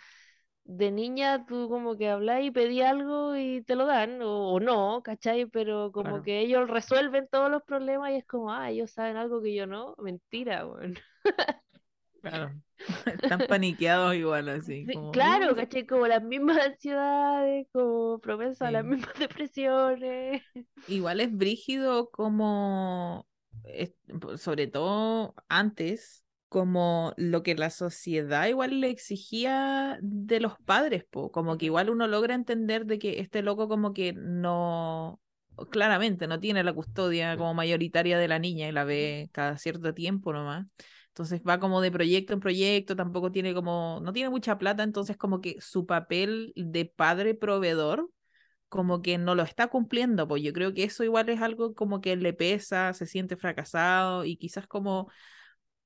de 0.65 0.91
niña 0.93 1.47
tú 1.47 1.69
como 1.71 1.97
que 1.97 2.09
hablas 2.11 2.43
y 2.45 2.51
pedí 2.53 2.83
algo 2.83 3.37
y 3.37 3.63
te 3.65 3.77
lo 3.77 3.87
dan, 3.87 4.23
o, 4.23 4.53
o 4.55 4.61
no, 4.61 5.03
¿cachai? 5.05 5.47
Pero 5.47 5.93
como 5.93 6.15
Claro. 6.15 6.23
que 6.23 6.41
ellos 6.41 6.69
resuelven 6.71 7.29
todos 7.31 7.51
los 7.51 7.63
problemas 7.65 8.13
y 8.13 8.17
es 8.17 8.27
como, 8.27 8.53
ah, 8.53 8.71
ellos 8.71 8.91
saben 8.93 9.17
algo 9.17 9.43
que 9.43 9.55
yo 9.55 9.67
no, 9.67 9.95
mentira, 9.99 10.67
weón. 10.67 10.95
Claro. 12.23 12.55
Están 13.07 13.45
paniqueados 13.45 14.15
igual 14.15 14.49
así. 14.49 14.87
Sí, 14.87 14.93
como, 14.93 15.13
claro. 15.13 15.55
¿cachai? 15.55 15.87
Como 15.87 16.07
las 16.09 16.23
mismas 16.23 16.59
ansiedades, 16.67 17.67
como 17.73 18.19
propensos 18.21 18.63
a 18.63 18.71
las 18.71 18.85
Sí. 18.85 18.87
mismas 18.87 19.15
depresiones. 19.19 20.43
Igual 20.87 21.21
es 21.21 21.33
brígido 21.37 22.11
como, 22.11 23.29
sobre 24.37 24.67
todo 24.67 25.35
antes, 25.49 26.25
como 26.49 27.15
lo 27.17 27.43
que 27.43 27.55
la 27.55 27.71
sociedad 27.71 28.47
igual 28.49 28.81
le 28.81 28.91
exigía 28.91 29.99
de 30.03 30.41
los 30.41 30.59
padres, 30.67 31.05
po, 31.09 31.31
como 31.33 31.57
que 31.57 31.67
igual 31.67 31.89
uno 31.89 32.07
logra 32.09 32.35
entender 32.35 32.85
de 32.87 32.99
que 32.99 33.21
este 33.21 33.43
loco 33.43 33.69
como 33.69 33.95
que 33.95 34.13
no, 34.13 35.21
claramente 35.71 36.27
no 36.27 36.41
tiene 36.41 36.65
la 36.65 36.75
custodia 36.75 37.37
como 37.37 37.55
mayoritaria 37.55 38.19
de 38.19 38.29
la 38.29 38.39
niña 38.41 38.69
y 38.69 38.73
la 38.73 38.85
ve 38.85 39.31
cada 39.33 39.57
cierto 39.59 39.95
tiempo 39.95 40.33
nomás. 40.33 40.67
Entonces 41.13 41.43
va 41.47 41.61
como 41.61 41.83
de 41.83 41.93
proyecto 41.93 42.33
en 42.33 42.41
proyecto, 42.41 42.97
tampoco 42.97 43.31
tiene 43.31 43.53
como, 43.53 44.01
no 44.03 44.15
tiene 44.15 44.31
mucha 44.31 44.57
plata, 44.57 44.83
entonces 44.83 45.19
como 45.19 45.43
que 45.43 45.57
su 45.61 45.85
papel 45.85 46.55
de 46.57 46.87
padre 46.87 47.35
proveedor 47.35 48.09
como 48.71 49.03
que 49.03 49.19
no 49.19 49.35
lo 49.35 49.43
está 49.43 49.69
cumpliendo, 49.69 50.27
pues 50.27 50.43
yo 50.43 50.55
creo 50.55 50.73
que 50.73 50.85
eso 50.85 51.05
igual 51.05 51.29
es 51.29 51.43
algo 51.43 51.75
como 51.75 52.01
que 52.01 52.17
le 52.17 52.33
pesa, 52.33 52.95
se 52.95 53.07
siente 53.07 53.37
fracasado 53.37 54.25
y 54.25 54.39
quizás 54.39 54.67
como, 54.67 55.11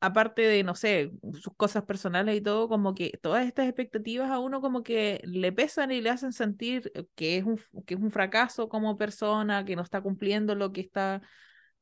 aparte 0.00 0.42
de, 0.42 0.62
no 0.62 0.76
sé, 0.76 1.10
sus 1.40 1.54
cosas 1.56 1.84
personales 1.84 2.36
y 2.36 2.40
todo, 2.40 2.68
como 2.68 2.94
que 2.94 3.18
todas 3.22 3.46
estas 3.46 3.66
expectativas 3.66 4.30
a 4.30 4.38
uno 4.38 4.60
como 4.60 4.84
que 4.84 5.20
le 5.24 5.52
pesan 5.52 5.90
y 5.90 6.00
le 6.00 6.10
hacen 6.10 6.32
sentir 6.32 6.92
que 7.16 7.38
es 7.38 7.44
un, 7.44 7.60
que 7.86 7.94
es 7.94 8.00
un 8.00 8.12
fracaso 8.12 8.68
como 8.68 8.96
persona, 8.96 9.64
que 9.64 9.74
no 9.74 9.82
está 9.82 10.00
cumpliendo 10.00 10.54
lo 10.54 10.72
que 10.72 10.82
está 10.82 11.22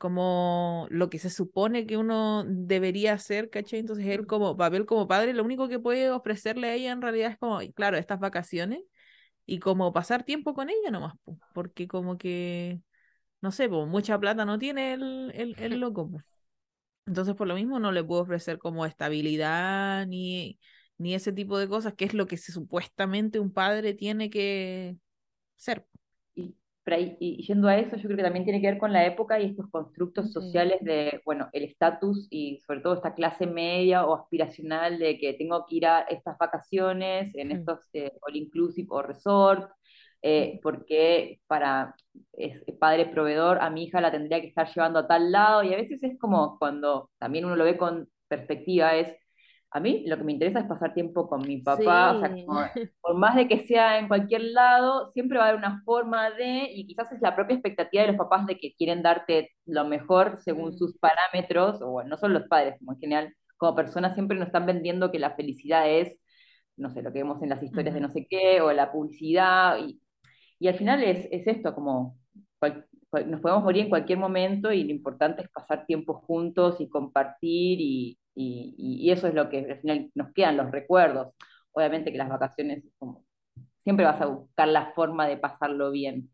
como 0.05 0.87
lo 0.91 1.09
que 1.09 1.19
se 1.19 1.31
supone 1.31 1.87
que 1.87 1.97
uno 1.97 2.45
debería 2.47 3.15
hacer, 3.15 3.49
¿cachai? 3.49 3.79
Entonces 3.79 4.05
él 4.05 4.27
como 4.27 4.55
papel 4.55 4.85
como 4.85 5.09
padre, 5.09 5.33
lo 5.33 5.43
único 5.43 5.67
que 5.67 5.79
puede 5.79 6.11
ofrecerle 6.11 6.69
a 6.69 6.75
ella 6.75 6.93
en 6.93 7.01
realidad 7.01 7.31
es 7.31 7.39
como, 7.39 7.59
claro, 7.75 7.97
estas 7.97 8.21
vacaciones 8.21 8.81
y 9.47 9.61
como 9.61 9.95
pasar 9.95 10.23
tiempo 10.23 10.53
con 10.53 10.69
ella 10.69 10.91
nomás, 10.91 11.15
po, 11.25 11.39
porque 11.55 11.89
como 11.89 12.19
que, 12.19 12.83
no 13.41 13.51
sé, 13.51 13.67
pues 13.67 13.89
mucha 13.89 14.19
plata 14.21 14.45
no 14.45 14.59
tiene 14.59 14.93
el, 14.93 15.33
el, 15.35 15.57
el 15.59 15.81
loco. 15.81 16.11
Entonces 17.07 17.35
por 17.35 17.49
lo 17.49 17.55
mismo 17.55 17.79
no 17.79 17.91
le 17.91 18.05
puedo 18.05 18.21
ofrecer 18.21 18.59
como 18.59 18.85
estabilidad 18.85 20.07
ni, 20.07 20.59
ni 20.99 21.15
ese 21.15 21.33
tipo 21.33 21.57
de 21.57 21.67
cosas, 21.67 21.95
que 21.95 22.05
es 22.05 22.13
lo 22.13 22.27
que 22.27 22.37
se, 22.37 22.53
supuestamente 22.53 23.41
un 23.41 23.55
padre 23.55 23.95
tiene 23.95 24.29
que 24.29 24.99
ser. 25.57 25.87
Ahí- 26.87 27.17
y 27.19 27.43
yendo 27.47 27.69
a 27.69 27.77
eso, 27.79 27.97
yo 27.97 28.03
creo 28.05 28.17
que 28.17 28.23
también 28.23 28.45
tiene 28.45 28.61
que 28.61 28.67
ver 28.69 28.79
con 28.79 28.93
la 28.93 29.07
época 29.07 29.41
y 29.41 29.47
estos 29.47 29.71
constructos 29.71 30.33
sociales 30.33 30.79
de, 30.83 31.21
bueno, 31.25 31.49
el 31.53 31.65
estatus 31.65 32.27
y 32.31 32.61
sobre 32.67 32.81
todo 32.81 32.95
esta 32.95 33.15
clase 33.15 33.47
media 33.47 34.05
o 34.07 34.15
aspiracional 34.15 34.99
de 34.99 35.19
que 35.19 35.33
tengo 35.35 35.65
que 35.67 35.77
ir 35.77 35.87
a 35.87 36.01
estas 36.03 36.37
vacaciones 36.39 37.35
en 37.35 37.53
estos 37.53 37.89
eh, 37.95 38.13
all 38.23 38.37
inclusive 38.37 38.89
o 38.91 39.03
resort, 39.03 39.71
eh, 40.23 40.61
porque 40.63 41.41
para 41.47 41.95
es 42.33 42.61
padre 42.79 43.07
proveedor, 43.07 43.59
a 43.61 43.71
mi 43.71 43.85
hija 43.85 44.01
la 44.01 44.11
tendría 44.13 44.41
que 44.41 44.49
estar 44.49 44.69
llevando 44.75 44.99
a 45.01 45.07
tal 45.09 45.33
lado, 45.33 45.63
y 45.63 45.73
a 45.75 45.77
veces 45.77 46.03
es 46.03 46.19
como 46.19 46.59
cuando 46.59 47.11
también 47.19 47.45
uno 47.45 47.57
lo 47.57 47.65
ve 47.65 47.77
con 47.79 48.09
perspectiva, 48.29 48.95
es, 48.97 49.09
a 49.75 49.81
mí 49.81 50.05
lo 50.07 50.17
que 50.17 50.25
me 50.25 50.33
interesa 50.33 50.61
es 50.61 50.67
pasar 50.67 50.95
tiempo 50.95 51.29
con 51.29 51.43
mi 51.47 51.59
papá, 51.63 52.13
o 52.17 52.21
sea, 52.21 52.35
Sí. 52.35 52.45
como- 52.47 52.61
por 53.03 53.17
más 53.17 53.37
de 53.37 53.49
que 53.49 53.67
sea 53.67 53.99
en 53.99 54.09
cualquier 54.09 54.43
lado, 54.45 55.13
siempre 55.13 55.39
va 55.39 55.47
a 55.47 55.49
haber 55.51 55.59
una 55.61 55.83
forma 55.85 56.31
de, 56.33 56.69
y 56.73 56.87
quizás 56.87 57.13
es 57.13 57.21
la 57.23 57.37
propia 57.37 57.57
expectativa 57.57 58.03
de 58.05 58.09
los 58.11 58.17
papás 58.19 58.47
de 58.47 58.59
que 58.59 58.75
quieren 58.77 59.03
darte 59.03 59.51
lo 59.67 59.85
mejor 59.87 60.39
según 60.43 60.73
sus 60.79 60.97
parámetros, 60.99 61.83
o 61.83 61.91
bueno, 61.93 62.11
no 62.11 62.19
solo 62.19 62.39
los 62.41 62.49
padres, 62.49 62.77
como 62.79 62.95
en 62.95 63.01
general, 63.01 63.35
como 63.59 63.75
personas 63.77 64.15
siempre 64.15 64.39
nos 64.39 64.49
están 64.49 64.67
vendiendo 64.67 65.13
que 65.13 65.19
la 65.21 65.37
felicidad 65.37 65.91
es, 65.91 66.17
no 66.77 66.91
sé, 66.91 67.03
lo 67.03 67.13
que 67.13 67.21
vemos 67.21 67.43
en 67.43 67.51
las 67.51 67.63
historias 67.63 67.95
de 67.95 68.01
Ujú. 68.01 68.09
no 68.09 68.11
sé 68.13 68.27
qué, 68.31 68.61
o 68.63 68.73
la 68.73 68.93
publicidad, 68.93 69.79
y, 69.79 70.01
y 70.59 70.69
al 70.69 70.77
final 70.77 71.03
es, 71.05 71.29
es 71.33 71.47
esto, 71.47 71.75
como 71.75 72.19
cual- 72.59 72.87
cual- 73.11 73.31
nos 73.31 73.41
podemos 73.41 73.65
morir 73.65 73.85
en 73.85 73.91
cualquier 73.91 74.19
momento 74.19 74.73
y 74.73 74.85
lo 74.85 74.91
importante 74.93 75.43
es 75.43 75.51
pasar 75.51 75.87
tiempo 75.87 76.15
juntos 76.27 76.81
y 76.81 76.89
compartir 76.89 77.79
y, 77.81 78.19
y- 78.35 78.75
y- 78.79 79.09
y 79.09 79.11
eso 79.13 79.29
es 79.29 79.35
lo 79.35 79.49
que 79.51 79.59
al 79.61 79.79
final 79.81 80.11
nos 80.15 80.33
quedan 80.33 80.57
los 80.57 80.71
recuerdos. 80.71 81.35
Obviamente 81.73 82.13
que 82.13 82.19
las 82.19 82.29
vacaciones, 82.29 82.85
como, 82.99 83.25
siempre 83.85 84.05
vas 84.07 84.21
a 84.23 84.27
buscar 84.27 84.69
la 84.69 84.93
forma 84.95 85.29
de 85.29 85.39
pasarlo 85.39 85.91
bien. 85.93 86.31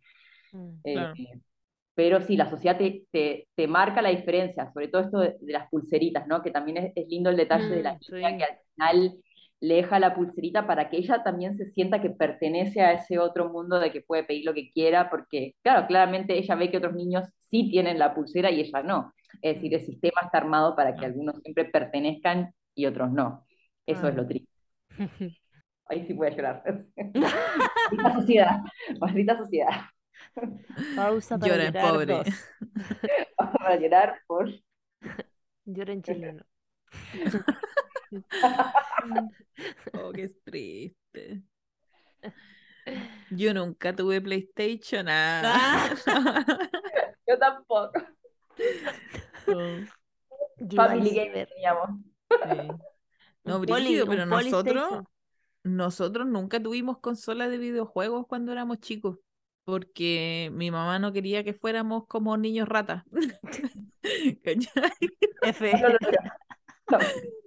Mm. 0.53 0.85
Eh, 0.85 1.13
Claro. 1.15 1.17
pero 1.95 2.21
sí, 2.23 2.37
la 2.37 2.49
sociedad 2.51 2.79
te, 2.79 3.07
te, 3.13 3.49
te 3.55 3.67
marca 3.69 4.01
la 4.03 4.11
diferencia, 4.11 4.71
sobre 4.73 4.89
todo 4.89 5.03
esto 5.03 5.19
de, 5.21 5.37
de 5.41 5.53
las 5.53 5.69
pulseritas, 5.71 6.27
¿no? 6.27 6.43
Que 6.43 6.51
también 6.51 6.79
es, 6.79 6.93
es 6.97 7.09
lindo 7.09 7.31
el 7.31 7.37
detalle 7.37 7.75
de 7.75 7.83
la 7.83 7.91
Mm, 7.91 8.01
niña 8.01 8.09
sí. 8.09 8.39
que 8.39 8.45
al 8.45 8.59
final 8.75 9.19
le 9.61 9.75
deja 9.77 9.99
la 9.99 10.15
pulserita 10.15 10.67
para 10.67 10.89
que 10.89 10.97
ella 10.99 11.23
también 11.23 11.57
se 11.59 11.67
sienta 11.67 12.01
que 12.01 12.11
pertenece 12.11 12.81
a 12.81 12.93
ese 12.95 13.19
otro 13.19 13.51
mundo 13.51 13.79
de 13.79 13.93
que 13.93 14.01
puede 14.01 14.25
pedir 14.25 14.47
lo 14.47 14.55
que 14.55 14.71
quiera, 14.71 15.11
porque, 15.11 15.55
claro, 15.63 15.87
claramente 15.87 16.39
ella 16.39 16.55
ve 16.55 16.71
que 16.71 16.79
otros 16.79 16.95
niños 16.95 17.27
sí 17.51 17.69
tienen 17.71 17.99
la 17.99 18.15
pulsera 18.15 18.51
y 18.51 18.61
ella 18.61 18.83
no. 18.83 19.13
Es 19.43 19.55
decir, 19.57 19.75
el 19.75 19.85
sistema 19.85 20.21
está 20.25 20.39
armado 20.39 20.75
para 20.77 20.95
que 20.95 21.05
Ah. 21.05 21.09
algunos 21.09 21.37
siempre 21.43 21.65
pertenezcan 21.67 22.53
y 22.75 22.87
otros 22.87 23.11
no. 23.13 23.47
Eso 23.87 24.09
es 24.09 24.15
Ah. 24.15 24.17
lo 24.17 24.27
triste. 24.27 24.51
Ahí 25.87 26.07
sí 26.07 26.13
voy 26.13 26.29
a 26.29 26.31
llorar. 26.31 26.63
Maldita 27.15 28.15
sociedad, 28.15 28.61
maldita 29.01 29.37
sociedad. 29.39 29.71
Pausa 30.95 31.39
para 31.39 31.53
Llora, 31.53 31.65
llorar 31.71 31.91
pobre. 31.91 32.07
dos. 32.15 32.27
Vamos 33.39 33.57
a 33.65 33.77
llorar 33.77 34.21
por... 34.27 34.49
Llora 35.65 35.93
en 35.93 36.03
chileno. 36.03 36.45
Oh, 39.95 40.13
qué 40.13 40.29
triste. 40.45 41.43
Yo 43.31 43.55
nunca 43.55 43.95
tuve 43.95 44.21
PlayStation. 44.21 45.07
ah. 45.09 45.95
Yo 47.27 47.39
tampoco. 47.39 47.93
Yo 50.59 50.77
Family 50.77 51.11
iba 51.11 51.23
a 51.23 51.25
Game 51.25 51.35
ver 51.35 51.49
teníamos. 51.49 51.91
sí. 52.31 52.69
No, 53.45 53.61
brígido, 53.61 54.07
pero 54.07 54.27
nosotros, 54.27 55.03
nosotros 55.63 56.27
nunca 56.27 56.63
tuvimos 56.63 56.99
consola 56.99 57.49
de 57.49 57.59
videojuegos 57.59 58.27
cuando 58.27 58.53
éramos 58.53 58.79
chicos, 58.81 59.19
porque 59.65 60.51
mi 60.53 60.71
mamá 60.71 60.99
no 60.99 61.13
quería 61.13 61.43
que 61.43 61.55
fuéramos 61.55 62.07
como 62.07 62.37
niños 62.37 62.69
ratas. 62.69 63.05
¿Cachai? 64.45 64.91
F. 65.43 65.73
No, 65.73 65.89
no, 65.89 65.99
no. 66.91 66.99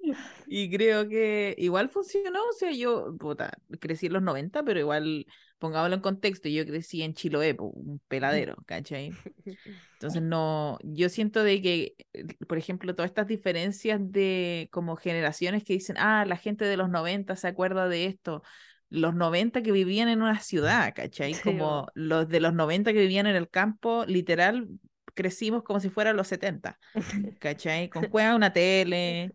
Y 0.48 0.70
creo 0.70 1.08
que 1.08 1.56
igual 1.58 1.90
funcionó, 1.90 2.40
o 2.50 2.54
sea, 2.54 2.72
yo, 2.72 3.16
puta, 3.18 3.52
crecí 3.80 4.08
en 4.08 4.14
los 4.14 4.22
90, 4.22 4.64
pero 4.64 4.80
igual, 4.80 5.26
pongámoslo 5.60 5.96
en 5.96 6.02
contexto, 6.02 6.50
yo 6.50 6.66
crecí 6.66 7.02
en 7.02 7.14
Chiloé, 7.14 7.56
un 7.60 8.02
peladero, 8.08 8.56
¿cachai? 8.66 9.12
Entonces 9.94 10.22
no, 10.22 10.78
yo 10.84 11.10
siento 11.10 11.44
de 11.44 11.62
que, 11.62 11.96
eh, 12.14 12.26
por 12.48 12.58
ejemplo, 12.58 12.94
todas 12.96 13.10
estas 13.10 13.28
diferencias 13.28 14.00
de 14.02 14.68
como 14.72 14.96
generaciones 14.98 15.64
que 15.64 15.74
dicen, 15.74 15.96
ah, 15.98 16.26
la 16.26 16.38
gente 16.38 16.66
de 16.66 16.78
los 16.78 16.90
90 16.90 17.36
se 17.36 17.48
acuerda 17.48 17.88
de 17.88 18.06
esto, 18.06 18.44
los 18.90 19.16
90 19.16 19.64
que 19.64 19.72
vivían 19.72 20.08
en 20.10 20.22
una 20.22 20.40
ciudad, 20.40 20.94
¿cachai? 20.96 21.34
Sí, 21.34 21.42
Como 21.42 21.84
bo. 21.84 21.92
los 21.96 22.28
de 22.28 22.40
los 22.40 22.54
90 22.54 22.94
que 22.94 23.00
vivían 23.00 23.26
en 23.28 23.36
el 23.36 23.50
campo, 23.50 24.06
literal, 24.06 24.68
crecimos 25.14 25.64
como 25.64 25.80
si 25.80 25.90
fueran 25.90 26.18
los 26.18 26.28
70, 26.28 26.78
¿cachai? 27.40 27.90
Con 27.90 28.10
juega 28.10 28.36
una 28.36 28.54
tele 28.54 29.34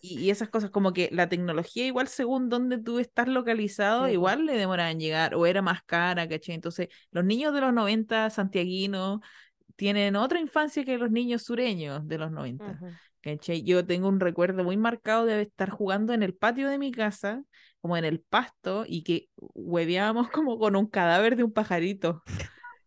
y, 0.00 0.20
y 0.20 0.30
esas 0.30 0.48
cosas, 0.48 0.70
como 0.70 0.92
que 0.92 1.08
la 1.12 1.28
tecnología, 1.28 1.86
igual 1.86 2.08
según 2.08 2.48
donde 2.48 2.78
tú 2.78 2.98
estás 2.98 3.28
localizado, 3.28 4.06
Sí, 4.06 4.12
igual 4.12 4.46
le 4.46 4.56
demoraban 4.56 4.92
en 4.92 5.00
llegar 5.00 5.34
o 5.34 5.46
era 5.46 5.62
más 5.62 5.82
cara, 5.82 6.28
¿cachai? 6.28 6.54
Entonces, 6.54 6.88
los 7.10 7.24
niños 7.24 7.54
de 7.54 7.60
los 7.60 7.72
90 7.72 8.30
santiaguinos 8.30 9.20
tienen 9.76 10.16
otra 10.16 10.40
infancia 10.40 10.84
que 10.84 10.98
los 10.98 11.10
niños 11.10 11.42
sureños 11.42 12.06
de 12.06 12.18
los 12.18 12.30
90. 12.30 12.72
Ujú. 12.72 12.88
¿cachai? 13.20 13.62
Yo 13.62 13.84
tengo 13.84 14.08
un 14.08 14.20
recuerdo 14.20 14.64
muy 14.64 14.76
marcado 14.76 15.26
de 15.26 15.42
estar 15.42 15.70
jugando 15.70 16.12
en 16.12 16.22
el 16.22 16.34
patio 16.34 16.68
de 16.68 16.78
mi 16.78 16.92
casa, 16.92 17.42
como 17.80 17.96
en 17.96 18.04
el 18.04 18.20
pasto, 18.20 18.84
y 18.86 19.02
que 19.02 19.28
hueveábamos 19.36 20.30
como 20.30 20.58
con 20.58 20.76
un 20.76 20.86
cadáver 20.86 21.36
de 21.36 21.44
un 21.44 21.52
pajarito. 21.52 22.22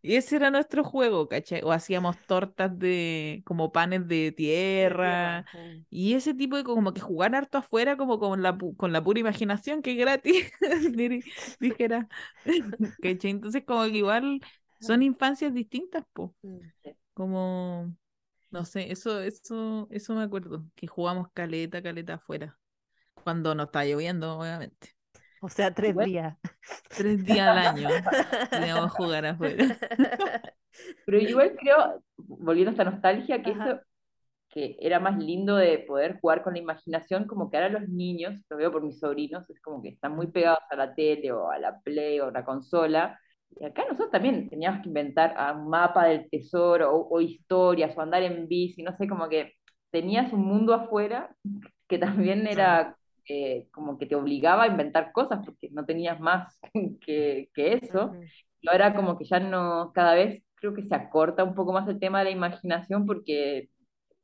Y 0.04 0.16
ese 0.16 0.36
era 0.38 0.50
nuestro 0.52 0.84
juego, 0.84 1.28
¿cachai? 1.28 1.62
O 1.64 1.72
hacíamos 1.72 2.18
tortas 2.26 2.78
de, 2.80 3.44
como 3.46 3.72
panes 3.72 4.08
de 4.08 4.32
tierra, 4.32 5.46
Sí. 5.52 5.86
y 5.90 6.14
ese 6.16 6.34
tipo 6.34 6.58
de 6.58 6.64
como 6.64 6.94
que 6.94 7.02
jugar 7.02 7.36
harto 7.36 7.58
afuera, 7.60 7.98
como 7.98 8.20
con 8.20 8.42
la, 8.42 8.58
con 8.78 8.94
la 8.94 9.04
pura 9.04 9.20
imaginación, 9.20 9.82
que 9.84 9.92
es 9.92 9.98
gratis, 9.98 10.52
dijera. 11.60 12.08
¿Cachai? 13.02 13.32
Entonces, 13.32 13.64
como 13.66 13.84
que 13.86 13.98
igual 13.98 14.42
son 14.80 15.04
infancias 15.04 15.54
distintas, 15.54 16.04
po. 16.14 16.36
Mm. 16.44 16.72
Como, 17.14 17.96
no 18.52 18.66
sé, 18.66 18.92
eso, 18.92 19.22
eso, 19.22 19.88
eso 19.92 20.16
me 20.16 20.24
acuerdo, 20.24 20.66
que 20.76 20.88
jugamos 20.88 21.30
caleta, 21.34 21.82
caleta 21.84 22.16
afuera. 22.16 22.60
Cuando 23.24 23.56
no 23.56 23.64
está 23.64 23.86
lloviendo, 23.86 24.40
obviamente. 24.40 24.96
O 25.42 25.50
sea, 25.50 25.72
tres 25.76 25.92
Igual- 25.92 26.06
días. 26.08 26.38
Tres 26.90 27.26
días 27.26 27.48
al 27.50 27.58
año 27.58 27.90
teníamos 28.50 28.86
que 28.96 29.04
jugar 29.04 29.26
afuera. 29.26 29.66
Pero 31.06 31.18
igual 31.20 31.56
creo, 31.60 32.02
volviendo 32.16 32.70
a 32.70 32.74
esta 32.74 32.84
nostalgia, 32.86 33.44
que 33.44 33.52
Ajá. 33.52 33.66
eso 33.72 33.80
que 34.50 34.76
era 34.82 35.00
más 35.00 35.18
lindo 35.18 35.56
de 35.56 35.80
poder 35.80 36.20
jugar 36.20 36.44
con 36.44 36.54
la 36.54 36.60
imaginación, 36.60 37.26
como 37.26 37.50
que 37.50 37.58
ahora 37.58 37.70
los 37.70 37.88
niños, 37.88 38.36
lo 38.50 38.58
veo 38.58 38.72
por 38.72 38.84
mis 38.84 39.00
sobrinos, 39.00 39.50
es 39.50 39.62
como 39.62 39.82
que 39.82 39.90
están 39.90 40.14
muy 40.16 40.28
pegados 40.28 40.60
a 40.70 40.76
la 40.76 40.94
tele 40.94 41.32
o 41.32 41.50
a 41.50 41.58
la 41.58 41.80
play 41.80 42.20
o 42.20 42.28
a 42.28 42.32
la 42.32 42.44
consola. 42.44 43.18
Y 43.50 43.66
acá 43.66 43.84
nosotros 43.84 44.12
también 44.12 44.50
teníamos 44.50 44.82
que 44.82 44.90
inventar 44.90 45.36
un 45.56 45.70
mapa 45.70 46.06
del 46.06 46.30
tesoro 46.30 46.92
o, 46.94 47.16
o 47.16 47.22
historias 47.22 47.98
o 47.98 48.02
andar 48.02 48.24
en 48.24 48.48
bici, 48.48 48.84
no 48.84 48.96
sé, 48.98 49.08
como 49.08 49.30
que 49.30 49.54
tenías 49.90 50.32
un 50.34 50.42
mundo 50.46 50.74
afuera 50.74 51.34
que 51.88 51.98
también 51.98 52.46
era 52.48 52.96
eh, 53.28 53.68
como 53.72 53.98
que 53.98 54.06
te 54.06 54.16
obligaba 54.16 54.64
a 54.64 54.68
inventar 54.68 55.12
cosas 55.12 55.42
porque 55.46 55.70
no 55.72 55.86
tenías 55.86 56.20
más 56.20 56.60
que, 57.02 57.50
que 57.54 57.74
eso. 57.74 58.18
Y 58.62 58.70
ahora 58.70 58.94
como 58.96 59.18
que 59.18 59.26
ya 59.26 59.40
no, 59.40 59.92
cada 59.94 60.16
vez 60.16 60.44
creo 60.56 60.74
que 60.74 60.84
se 60.84 60.96
acorta 60.96 61.44
un 61.44 61.56
poco 61.56 61.74
más 61.74 61.88
el 61.88 62.00
tema 62.00 62.20
de 62.20 62.26
la 62.26 62.32
imaginación 62.32 63.06
porque 63.06 63.70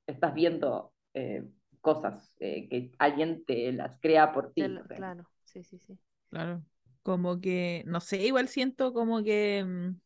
estás 0.08 0.34
viendo 0.34 0.94
eh, 1.14 1.46
cosas 1.82 2.34
eh, 2.40 2.68
que 2.70 2.92
alguien 3.00 3.46
te 3.46 3.72
las 3.74 4.00
crea 4.02 4.32
por 4.34 4.54
ti. 4.54 4.64
Claro, 4.96 5.26
sí, 5.44 5.64
sí, 5.64 5.80
sí. 5.80 5.98
Claro. 6.30 6.64
Como 7.04 7.40
que, 7.40 7.84
no 7.86 8.02
sé, 8.02 8.18
igual 8.26 8.50
siento 8.50 8.94
como 8.94 9.24
que, 9.24 9.64
mm, 9.66 10.00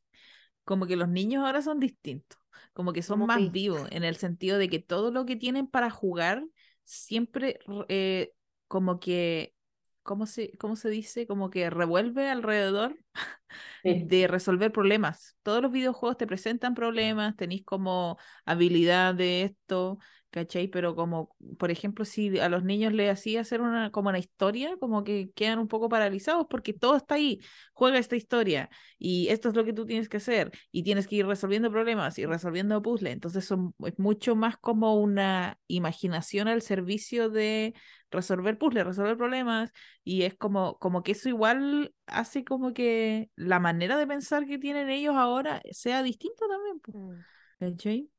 como 0.66 0.88
que 0.88 0.96
los 0.98 1.10
niños 1.10 1.46
ahora 1.46 1.62
son 1.62 1.80
distintos, 1.80 2.40
como 2.74 2.94
que 2.94 3.04
son 3.04 3.20
Como 3.20 3.28
más 3.28 3.40
que- 3.40 3.52
vivos, 3.52 3.88
en 3.92 4.04
el 4.04 4.16
sentido 4.18 4.58
de 4.60 4.70
que 4.70 4.80
todo 4.80 5.12
lo 5.12 5.26
que 5.26 5.36
tienen 5.36 5.68
para 5.68 5.90
jugar 5.92 6.46
siempre 6.84 7.60
eh, 7.90 8.34
como 8.72 9.00
que, 9.00 9.56
¿cómo 10.04 10.26
se, 10.28 10.58
cómo 10.58 10.76
se 10.78 10.90
dice? 10.90 11.28
Como 11.28 11.50
que 11.52 11.70
revuelve 11.70 12.30
alrededor 12.30 12.98
Sí. 13.84 14.08
de 14.10 14.28
resolver 14.28 14.72
problemas. 14.72 15.38
Todos 15.44 15.62
los 15.62 15.72
videojuegos 15.72 16.18
te 16.18 16.28
presentan 16.28 16.76
problemas, 16.76 17.36
tenéis 17.36 17.66
como 17.66 18.18
habilidad 18.46 19.16
de 19.16 19.44
esto, 19.44 20.00
¿cachai? 20.32 20.68
Pero 20.70 20.96
como, 20.96 21.36
por 21.60 21.72
ejemplo, 21.72 22.06
si 22.06 22.40
a 22.40 22.50
los 22.50 22.64
niños 22.64 22.94
les 22.94 23.12
hacía 23.12 23.42
hacer 23.42 23.62
una, 23.62 23.92
como 23.92 24.10
una 24.10 24.18
historia, 24.20 24.78
como 24.80 25.04
que 25.04 25.32
quedan 25.36 25.60
un 25.60 25.68
poco 25.68 25.90
paralizados 25.90 26.48
porque 26.50 26.74
todo 26.74 26.96
está 26.96 27.16
ahí, 27.16 27.40
juega 27.74 28.00
esta 28.00 28.16
historia 28.16 28.70
y 28.98 29.28
esto 29.28 29.50
es 29.50 29.56
lo 29.56 29.66
que 29.66 29.74
tú 29.74 29.86
tienes 29.86 30.10
que 30.10 30.18
hacer 30.18 30.52
y 30.72 30.84
tienes 30.84 31.08
que 31.08 31.18
ir 31.18 31.28
resolviendo 31.28 31.70
problemas 31.70 32.18
y 32.18 32.26
resolviendo 32.26 32.82
puzzles. 32.82 33.14
Entonces 33.14 33.46
son, 33.46 33.76
es 33.86 34.00
mucho 34.00 34.36
más 34.36 34.58
como 34.58 34.96
una 34.96 35.60
imaginación 35.68 36.48
al 36.48 36.62
servicio 36.62 37.30
de 37.30 37.74
resolver 38.10 38.58
puzzles, 38.58 38.86
resolver 38.86 39.18
problemas 39.18 39.72
y 40.04 40.24
es 40.24 40.36
como, 40.36 40.78
como 40.80 41.04
que 41.04 41.12
eso 41.12 41.30
igual 41.30 41.94
hace 42.06 42.44
como 42.46 42.74
que 42.74 43.30
la 43.36 43.60
manera 43.60 43.98
de 43.98 44.08
pensar 44.08 44.46
que 44.46 44.58
tienen 44.58 44.90
ellos 44.90 45.16
ahora 45.16 45.62
sea 45.72 46.04
distinta 46.04 46.46
también. 46.48 46.82
Mm. 46.88 47.22
¿cachai? 47.62 48.10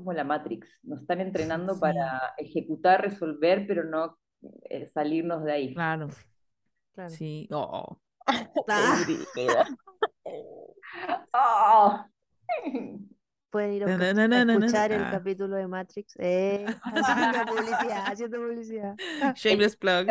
Como 0.00 0.14
la 0.14 0.24
Matrix, 0.24 0.66
nos 0.82 1.02
están 1.02 1.20
entrenando 1.20 1.74
Sí. 1.74 1.80
para 1.80 2.32
ejecutar, 2.38 3.02
resolver, 3.02 3.66
pero 3.68 3.84
no 3.84 4.18
eh, 4.70 4.86
salirnos 4.86 5.44
de 5.44 5.52
ahí. 5.52 5.74
Claro, 5.74 6.08
Claro. 6.94 7.10
sí. 7.10 7.46
Oh, 7.52 8.00
Ah. 8.68 9.66
¡Oh! 11.32 12.04
Pueden 13.50 13.72
ir 13.74 13.84
a 13.84 13.86
Na, 13.86 13.92
escuch- 13.94 14.14
na, 14.14 14.16
na, 14.16 14.24
a 14.24 14.28
na, 14.28 14.44
na, 14.44 14.52
escuchar 14.66 14.92
el 14.92 15.02
ah. 15.04 15.10
capítulo 15.10 15.56
de 15.56 15.66
Matrix. 15.66 16.14
Eh, 16.18 16.66
haciendo 16.82 17.46
publicidad, 17.46 18.04
haciendo 18.06 18.38
publicidad. 18.38 18.96
Shameless 19.34 19.76
plug. 19.76 20.06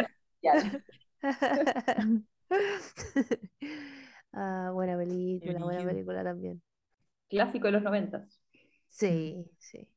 Ah, 4.31 4.71
buena 4.73 4.97
película, 4.97 5.59
buena 5.59 5.83
película 5.83 6.23
también. 6.23 6.61
Clásico 7.29 7.67
de 7.67 7.73
los 7.73 7.83
noventas. 7.83 8.38
Sí, 8.89 9.49
sí. 9.59 9.87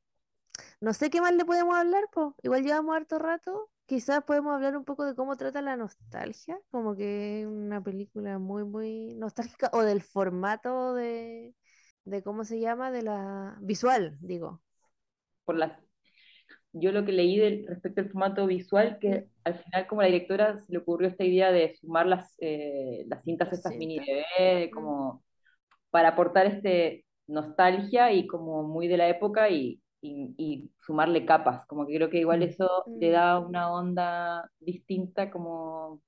No 0.81 0.93
sé 0.93 1.11
qué 1.11 1.21
más 1.21 1.35
le 1.35 1.45
podemos 1.45 1.77
hablar, 1.77 2.05
pues. 2.13 2.35
Igual 2.43 2.63
llevamos 2.63 2.97
harto 2.97 3.19
rato. 3.19 3.71
Quizás 3.87 4.23
podemos 4.25 4.55
hablar 4.55 4.77
un 4.77 4.85
poco 4.85 5.05
de 5.05 5.15
cómo 5.15 5.37
trata 5.37 5.61
la 5.61 5.77
nostalgia, 5.77 6.59
como 6.71 6.97
que 6.97 7.43
es 7.43 7.47
una 7.47 7.83
película 7.83 8.39
muy, 8.39 8.65
muy 8.65 9.15
nostálgica, 9.15 9.71
o 9.73 9.83
del 9.83 10.03
formato 10.03 10.95
de, 10.95 11.55
de 12.05 12.23
cómo 12.23 12.45
se 12.45 12.61
llama, 12.61 12.91
de 12.91 13.03
la 13.03 13.57
visual, 13.61 14.17
digo. 14.21 14.63
Por 15.45 15.57
las... 15.57 15.79
Yo 16.75 16.91
lo 16.91 17.05
que 17.05 17.13
leí 17.13 17.39
del, 17.39 17.67
respecto 17.67 18.01
al 18.01 18.09
formato 18.09 18.47
visual, 18.47 18.99
que 18.99 19.29
al 19.45 19.59
final 19.63 19.87
como 19.87 20.01
la 20.01 20.07
directora 20.07 20.59
se 20.59 20.73
le 20.73 20.79
ocurrió 20.79 21.09
esta 21.09 21.25
idea 21.25 21.53
de 21.53 21.75
sumar 21.75 22.07
las, 22.07 22.35
eh, 22.41 23.05
las 23.09 23.23
cintas 23.25 23.53
estas 23.53 23.77
mini. 23.77 23.99
DVD, 23.99 24.61
de 24.61 24.71
como 24.71 25.23
para 25.91 26.11
aportar 26.11 26.47
este 26.47 27.05
nostalgia 27.27 28.13
y 28.13 28.27
como 28.27 28.63
muy 28.65 28.89
de 28.89 28.97
la 28.99 29.09
época 29.09 29.49
y, 29.51 29.81
y, 30.01 30.35
y 30.39 30.73
sumarle 30.81 31.27
capas, 31.27 31.67
como 31.67 31.87
que 31.87 31.95
creo 31.97 32.11
que 32.11 32.19
igual 32.21 32.43
Mm. 32.43 32.45
eso 32.45 32.69
le 33.01 33.11
Mm. 33.11 33.13
da 33.13 33.39
una 33.39 33.73
onda 33.73 34.51
distinta 34.61 35.31
como 35.31 36.03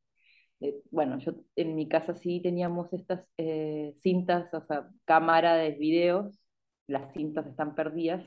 eh, 0.60 0.76
bueno, 0.90 1.18
yo 1.20 1.32
en 1.56 1.74
mi 1.76 1.88
casa 1.88 2.14
sí 2.14 2.40
teníamos 2.42 2.92
estas 2.92 3.26
eh, 3.38 3.94
cintas, 4.02 4.52
o 4.54 4.62
sea, 4.66 4.88
cámara 5.04 5.56
de 5.56 5.72
videos, 5.72 6.38
las 6.86 7.12
cintas 7.14 7.46
están 7.46 7.74
perdidas, 7.74 8.24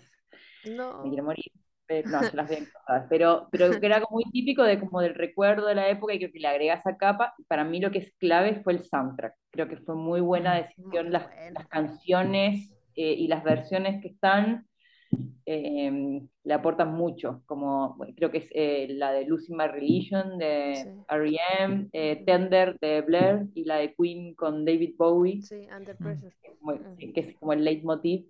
No. 0.64 0.88
me 1.02 1.10
quiero 1.10 1.24
morir, 1.26 1.46
pero 1.86 2.10
no, 2.10 2.24
yo 2.24 2.32
las 2.38 2.50
veo 2.50 2.60
pero, 3.10 3.48
pero 3.52 3.80
que 3.80 3.86
era 3.88 4.02
como 4.02 4.16
muy 4.18 4.32
típico 4.32 4.64
de 4.64 4.80
como 4.80 5.02
del 5.02 5.16
recuerdo 5.16 5.68
de 5.68 5.76
la 5.76 5.90
época 5.90 6.14
y 6.14 6.20
creo 6.20 6.32
que 6.32 6.40
le 6.40 6.48
agrega 6.48 6.76
esa 6.76 6.98
capa, 6.98 7.34
para 7.48 7.64
mí 7.64 7.80
lo 7.80 7.92
que 7.92 8.00
es 8.00 8.14
clave 8.18 8.62
fue 8.64 8.74
el 8.74 8.84
soundtrack, 8.84 9.36
creo 9.52 9.68
que 9.68 9.78
fue 9.78 9.96
muy 9.96 10.22
buena 10.22 10.56
Mm. 10.56 10.62
decisión 10.62 11.12
Muy 11.12 11.12
las, 11.12 11.28
bueno. 11.28 11.56
las 11.56 11.68
canciones 11.68 12.74
eh, 12.98 13.14
y 13.14 13.28
las 13.28 13.44
versiones 13.44 14.02
que 14.02 14.10
están, 14.10 14.68
eh, 15.46 16.22
le 16.44 16.54
aportan 16.54 16.94
mucho, 16.94 17.42
como 17.46 17.96
bueno, 17.96 18.14
creo 18.16 18.30
que 18.32 18.40
es 18.40 18.50
eh, 18.52 18.88
la 18.90 19.12
de 19.14 19.26
Losing 19.26 19.56
My 19.56 19.68
Religion 19.68 20.38
de 20.38 20.76
Sí. 20.84 20.90
R.E.M., 21.10 21.88
eh. 21.94 22.24
Tender 22.26 22.78
de 22.80 23.02
Blair 23.02 23.48
y 23.54 23.64
la 23.64 23.78
de 23.78 23.94
Queen 23.96 24.36
con 24.36 24.66
David 24.66 24.96
Bowie, 24.98 25.42
Sí, 25.42 25.68
Under. 25.76 25.96
Pressure. 25.98 26.36
Mm. 26.62 27.14
que 27.14 27.20
es 27.22 27.36
como 27.38 27.54
el 27.54 27.64
leitmotiv. 27.64 28.26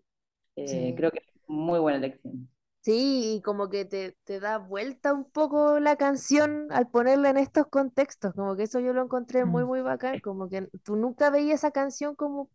Eh, 0.56 0.68
Sí. 0.68 0.94
Creo 0.96 1.12
que 1.12 1.20
es 1.20 1.26
muy 1.48 1.80
buena 1.80 1.98
elección. 1.98 2.48
Sí, 2.82 3.36
y 3.38 3.42
como 3.42 3.70
que 3.70 3.84
te, 3.86 4.16
te 4.24 4.40
da 4.40 4.60
vuelta 4.60 5.14
un 5.14 5.26
poco 5.26 5.80
la 5.80 5.98
canción 5.98 6.68
al 6.72 6.88
ponerla 6.90 7.30
en 7.32 7.38
estos 7.38 7.68
contextos, 7.68 8.34
como 8.34 8.56
que 8.56 8.64
eso 8.64 8.80
yo 8.80 8.94
lo 8.94 9.04
encontré 9.04 9.44
muy, 9.46 9.64
Mm. 9.64 9.68
muy 9.68 9.82
bacán, 9.82 10.20
como 10.22 10.48
que 10.48 10.68
tú 10.84 10.96
nunca 10.96 11.30
veías 11.30 11.56
esa 11.60 11.72
canción 11.72 12.16
como, 12.16 12.50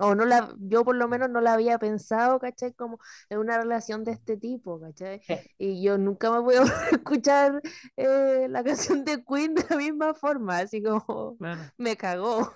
o 0.00 0.14
no 0.14 0.24
la, 0.24 0.54
yo 0.58 0.84
por 0.84 0.96
lo 0.96 1.08
menos 1.08 1.28
no 1.30 1.40
la 1.40 1.54
había 1.54 1.78
pensado, 1.78 2.38
¿cachai? 2.40 2.72
Como 2.74 2.98
en 3.28 3.38
una 3.38 3.58
relación 3.58 4.04
de 4.04 4.12
este 4.12 4.36
tipo, 4.36 4.80
¿cachai? 4.80 5.20
Sí. 5.26 5.34
Y 5.58 5.82
yo 5.82 5.98
nunca 5.98 6.30
me 6.30 6.38
voy 6.40 6.56
a 6.56 6.62
escuchar 6.92 7.60
eh, 7.96 8.46
la 8.48 8.64
canción 8.64 9.04
de 9.04 9.22
Queen 9.24 9.54
de 9.54 9.64
la 9.68 9.76
misma 9.76 10.14
forma, 10.14 10.58
así 10.58 10.82
como 10.82 11.38
Claro. 11.38 11.72
me 11.78 11.96
cagó. 11.96 12.52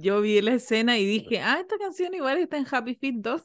Yo 0.00 0.20
vi 0.20 0.40
la 0.40 0.54
escena 0.54 0.98
y 0.98 1.06
dije, 1.06 1.40
ah, 1.40 1.58
esta 1.60 1.76
canción 1.78 2.14
igual 2.14 2.38
está 2.38 2.56
en 2.58 2.66
Happy 2.70 2.94
Feet 2.94 3.16
2. 3.18 3.42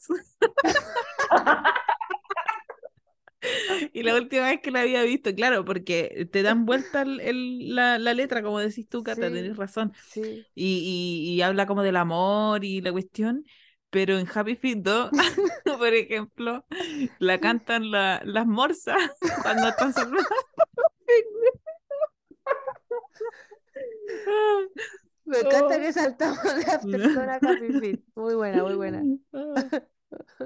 Y 3.99 4.03
la 4.03 4.15
última 4.15 4.45
vez 4.45 4.61
que 4.61 4.71
la 4.71 4.81
había 4.81 5.01
visto, 5.03 5.33
claro, 5.33 5.65
porque 5.65 6.27
te 6.31 6.43
dan 6.43 6.65
vuelta 6.65 7.01
el- 7.01 7.19
el- 7.21 7.75
la, 7.75 7.97
la 7.99 8.13
letra, 8.13 8.43
como 8.43 8.59
decís 8.59 8.87
tú, 8.87 9.03
Cata, 9.03 9.27
Sí. 9.27 9.33
tenés 9.33 9.57
razón. 9.57 9.93
Sí. 10.09 10.45
Y, 10.55 11.25
y, 11.33 11.33
y 11.35 11.41
habla 11.41 11.65
como 11.65 11.81
del 11.83 11.95
amor 11.97 12.63
y 12.63 12.81
la 12.81 12.91
cuestión, 12.91 13.45
pero 13.89 14.17
en 14.19 14.27
Happy 14.33 14.55
Feet 14.55 14.77
2, 14.83 15.09
por 15.79 15.93
ejemplo, 15.93 16.65
la 17.19 17.39
cantan 17.39 17.89
la- 17.91 18.21
las 18.25 18.45
morsas 18.45 18.97
cuando 19.43 19.69
están 19.69 19.93
salvando 19.93 20.27
Me 25.25 25.39
encanta 25.39 25.75
Oh. 25.75 25.79
que 25.81 25.93
saltamos 25.93 26.43
de 26.43 26.71
Afterson 26.71 27.29
a 27.29 27.35
Happy 27.35 27.73
Feet. 27.79 27.99
Muy 28.15 28.35
buena, 28.35 28.63
muy 28.63 28.75
buena. 28.75 29.03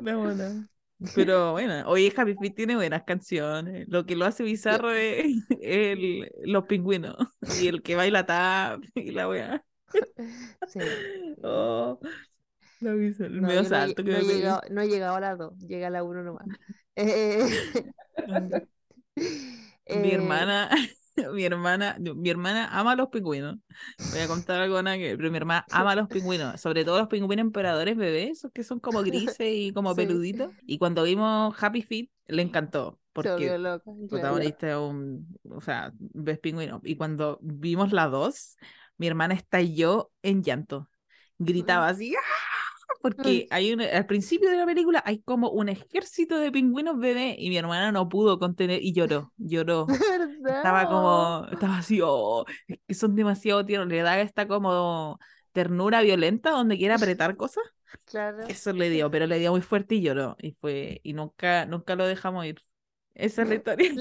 No, 0.02 0.20
bueno. 0.22 0.68
Pero 1.16 1.54
bueno, 1.54 1.84
oye, 1.88 2.14
Happy 2.16 2.36
Feet 2.36 2.56
tiene 2.56 2.76
buenas 2.76 3.04
canciones. 3.04 3.88
Lo 3.88 4.06
que 4.06 4.16
lo 4.16 4.26
hace 4.26 4.44
bizarro 4.44 4.92
es 4.92 5.26
el, 5.62 6.32
los 6.44 6.66
pingüinos 6.66 7.16
y 7.62 7.68
el 7.68 7.82
que 7.82 7.96
baila 7.96 8.26
tap 8.26 8.84
y 8.96 9.12
la 9.12 9.28
weá. 9.28 9.64
Sí. 10.68 10.80
Oh, 11.44 12.00
No, 12.80 12.96
no, 12.96 13.52
he 13.52 13.66
salto 13.66 14.04
no 14.04 14.10
me 14.12 14.20
he 14.20 14.24
llegado, 14.24 14.62
no 14.70 14.82
he 14.82 14.88
llegado 14.88 15.16
a 15.16 15.20
la 15.20 15.36
2, 15.36 15.58
llega 15.60 15.88
a 15.88 15.90
la 15.90 16.04
1 16.04 16.24
nomás. 16.24 16.48
Eh, 16.96 17.46
Mi 19.16 19.26
eh, 19.86 20.14
hermana, 20.16 20.70
mi 21.34 21.44
hermana, 21.44 21.98
mi 22.00 22.30
hermana 22.30 22.68
ama 22.72 22.94
a 22.94 22.96
los 22.96 23.10
pingüinos. 23.10 23.58
Voy 24.12 24.20
a 24.20 24.28
contar 24.28 24.60
algo 24.62 24.82
que 24.84 25.16
pero 25.18 25.32
mi 25.32 25.38
hermana 25.38 25.66
ama 25.72 25.92
a 25.92 25.96
los 25.96 26.10
pingüinos, 26.10 26.60
sobre 26.60 26.84
todo 26.86 27.00
los 27.00 27.08
pingüinos 27.08 27.46
emperadores 27.46 27.96
bebés, 27.96 28.32
esos 28.40 28.52
que 28.52 28.64
son 28.64 28.80
como 28.80 29.02
grises 29.04 29.48
y 29.54 29.74
como 29.74 29.92
Sí. 29.92 29.96
peluditos. 29.96 30.52
Y 30.66 30.78
cuando 30.78 31.04
vimos 31.04 31.56
Happy 31.62 31.82
Feet, 31.82 32.10
le 32.28 32.42
encantó, 32.42 33.00
porque 33.14 33.58
loca, 33.58 33.92
protagonista 34.10 34.70
es 34.72 34.78
un, 34.78 35.38
o 35.50 35.62
sea, 35.62 35.92
ves 36.00 36.40
pingüino. 36.40 36.82
Y 36.84 36.96
cuando 36.96 37.40
vimos 37.42 37.92
la 37.92 38.08
2, 38.08 38.58
mi 38.98 39.08
hermana 39.08 39.34
estalló 39.34 40.12
en 40.22 40.44
llanto. 40.44 40.90
Gritaba 41.38 41.88
así, 41.88 42.16
¡ah! 42.16 42.51
Porque 43.02 43.48
hay 43.52 43.74
un, 43.74 43.82
al 43.82 44.06
principio 44.06 44.50
de 44.50 44.58
la 44.58 44.66
película 44.66 45.02
hay 45.06 45.22
como 45.22 45.50
un 45.50 45.70
ejército 45.70 46.38
de 46.38 46.52
pingüinos 46.52 46.98
bebé 46.98 47.36
y 47.38 47.50
mi 47.50 47.58
hermana 47.58 47.92
no 47.92 48.10
pudo 48.10 48.40
contener 48.40 48.82
y 48.82 48.94
lloró, 48.94 49.32
lloró. 49.38 49.88
Estaba 50.46 50.88
como, 50.88 51.48
estaba 51.52 51.78
así, 51.78 52.00
oh, 52.04 52.46
es 52.68 52.80
que 52.88 52.94
son 52.94 53.16
demasiado 53.16 53.66
tiernos, 53.66 53.90
le 53.90 54.02
da 54.02 54.20
esta 54.20 54.48
como 54.48 55.20
ternura 55.52 56.02
violenta 56.02 56.52
donde 56.52 56.78
quiere 56.78 56.94
apretar 56.94 57.36
cosas. 57.38 57.64
Claro. 58.06 58.44
Eso 58.48 58.74
le 58.74 58.90
dio, 58.90 59.12
pero 59.12 59.28
le 59.28 59.38
dio 59.40 59.52
muy 59.52 59.62
fuerte 59.62 59.96
y 59.96 60.02
lloró. 60.02 60.36
Y 60.40 60.54
fue, 60.54 61.02
y 61.04 61.14
nunca, 61.14 61.66
nunca 61.66 61.96
lo 61.96 62.06
dejamos 62.06 62.46
ir. 62.46 62.62
Esa 63.14 63.44
es 63.44 63.50
la 63.50 63.56
historia. 63.56 63.92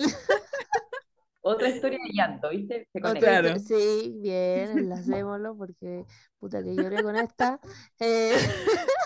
Otra 1.43 1.69
historia 1.69 1.99
de 2.05 2.13
llanto, 2.13 2.51
¿viste? 2.51 2.87
Se 2.93 3.01
conecta. 3.01 3.41
Claro. 3.41 3.59
Sí, 3.67 4.17
bien, 4.21 4.79
enlacémoslo 4.79 5.57
porque 5.57 6.05
puta 6.39 6.63
que 6.63 6.75
lloré 6.75 7.03
con 7.03 7.17
esta. 7.17 7.61
Eh, 7.99 8.37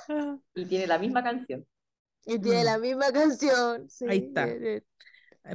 Y 0.55 0.67
tiene 0.67 0.87
la 0.87 0.99
misma 0.99 1.23
canción. 1.23 1.67
y 2.27 2.39
tiene 2.39 2.65
la 2.65 2.79
misma 2.79 3.13
canción. 3.13 3.89
Sí, 3.89 4.07
Ahí 4.09 4.19
está. 4.29 4.47
bien. 4.47 4.85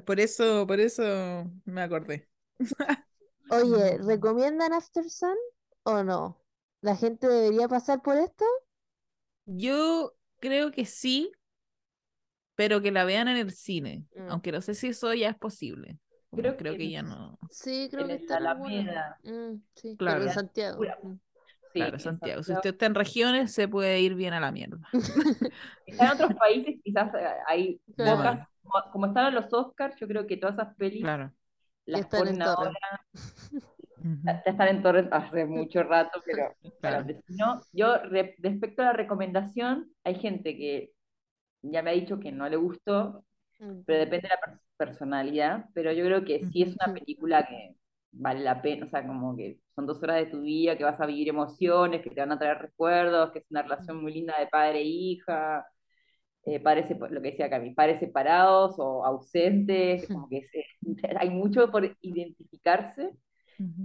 Por 0.05 0.19
eso, 0.19 0.67
por 0.67 0.79
eso 0.79 1.03
me 1.65 1.81
acordé. 1.81 2.29
Oye, 3.49 3.97
¿recomiendan 3.99 4.73
After 4.73 5.09
Sun 5.09 5.35
o 5.83 6.03
no? 6.03 6.39
¿La 6.81 6.95
gente 6.95 7.27
debería 7.27 7.67
pasar 7.67 8.01
por 8.01 8.17
esto? 8.17 8.45
Yo 9.45 10.15
creo 10.39 10.71
que 10.71 10.85
sí, 10.85 11.31
pero 12.55 12.81
que 12.81 12.91
la 12.91 13.05
vean 13.05 13.27
en 13.27 13.37
el 13.37 13.51
cine. 13.51 14.05
Mm. 14.15 14.29
Aunque 14.29 14.51
no 14.51 14.61
sé 14.61 14.73
si 14.75 14.87
eso 14.87 15.13
ya 15.13 15.29
es 15.29 15.37
posible. 15.37 15.97
Como 16.29 16.41
Creo 16.41 16.57
Creo, 16.57 16.73
que 16.73 16.77
que 16.79 16.89
ya 16.91 17.01
no. 17.03 17.37
Sí, 17.49 17.87
creo 17.89 18.01
En 18.03 18.07
que 18.07 18.13
el 18.15 18.21
está 18.21 18.37
en 18.37 18.47
alguna. 18.47 18.71
Alameda. 18.73 19.17
Mm, 19.23 19.55
sí, 19.75 19.97
Claro. 19.97 20.17
pero 20.19 20.29
en 20.29 20.33
Santiago. 20.35 20.81
Mm. 21.03 21.13
Sí, 21.13 21.79
Claro, 21.79 21.99
Santiago. 21.99 22.43
Si 22.43 22.51
usted 22.53 22.69
está 22.71 22.85
en 22.87 22.95
regiones, 22.95 23.53
se 23.53 23.67
puede 23.67 23.99
ir 24.01 24.15
bien 24.15 24.33
a 24.33 24.39
la 24.39 24.51
mierda. 24.51 24.79
Está 25.85 26.05
en 26.05 26.11
otros 26.11 26.33
países, 26.33 26.75
quizás 26.83 27.13
eh, 27.13 27.27
hay 27.47 27.81
Claro. 27.95 28.17
pocas, 28.17 28.47
como, 28.63 28.91
como 28.91 29.05
estaban 29.07 29.35
los 29.35 29.53
Oscars, 29.53 29.95
yo 29.99 30.07
creo 30.07 30.25
que 30.25 30.37
todas 30.37 30.55
esas 30.55 30.75
pelis 30.75 31.01
Claro. 31.03 31.31
las 31.85 32.01
están 32.01 32.21
en 32.21 32.25
ponen 32.37 32.41
ahora, 32.41 32.71
ya 34.23 34.31
están 34.45 34.67
en 34.69 34.81
torrent 34.83 35.13
hace 35.13 35.45
mucho 35.45 35.83
rato, 35.83 36.21
pero 36.25 36.53
Claro. 36.81 37.05
pero 37.05 37.19
no, 37.27 37.61
yo 37.71 37.97
re- 37.97 38.35
respecto 38.39 38.81
a 38.81 38.85
la 38.85 38.93
recomendación, 38.93 39.91
hay 40.03 40.15
gente 40.15 40.55
que 40.57 40.91
ya 41.61 41.83
me 41.83 41.91
ha 41.91 41.93
dicho 41.93 42.19
que 42.19 42.31
no 42.31 42.47
le 42.49 42.55
gustó, 42.57 43.23
Mm. 43.59 43.81
pero 43.85 43.99
depende 43.99 44.27
de 44.27 44.29
la 44.29 44.39
per- 44.39 44.59
personalidad, 44.79 45.67
pero 45.75 45.93
yo 45.93 46.05
creo 46.05 46.25
que 46.25 46.47
sí 46.47 46.63
es 46.63 46.75
una 46.75 46.93
película 46.93 47.47
que 47.47 47.77
vale 48.13 48.41
la 48.41 48.63
pena, 48.63 48.87
o 48.87 48.89
sea, 48.89 49.07
como 49.07 49.37
que 49.37 49.59
son 49.75 49.87
dos 49.87 50.03
horas 50.03 50.17
de 50.17 50.27
tu 50.27 50.41
vida, 50.41 50.77
que 50.77 50.85
vas 50.85 51.01
a 51.01 51.07
vivir 51.07 51.29
emociones, 51.29 52.03
que 52.03 52.11
te 52.11 52.21
van 52.21 52.33
a 52.33 52.39
traer 52.39 52.59
recuerdos, 52.59 53.31
que 53.33 53.39
es 53.41 53.45
una 53.51 53.63
relación 53.63 54.01
muy 54.03 54.13
linda 54.15 54.35
de 54.39 54.47
padre 54.47 54.81
e 54.81 54.85
hija, 54.85 55.67
eh, 56.45 56.59
padres 56.59 56.87
lo 56.99 57.21
que 57.21 57.31
decía 57.31 57.49
Cami, 57.49 57.73
padres 57.73 57.99
separados 57.99 58.75
o 58.79 59.05
ausentes, 59.05 60.09
como 60.11 60.29
que 60.29 60.43
se- 60.45 60.65
hay 61.19 61.29
mucho 61.29 61.71
por 61.71 61.85
identificarse. 62.01 63.11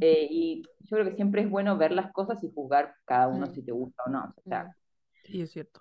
Eh, 0.01 0.29
y 0.31 0.63
yo 0.81 0.97
creo 0.99 1.07
que 1.11 1.17
siempre 1.17 1.43
es 1.43 1.51
bueno 1.51 1.79
ver 1.79 1.93
las 1.93 2.13
cosas 2.13 2.43
y 2.45 2.53
juzgar 2.55 2.95
cada 3.07 3.29
uno 3.29 3.49
si 3.49 3.63
te 3.65 3.73
gusta 3.73 4.03
o 4.07 4.11
no. 4.11 4.35
O 4.37 4.43
sea, 4.49 4.75
Sí, 5.23 5.43
es 5.43 5.51
cierto. 5.53 5.81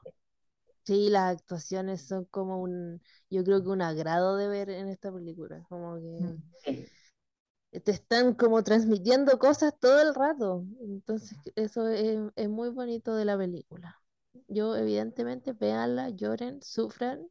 Sí, 0.86 1.10
las 1.10 1.34
actuaciones 1.38 2.02
son 2.06 2.26
como 2.26 2.60
un, 2.62 3.02
yo 3.30 3.44
creo 3.44 3.62
que 3.64 3.70
un 3.70 3.82
agrado 3.82 4.36
de 4.38 4.48
ver 4.50 4.70
en 4.70 4.90
esta 4.90 5.12
película, 5.14 5.64
como 5.70 5.96
que 5.96 6.02
Mm. 6.20 6.38
sí. 6.66 6.88
te 7.84 7.92
están 7.92 8.34
como 8.36 8.64
transmitiendo 8.64 9.40
cosas 9.40 9.74
todo 9.80 10.02
el 10.02 10.14
rato, 10.14 10.64
entonces 10.82 11.38
eso 11.56 11.88
es, 11.90 12.20
es 12.36 12.50
muy 12.50 12.70
bonito 12.70 13.16
de 13.16 13.26
la 13.26 13.38
película. 13.38 14.00
Yo 14.48 14.76
evidentemente 14.76 15.54
véanla, 15.54 16.10
lloren, 16.10 16.62
sufran 16.62 17.28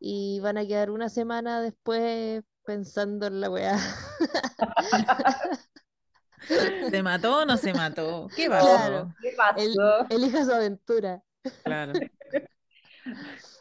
y 0.00 0.40
van 0.40 0.58
a 0.58 0.66
quedar 0.66 0.90
una 0.90 1.08
semana 1.10 1.62
después 1.62 2.42
pensando 2.64 3.26
en 3.28 3.40
la 3.40 3.50
weá. 3.50 3.78
¿Se 6.80 7.02
mató 7.02 7.38
o 7.42 7.44
no 7.46 7.56
se 7.56 7.74
mató? 7.74 8.28
¿Qué 8.34 8.48
pasó? 8.48 8.66
Claro. 8.66 9.14
¿Qué 9.20 9.32
pasó? 9.36 9.60
El- 9.62 9.76
elija 10.08 10.44
su 10.44 10.52
aventura. 10.52 11.22
Claro. 11.64 12.02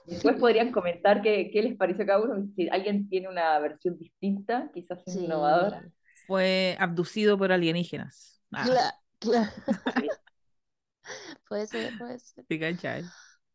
Después 0.09 0.37
podrían 0.37 0.71
comentar 0.71 1.21
qué, 1.21 1.49
qué 1.51 1.61
les 1.63 1.77
pareció 1.77 2.03
a 2.03 2.07
cada 2.07 2.21
uno. 2.23 2.47
Si 2.55 2.67
alguien 2.69 3.07
tiene 3.09 3.29
una 3.29 3.57
versión 3.59 3.97
distinta, 3.97 4.69
quizás 4.73 4.99
Sí, 5.05 5.25
innovadora. 5.25 5.83
Fue 6.27 6.75
abducido 6.79 7.37
por 7.37 7.51
alienígenas. 7.51 8.41
Ah, 8.51 8.67
cla- 8.67 8.93
cla- 9.19 9.51
Puede 11.47 11.67
ser, 11.67 11.93
puede 11.97 12.19
ser. 12.19 12.45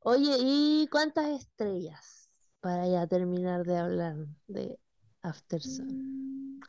Oye, 0.00 0.36
¿y 0.38 0.88
cuántas 0.90 1.26
estrellas? 1.30 2.28
Para 2.60 2.86
ya 2.88 3.06
terminar 3.06 3.64
de 3.64 3.76
hablar 3.78 4.16
de 4.46 4.78
After 5.22 5.60
Sun. 5.62 6.62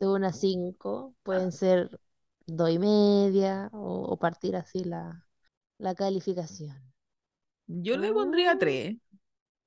De 0.00 0.06
una 0.08 0.28
a 0.28 0.32
cinco, 0.34 1.14
pueden 1.22 1.50
ser 1.52 1.98
dos 2.46 2.70
y 2.70 2.78
media 2.78 3.70
o, 3.72 4.02
o 4.04 4.18
partir 4.18 4.56
así 4.56 4.84
la, 4.84 5.26
la 5.78 5.94
calificación. 5.94 6.91
Yo 7.82 7.96
le 7.96 8.12
pondría 8.12 8.56
Oh. 8.56 8.58
tres. 8.58 8.96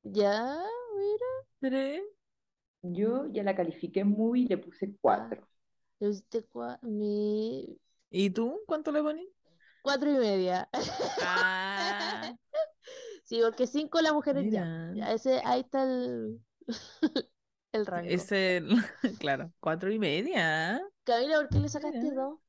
Ya, 0.03 0.63
mira, 0.95 1.31
¿Tres? 1.59 2.01
Yo 2.83 3.27
ya 3.33 3.43
la 3.43 3.53
califiqué 3.55 4.05
muy, 4.05 4.45
le 4.47 4.57
puse 4.57 4.95
cuatro. 5.01 5.45
le 5.99 6.07
pusiste 6.07 6.39
cua- 6.51 6.79
mi 6.83 7.77
¿Y 8.09 8.31
tú? 8.31 8.61
¿Cuánto 8.65 8.91
le 8.91 9.01
pones? 9.03 9.27
cuatro 9.81 10.09
y 10.11 10.17
media. 10.17 10.69
Ah, 11.19 12.31
Sí, 13.25 13.41
porque 13.43 13.67
cinco 13.67 14.01
la 14.01 14.13
mujer 14.13 14.37
es 14.37 14.49
ya. 14.49 14.71
mira. 14.89 14.89
Ya 14.89 15.11
ese, 15.13 15.41
ahí 15.45 15.61
está 15.61 15.83
el, 15.83 16.41
el 17.73 17.85
rango. 17.85 18.29
Es 18.29 18.31
el, 18.31 18.67
claro, 19.19 19.51
cuatro 19.59 19.91
y 19.91 19.99
media. 19.99 20.81
Camila, 21.03 21.37
¿por 21.37 21.49
qué 21.49 21.59
le 21.59 21.69
sacaste 21.69 22.11
Mira. 22.11 22.13
dos? 22.13 22.39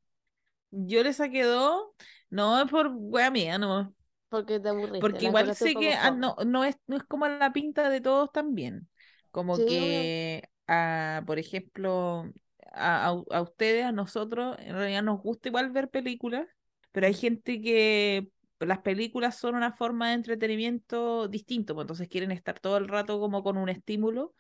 Yo 0.73 1.03
le 1.05 1.15
saqué 1.15 1.45
dos, 1.45 1.89
no 2.31 2.61
es 2.63 2.71
por 2.71 2.89
wea 2.95 3.31
mía, 3.33 3.59
no. 3.59 3.96
Porque 4.29 4.61
te 4.61 4.69
aburriste. 4.69 5.19
Porque 5.19 5.27
igual 5.27 5.53
sé 5.55 5.77
que 5.77 5.95
ah, 5.95 6.11
no, 6.11 6.37
no 6.47 6.65
es, 6.65 6.77
no 6.87 6.97
es 6.97 7.03
como 7.05 7.29
la 7.29 7.53
pinta 7.53 7.89
de 7.91 8.01
todos 8.01 8.33
también. 8.33 8.89
Como 9.31 9.57
Sí, 9.57 9.65
que, 9.65 10.49
ah, 10.69 11.23
por 11.27 11.39
ejemplo, 11.39 12.33
a, 12.73 13.09
a- 13.09 13.23
a 13.37 13.43
ustedes, 13.43 13.85
a 13.85 13.93
nosotros, 13.93 14.57
en 14.61 14.75
realidad 14.75 15.03
nos 15.03 15.21
gusta 15.23 15.49
igual 15.49 15.71
ver 15.71 15.91
películas, 15.91 16.47
pero 16.93 17.07
hay 17.07 17.15
gente 17.15 17.61
que 17.61 18.29
las 18.61 18.79
películas 18.81 19.37
son 19.39 19.55
una 19.55 19.73
forma 19.73 20.09
de 20.09 20.15
entretenimiento 20.15 21.29
distinto, 21.29 21.75
pues 21.75 21.85
entonces 21.85 22.09
quieren 22.09 22.31
estar 22.33 22.59
todo 22.61 22.79
el 22.79 22.89
rato 22.89 23.21
como 23.21 23.43
con 23.43 23.59
un 23.59 23.69
estímulo 23.69 24.35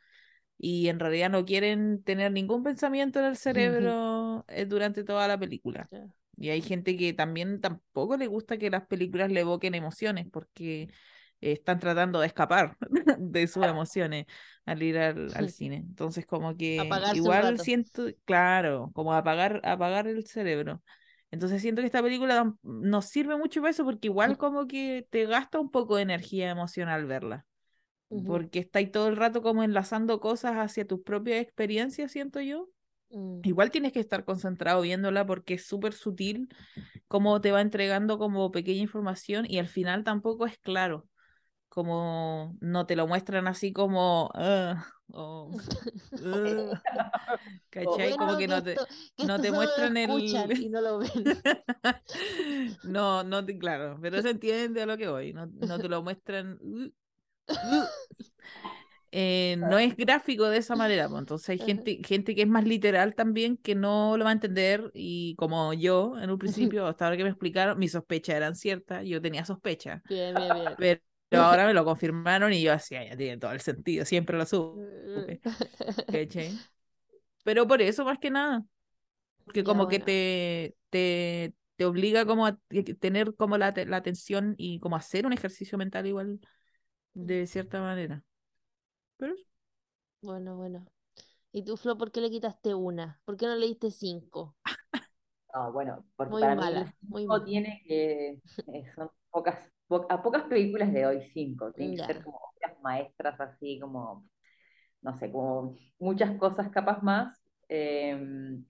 y 0.58 0.88
en 0.88 1.00
realidad 1.00 1.30
no 1.30 1.44
quieren 1.46 2.02
tener 2.04 2.32
ningún 2.32 2.62
pensamiento 2.64 3.20
en 3.20 3.26
el 3.26 3.36
cerebro 3.36 4.44
eh, 4.48 4.66
durante 4.66 5.04
toda 5.04 5.28
la 5.28 5.38
película. 5.38 5.90
Y 6.36 6.50
hay 6.50 6.60
gente 6.62 6.96
que 6.96 7.12
también 7.12 7.60
tampoco 7.60 8.16
le 8.16 8.26
gusta 8.26 8.58
que 8.58 8.70
las 8.70 8.86
películas 8.86 9.30
le 9.32 9.40
evoquen 9.40 9.74
emociones 9.74 10.26
porque 10.30 10.90
están 11.40 11.78
tratando 11.78 12.20
de 12.20 12.26
escapar 12.26 12.76
de 13.18 13.46
sus 13.46 13.66
emociones 13.66 14.26
al 14.64 14.82
ir 14.82 14.98
al, 14.98 15.32
al 15.34 15.48
cine. 15.50 15.76
Entonces 15.76 16.26
como 16.26 16.56
que 16.56 17.06
Apagarse 17.08 17.10
igual 17.10 17.58
siento, 17.58 18.06
claro, 18.24 18.90
como 18.94 19.14
apagar, 19.14 19.60
apagar 19.64 20.06
el 20.08 20.26
cerebro. 20.26 20.82
Entonces 21.30 21.60
siento 21.62 21.82
que 21.82 21.86
esta 21.86 22.02
película 22.02 22.54
nos 22.62 23.06
sirve 23.06 23.36
mucho 23.36 23.60
para 23.60 23.70
eso 23.70 23.84
porque 23.84 24.08
igual 24.08 24.36
como 24.38 24.66
que 24.66 25.06
te 25.10 25.26
gasta 25.26 25.58
un 25.60 25.70
poco 25.70 25.96
de 25.96 26.02
energía 26.02 26.50
emocional 26.50 27.06
verla. 27.06 27.46
Porque 28.24 28.58
estáis 28.60 28.90
todo 28.92 29.08
el 29.08 29.16
rato 29.16 29.42
como 29.42 29.62
enlazando 29.64 30.20
cosas 30.20 30.54
hacia 30.56 30.86
tus 30.86 31.02
propias 31.02 31.40
experiencias, 31.42 32.12
siento 32.12 32.40
yo. 32.40 32.68
Mm. 33.10 33.40
Igual 33.44 33.70
tienes 33.70 33.92
que 33.92 34.00
estar 34.00 34.24
concentrado 34.24 34.80
viéndola 34.82 35.26
porque 35.26 35.54
es 35.54 35.66
súper 35.66 35.92
sutil 35.92 36.48
cómo 37.08 37.40
te 37.40 37.52
va 37.52 37.60
entregando 37.60 38.18
como 38.18 38.50
pequeña 38.50 38.82
información 38.82 39.46
y 39.48 39.58
al 39.58 39.68
final 39.68 40.04
tampoco 40.04 40.46
es 40.46 40.58
claro. 40.58 41.06
Como 41.68 42.56
no 42.60 42.86
te 42.86 42.96
lo 42.96 43.06
muestran 43.06 43.46
así 43.48 43.72
como 43.72 44.30
"Ah", 44.34 44.86
o, 45.12 45.50
"Ah", 46.24 46.82
¿cachai? 47.70 48.16
Como 48.16 48.36
que 48.36 48.48
no 48.48 48.62
te, 48.62 48.76
no 49.22 49.40
te 49.40 49.52
muestran 49.52 49.96
el- 49.96 50.52
y 50.62 50.68
no 50.68 50.80
lo 50.80 50.98
ven. 50.98 51.10
no, 52.82 53.22
no 53.24 53.44
te, 53.44 53.58
claro, 53.58 53.98
pero 54.00 54.22
se 54.22 54.30
entiende 54.30 54.82
a 54.82 54.86
lo 54.86 54.96
que 54.96 55.08
voy, 55.08 55.32
no, 55.32 55.46
no 55.46 55.78
te 55.78 55.88
lo 55.88 56.02
muestran. 56.02 56.58
"Uh, 56.62 56.84
uh". 57.50 57.86
Eh, 59.18 59.56
no 59.58 59.78
es 59.78 59.96
gráfico 59.96 60.44
de 60.50 60.58
esa 60.58 60.76
manera, 60.76 61.08
pues, 61.08 61.20
entonces 61.20 61.48
hay 61.48 61.58
gente, 61.58 62.00
gente 62.04 62.34
que 62.34 62.42
es 62.42 62.48
más 62.48 62.64
literal 62.64 63.14
también 63.14 63.56
que 63.56 63.74
no 63.74 64.16
lo 64.18 64.24
va 64.24 64.30
a 64.30 64.32
entender 64.34 64.90
y 64.94 65.34
como 65.36 65.72
yo 65.72 66.18
en 66.20 66.30
un 66.30 66.38
principio, 66.38 66.86
hasta 66.86 67.06
ahora 67.06 67.16
que 67.16 67.22
me 67.24 67.30
explicaron, 67.30 67.78
mis 67.78 67.92
sospechas 67.92 68.36
eran 68.36 68.56
ciertas, 68.56 69.04
yo 69.06 69.22
tenía 69.22 69.44
sospechas, 69.46 70.02
Bien, 70.08 70.34
bien, 70.36 70.54
bien. 70.54 70.76
pero 71.28 71.42
ahora 71.42 71.66
me 71.66 71.74
lo 71.74 71.84
confirmaron 71.84 72.52
y 72.52 72.62
yo 72.62 72.72
así, 72.72 72.94
ya 72.94 73.16
tiene 73.16 73.38
todo 73.38 73.52
el 73.52 73.60
sentido, 73.60 74.04
siempre 74.04 74.36
lo 74.38 74.46
supe. 74.46 75.40
Pero 77.44 77.66
por 77.66 77.82
eso 77.82 78.04
más 78.04 78.18
que 78.18 78.30
nada, 78.30 78.64
que 79.52 79.64
como 79.64 79.88
que 79.88 80.00
te, 80.00 80.76
te, 80.90 81.54
te 81.76 81.86
obliga 81.86 82.26
como 82.26 82.46
a 82.46 82.56
te- 82.68 82.94
tener 82.96 83.34
como 83.36 83.58
la, 83.58 83.74
la 83.86 83.98
atención 83.98 84.54
y 84.58 84.80
como 84.80 84.96
hacer 84.96 85.26
un 85.26 85.34
ejercicio 85.34 85.78
mental 85.78 86.06
igual 86.08 86.40
de 87.14 87.46
cierta 87.48 87.80
manera. 87.82 88.24
Pero. 89.18 89.34
Bueno, 90.22 90.56
bueno. 90.56 90.86
¿Y 91.52 91.64
tú, 91.64 91.76
Flo, 91.78 91.98
por 91.98 92.12
qué 92.12 92.20
le 92.22 92.30
quitaste 92.30 92.74
una? 92.74 93.20
¿Por 93.26 93.36
qué 93.38 93.46
no 93.46 93.56
le 93.56 93.66
diste 93.68 93.90
cinco? 93.92 94.56
No, 95.54 95.72
bueno, 95.72 96.04
porque 96.16 96.36
Muy 96.36 96.36
para 96.36 96.56
mí 96.56 96.66
mala, 96.66 96.82
el 96.82 96.94
muy 97.08 97.26
cinco 97.26 97.42
mala. 97.42 97.44
tiene 97.44 97.82
que, 97.86 98.40
eh, 98.66 98.84
son 98.94 99.10
pocas, 99.30 99.58
po- 99.88 100.06
a 100.10 100.22
pocas 100.22 100.44
películas 100.44 100.92
le 100.92 101.02
doy 101.02 101.22
cinco, 101.32 101.72
tienen 101.72 101.96
que 101.96 102.04
ser 102.04 102.22
como 102.22 102.38
obras 102.38 102.78
maestras 102.82 103.40
así 103.40 103.78
como, 103.80 104.28
no 105.02 105.14
sé, 105.18 105.32
como 105.32 105.76
muchas 105.98 106.36
cosas 106.38 106.70
capas 106.70 107.02
más, 107.02 107.40
eh, 107.68 108.18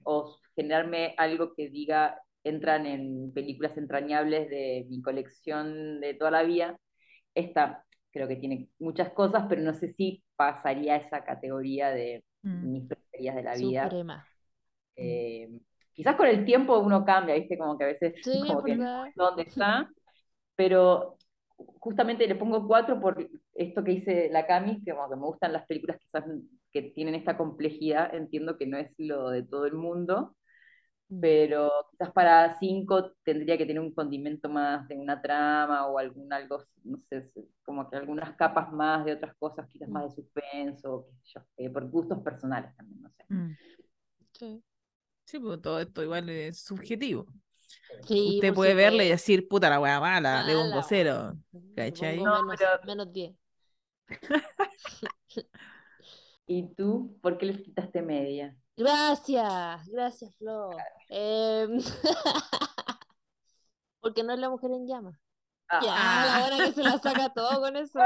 o 0.05 0.39
generarme 0.57 1.15
algo 1.19 1.55
que 1.57 1.71
diga, 1.71 2.21
entran 2.45 2.87
en 2.87 3.33
películas 3.35 3.77
entrañables 3.79 4.51
de 4.51 4.87
mi 4.91 5.03
colección 5.03 6.01
de 6.01 6.15
toda 6.15 6.31
la 6.33 6.43
vida. 6.45 6.79
Esta 7.35 7.85
creo 8.17 8.29
que 8.29 8.37
tiene 8.39 8.71
muchas 8.81 9.13
cosas, 9.13 9.47
pero 9.49 9.63
no 9.63 9.75
sé 9.75 9.95
si 9.95 10.25
pasaría 10.37 10.95
a 10.97 10.99
esa 10.99 11.25
categoría 11.25 11.91
de 11.91 12.25
Mm. 12.45 12.67
mis 12.67 12.87
preferidas 12.89 13.37
de 13.37 13.45
la 13.45 13.57
vida. 13.57 14.01
Eh, 14.97 15.49
quizás 15.95 16.17
con 16.17 16.27
el 16.27 16.45
tiempo 16.45 16.79
uno 16.79 17.05
cambia, 17.05 17.35
¿viste? 17.35 17.59
Como 17.59 17.77
que 17.79 17.85
a 17.85 17.89
veces 17.89 18.15
Sí, 18.23 18.47
como 18.47 18.65
que 18.65 18.87
dónde 19.15 19.43
está, 19.43 19.91
pero 20.57 21.19
justamente 21.81 22.27
le 22.29 22.37
pongo 22.37 22.67
cuatro 22.67 23.01
por 23.01 23.29
esto 23.55 23.85
que 23.85 23.93
dice 23.93 24.29
la 24.33 24.47
Cami, 24.47 24.83
que 24.85 24.93
como 24.93 25.09
que 25.11 25.17
me 25.17 25.23
gustan 25.27 25.53
las 25.55 25.67
películas 25.67 25.99
quizás 26.01 26.25
que 26.73 26.83
tienen 26.83 27.15
esta 27.15 27.37
complejidad, 27.39 28.15
entiendo 28.15 28.59
que 28.59 28.67
no 28.67 28.79
es 28.79 28.93
lo 28.99 29.31
de 29.31 29.43
todo 29.45 29.67
el 29.67 29.75
mundo. 29.75 30.37
Pero 31.21 31.71
quizás 31.91 32.13
para 32.13 32.59
cinco 32.59 33.13
tendría 33.25 33.57
que 33.59 33.67
tener 33.67 33.81
un 33.81 33.93
condimento 33.95 34.49
más 34.49 34.87
de 34.89 34.97
una 34.97 35.21
trama 35.23 35.87
o 35.87 35.99
algún 35.99 36.33
algo, 36.33 36.65
no 36.85 36.99
sé, 37.09 37.31
como 37.65 37.89
que 37.89 37.97
algunas 37.97 38.37
capas 38.37 38.73
más 38.73 39.05
de 39.05 39.13
otras 39.15 39.35
cosas, 39.37 39.69
quizás 39.73 39.89
más 39.89 40.05
de 40.05 40.11
suspenso, 40.23 41.07
qué 41.09 41.13
sé 41.23 41.33
yo, 41.35 41.41
eh, 41.57 41.71
por 41.71 41.89
gustos 41.91 42.19
personales 42.23 42.75
también, 42.77 43.03
no 43.03 43.11
sé. 43.11 43.25
Mm. 43.29 43.57
Sí. 44.33 44.63
Sí, 45.25 45.39
pues 45.41 45.61
todo 45.61 45.81
esto 45.81 46.03
igual 46.03 46.29
es 46.29 46.59
subjetivo. 46.61 47.27
Sí, 48.07 48.37
Usted 48.37 48.49
por 48.49 48.57
puede 48.57 48.75
verle 48.75 49.05
y 49.07 49.09
supuesto. 49.09 49.13
decir, 49.25 49.49
puta 49.49 49.71
la 49.71 49.81
wea 49.81 49.99
mala, 50.01 50.43
le 50.45 50.53
pongo 50.55 50.71
Mala, 50.71 50.83
cero. 50.83 51.37
Le 51.53 51.61
¿Cachai? 51.75 52.17
pongo 52.19 52.25
No, 52.27 52.43
menos, 52.43 52.57
pero- 52.59 52.87
menos 52.87 53.13
10. 53.13 53.35
¿Y 56.47 56.75
tú? 56.75 57.17
¿Por 57.23 57.39
qué 57.39 57.47
les 57.47 57.61
quitaste 57.63 58.03
media? 58.03 58.57
Gracias, 58.77 59.89
gracias, 59.89 60.35
Flo. 60.37 60.71
Em, 61.09 61.79
porque 64.01 64.23
no 64.23 64.33
es 64.33 64.39
la 64.39 64.51
mujer 64.51 64.71
en 64.73 64.87
llamas. 64.87 65.19
Ah, 65.69 65.81
Ya, 65.83 66.27
la 66.27 66.49
buena 66.49 66.65
que 66.67 66.73
se 66.73 66.83
la 66.83 66.99
saca 66.99 67.29
todo 67.35 67.61
con 67.61 67.77
eso. 67.77 67.99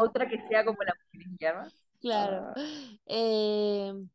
Otra 0.00 0.28
que 0.28 0.38
sea 0.48 0.64
como 0.64 0.78
la 0.82 0.94
mujer 0.94 1.28
en 1.28 1.36
llamas. 1.38 1.74
Claro. 2.00 2.52
Ah. 2.56 2.60
Em, 3.06 4.08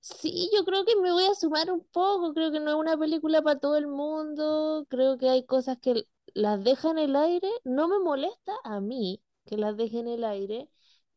Sí, 0.00 0.50
yo 0.54 0.64
creo 0.64 0.84
que 0.84 0.96
me 0.96 1.12
voy 1.12 1.24
a 1.26 1.34
sumar 1.34 1.70
un 1.70 1.84
poco, 1.92 2.32
creo 2.32 2.50
que 2.50 2.58
no 2.60 2.70
es 2.70 2.76
una 2.76 2.96
película 2.96 3.42
para 3.42 3.60
todo 3.60 3.76
el 3.76 3.86
mundo, 3.86 4.86
creo 4.88 5.18
que 5.18 5.28
hay 5.28 5.44
cosas 5.44 5.78
que 5.78 6.06
las 6.34 6.64
dejan 6.64 6.98
en 6.98 7.10
el 7.10 7.16
aire, 7.16 7.48
no 7.64 7.86
me 7.86 7.98
molesta 7.98 8.52
a 8.64 8.80
mí 8.80 9.22
que 9.44 9.56
las 9.58 9.76
dejen 9.76 10.08
en 10.08 10.14
el 10.14 10.24
aire, 10.24 10.70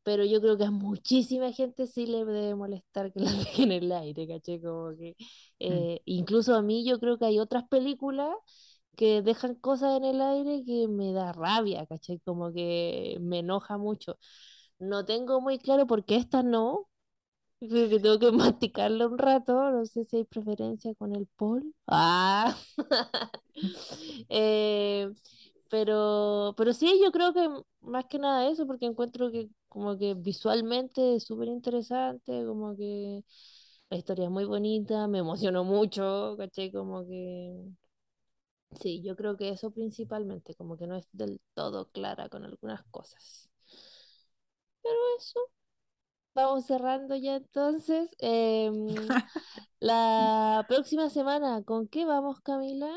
pero 0.03 0.25
yo 0.25 0.41
creo 0.41 0.57
que 0.57 0.65
a 0.65 0.71
muchísima 0.71 1.51
gente 1.53 1.87
sí 1.87 2.05
le 2.07 2.25
debe 2.25 2.55
molestar 2.55 3.11
que 3.13 3.19
las 3.21 3.37
dejen 3.57 3.71
en 3.71 3.83
el 3.83 3.91
aire, 3.91 4.27
¿caché? 4.27 4.61
Como 4.61 4.95
que, 4.97 5.15
eh, 5.59 6.01
incluso 6.05 6.55
a 6.55 6.61
mí 6.61 6.85
yo 6.85 6.99
creo 6.99 7.17
que 7.17 7.25
hay 7.25 7.39
otras 7.39 7.65
películas 7.69 8.29
que 8.95 9.21
dejan 9.23 9.55
cosas 9.55 9.97
en 9.97 10.05
el 10.05 10.21
aire 10.21 10.63
que 10.65 10.87
me 10.87 11.11
da 11.13 11.31
rabia, 11.33 11.85
¿caché? 11.87 12.19
Como 12.25 12.53
que 12.53 13.17
me 13.21 13.39
enoja 13.39 13.77
mucho. 13.77 14.17
No 14.79 15.05
tengo 15.05 15.41
muy 15.41 15.59
claro 15.59 15.87
por 15.87 16.05
qué 16.05 16.15
esta 16.17 16.43
no. 16.43 16.87
Creo 17.59 17.89
que 17.89 17.99
tengo 17.99 18.19
que 18.19 18.31
masticarlo 18.33 19.07
un 19.09 19.17
rato. 19.17 19.71
No 19.71 19.85
sé 19.85 20.05
si 20.05 20.17
hay 20.17 20.25
preferencia 20.25 20.93
con 20.95 21.15
el 21.15 21.27
Paul. 21.37 21.73
Ah. 21.87 22.55
Eh, 24.29 25.09
pero, 25.73 26.53
pero 26.57 26.71
sí, 26.73 27.01
yo 27.03 27.11
creo 27.11 27.33
que 27.33 27.49
más 27.81 28.05
que 28.05 28.19
nada 28.19 28.47
eso, 28.47 28.67
porque 28.67 28.85
encuentro 28.85 29.31
que 29.31 29.49
como 29.69 29.97
que 29.97 30.13
visualmente 30.13 31.15
es 31.15 31.23
súper 31.25 31.47
interesante, 31.47 32.45
como 32.45 32.75
que 32.77 33.23
la 33.89 33.97
historia 33.97 34.25
es 34.25 34.31
muy 34.31 34.45
bonita, 34.45 35.07
me 35.07 35.17
emocionó 35.19 35.63
mucho, 35.63 36.35
¿cachai? 36.37 36.71
Como 36.71 37.03
que 37.07 37.55
sí, 38.81 39.01
yo 39.03 39.15
creo 39.15 39.37
que 39.37 39.49
eso 39.49 39.71
principalmente, 39.71 40.55
como 40.55 40.77
que 40.77 40.87
no 40.87 40.95
es 40.95 41.07
del 41.11 41.39
todo 41.53 41.89
clara 41.91 42.29
con 42.29 42.43
algunas 42.45 42.83
cosas. 42.91 43.49
Pero 44.81 44.97
eso. 45.17 45.39
Vamos 46.35 46.65
cerrando 46.65 47.15
ya 47.15 47.35
entonces. 47.37 48.09
Em, 48.19 48.87
la 49.79 50.65
próxima 50.67 51.09
semana, 51.09 51.63
¿con 51.63 51.87
qué 51.87 52.05
vamos, 52.05 52.41
Camila? 52.41 52.91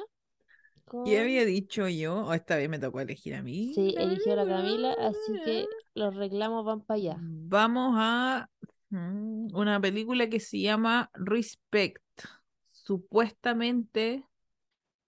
¿Qué 0.87 0.93
Con... 0.93 1.09
había 1.09 1.45
dicho 1.45 1.89
yo? 1.89 2.26
O 2.26 2.32
esta 2.32 2.57
vez 2.57 2.68
me 2.68 2.78
tocó 2.78 3.01
elegir 3.01 3.34
a 3.34 3.43
mí. 3.43 3.72
Sí, 3.74 3.95
eligió 3.99 4.37
la 4.37 4.47
Camila, 4.47 4.93
así 4.93 5.32
que 5.45 5.66
los 5.95 6.14
reclamos 6.14 6.64
van 6.64 6.80
para 6.82 6.99
allá. 6.99 7.16
Vamos 7.20 7.95
a 7.99 8.49
mm, 8.91 9.49
una 9.55 9.80
película 9.80 10.28
que 10.28 10.39
se 10.39 10.61
llama 10.61 11.11
Respect. 11.14 12.03
Supuestamente 12.70 14.24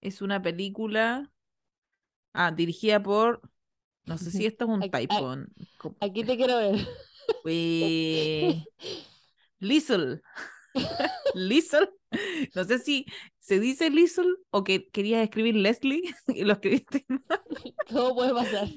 es 0.00 0.20
una 0.20 0.42
película 0.42 1.32
ah, 2.32 2.50
dirigida 2.50 3.00
por, 3.00 3.40
no 4.04 4.18
sé 4.18 4.32
si 4.32 4.46
esto 4.46 4.64
es 4.64 4.70
un 4.70 4.90
typo. 4.90 5.36
Aquí 6.00 6.24
te 6.24 6.36
quiero 6.36 6.56
ver. 6.56 6.74
eh, 7.46 8.64
Liesl. 9.60 10.22
Liesl. 11.34 11.88
No 12.54 12.64
sé 12.64 12.78
si 12.78 13.06
se 13.38 13.60
dice 13.60 13.90
Liesl 13.90 14.26
o 14.50 14.64
que 14.64 14.88
querías 14.88 15.22
escribir 15.22 15.56
Leslie 15.56 16.02
y 16.28 16.44
lo 16.44 16.54
escribiste 16.54 17.04
mal. 17.08 17.40
¿Cómo 17.90 18.14
puede 18.14 18.32
pasar? 18.34 18.68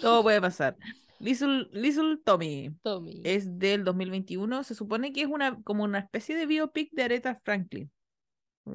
Todo 0.00 0.22
puede 0.22 0.40
pasar. 0.40 0.76
Liesl, 1.18 1.68
Liesl 1.72 2.20
Tommy. 2.24 2.74
Tommy. 2.82 3.22
es 3.24 3.58
del 3.58 3.84
2021. 3.84 4.64
Se 4.64 4.74
supone 4.74 5.12
que 5.12 5.22
es 5.22 5.26
una, 5.28 5.60
como 5.62 5.84
una 5.84 5.98
especie 6.00 6.36
de 6.36 6.46
biopic 6.46 6.90
de 6.92 7.02
Aretha 7.04 7.34
Franklin. 7.34 7.90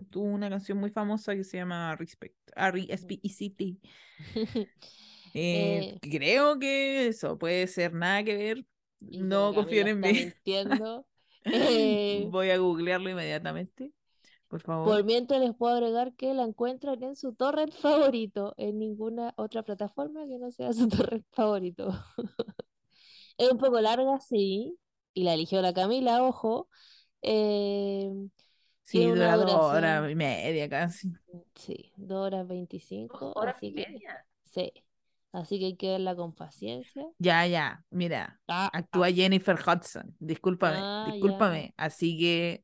Tuvo 0.10 0.24
una 0.26 0.50
canción 0.50 0.78
muy 0.78 0.90
famosa 0.90 1.36
que 1.36 1.44
se 1.44 1.58
llama 1.58 1.96
Respect. 1.98 2.36
R-E-S-P-E-C-T. 2.56 3.76
Eh, 4.36 4.68
Eh. 5.34 5.98
creo 6.02 6.58
que 6.60 7.08
eso 7.08 7.38
puede 7.38 7.68
ser 7.68 7.94
nada 7.94 8.24
que 8.24 8.36
ver. 8.36 8.66
No 9.02 9.54
confíen 9.54 9.88
en 9.90 10.00
mí. 10.00 10.12
mintiendo. 10.14 11.06
Eh, 11.46 12.28
Voy 12.30 12.50
a 12.52 12.58
googlearlo 12.58 13.10
inmediatamente. 13.10 13.92
Por 14.48 14.62
favor. 14.62 14.88
Por 14.88 15.04
mientras 15.04 15.40
les 15.42 15.56
puedo 15.56 15.74
agregar 15.76 16.14
que 16.16 16.34
la 16.34 16.44
encuentran 16.44 17.02
en 17.04 17.16
su 17.16 17.34
torrent 17.34 17.72
favorito, 17.74 18.54
en 18.58 18.80
ninguna 18.80 19.34
otra 19.38 19.64
plataforma 19.64 20.26
que 20.28 20.38
no 20.38 20.52
sea 20.52 20.74
su 20.74 20.88
torrent 20.90 21.26
favorito. 21.32 21.92
Es 23.38 23.52
un 23.52 23.58
poco 23.58 23.80
larga, 23.82 24.20
sí, 24.20 24.78
y 25.14 25.24
la 25.24 25.34
eligió 25.34 25.62
la 25.62 25.74
Camila, 25.74 26.24
ojo. 26.24 26.70
Eh, 27.22 28.10
sí, 28.84 29.06
dura 29.06 29.36
dos 29.38 29.52
horas 29.62 30.10
y 30.12 30.16
media 30.16 30.70
casi. 30.70 31.12
sí, 31.56 31.92
2 31.98 32.20
horas 32.28 32.48
25, 32.48 33.18
Dos 33.18 33.34
horas 33.36 33.56
así 33.56 33.68
y 33.68 33.74
que 33.74 33.86
media. 33.92 34.26
sí, 34.46 34.72
así 35.34 35.60
que 35.60 35.66
hay 35.66 35.76
que 35.78 35.90
verla 35.92 36.16
con 36.16 36.34
paciencia. 36.34 37.06
Ya, 37.20 37.46
ya, 37.46 37.84
mira. 37.92 38.40
Ah, 38.48 38.70
Actúa 38.74 39.12
Jennifer 39.12 39.56
Hudson. 39.56 40.16
Discúlpame, 40.20 40.78
Ah, 40.78 41.06
ya. 41.06 41.12
discúlpame. 41.12 41.74
Así 41.78 42.18
que 42.18 42.64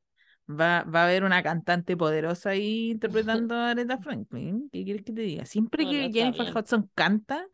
va, 0.50 0.84
va 0.84 1.02
a 1.02 1.04
haber 1.06 1.24
una 1.24 1.44
cantante 1.44 1.96
poderosa 1.96 2.52
ahí 2.52 2.92
interpretando 2.92 3.56
a 3.56 3.72
Aretha 3.72 3.98
Franklin. 4.02 4.70
¿Qué 4.72 4.84
quieres 4.84 5.04
que 5.04 5.14
te 5.14 5.22
diga? 5.22 5.46
Siempre 5.46 5.84
Bueno, 5.84 6.10
que 6.10 6.12
Jennifer 6.12 6.46
bien. 6.46 6.56
Hudson 6.56 6.90
canta, 6.96 7.46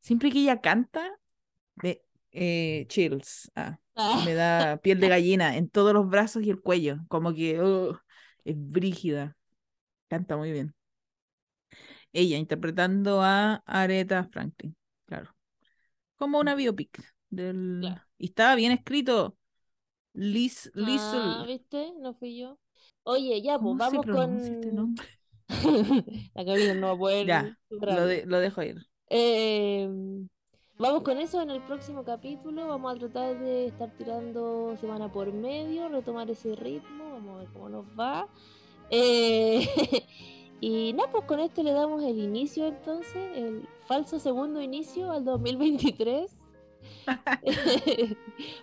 siempre 0.00 0.30
que 0.30 0.40
ella 0.40 0.60
canta, 0.60 1.10
me, 1.76 2.02
eh, 2.32 2.86
chills. 2.88 3.50
Ah, 3.56 3.78
ah, 3.96 4.20
me 4.22 4.34
da 4.34 4.78
piel 4.82 5.00
de 5.00 5.08
gallina 5.08 5.56
en 5.58 5.70
todos 5.70 5.94
los 5.94 6.08
brazos 6.08 6.44
y 6.44 6.50
el 6.50 6.60
cuello. 6.62 6.98
Como 7.08 7.34
que 7.34 7.62
uh, 7.62 7.96
es 8.44 8.56
brígida. 8.58 9.36
Canta 10.08 10.36
muy 10.38 10.52
bien. 10.52 10.75
Ella 12.16 12.38
interpretando 12.38 13.20
a 13.20 13.62
Aretha 13.66 14.24
Franklin. 14.24 14.74
Claro. 15.04 15.36
Como 16.16 16.40
una 16.40 16.54
biopic. 16.54 17.04
Del... 17.28 17.78
Claro. 17.80 18.02
Y 18.16 18.26
estaba 18.26 18.54
bien 18.54 18.72
escrito. 18.72 19.36
Liz, 20.14 20.72
ah, 20.74 20.80
Liesl. 20.80 21.46
¿viste? 21.46 21.92
No 22.00 22.14
fui 22.14 22.38
yo. 22.38 22.58
Oye, 23.02 23.42
ya, 23.42 23.58
¿Cómo 23.58 23.76
pues 23.76 23.90
se 23.90 23.96
vamos 23.98 24.06
pronuncia 24.06 24.54
este 24.54 24.68
con... 24.68 24.76
nombre? 24.76 25.06
La 26.34 26.44
Camila 26.46 26.74
no 26.74 26.86
va 26.86 26.92
a 26.94 26.98
poder 26.98 27.26
Ya, 27.26 27.58
Lo, 27.68 28.06
de- 28.06 28.24
lo 28.24 28.40
dejo 28.40 28.62
ir. 28.62 28.86
Eh, 29.10 29.86
vamos 30.78 31.02
con 31.02 31.18
eso 31.18 31.42
en 31.42 31.50
el 31.50 31.60
próximo 31.66 32.02
capítulo. 32.02 32.66
Vamos 32.66 32.96
a 32.96 32.98
tratar 32.98 33.38
de 33.38 33.66
estar 33.66 33.90
tirando 33.98 34.74
semana 34.80 35.12
por 35.12 35.30
medio, 35.34 35.90
retomar 35.90 36.30
ese 36.30 36.56
ritmo. 36.56 37.12
Vamos 37.12 37.36
a 37.36 37.38
ver 37.40 37.48
cómo 37.52 37.68
nos 37.68 37.84
va. 37.88 38.26
Eh, 38.88 39.68
y 40.60 40.92
nada, 40.94 41.10
pues 41.10 41.24
con 41.24 41.40
esto 41.40 41.62
le 41.62 41.72
damos 41.72 42.02
el 42.02 42.18
inicio 42.18 42.66
entonces, 42.66 43.36
el 43.36 43.68
falso 43.86 44.18
segundo 44.18 44.60
inicio 44.60 45.10
al 45.12 45.24
2023. 45.24 46.36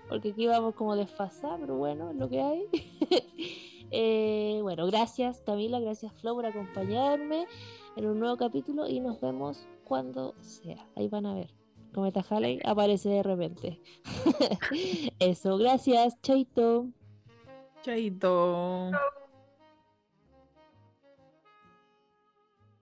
Porque 0.10 0.30
aquí 0.30 0.48
vamos 0.48 0.76
como 0.76 0.96
desfasados, 0.96 1.60
pero 1.60 1.78
bueno, 1.78 2.12
es 2.12 2.16
lo 2.16 2.30
que 2.30 2.42
hay. 2.42 2.68
Eh, 3.96 4.58
bueno, 4.64 4.88
gracias 4.88 5.44
Camila, 5.46 5.80
gracias 5.80 6.12
Flo 6.14 6.34
por 6.34 6.48
acompañarme 6.48 7.46
en 7.96 8.08
un 8.08 8.20
nuevo 8.20 8.38
capítulo 8.38 8.90
y 8.90 9.00
nos 9.00 9.22
vemos 9.22 9.68
cuando 9.84 10.34
sea. 10.42 10.88
Ahí 10.96 11.08
van 11.10 11.28
a 11.28 11.36
ver. 11.36 11.54
Cometa 11.94 12.26
Halley 12.28 12.60
aparece 12.66 13.10
de 13.10 13.22
repente. 13.22 13.80
Eso, 15.20 15.58
gracias, 15.58 16.20
Chaito. 16.22 16.88
Chaito. 17.84 18.90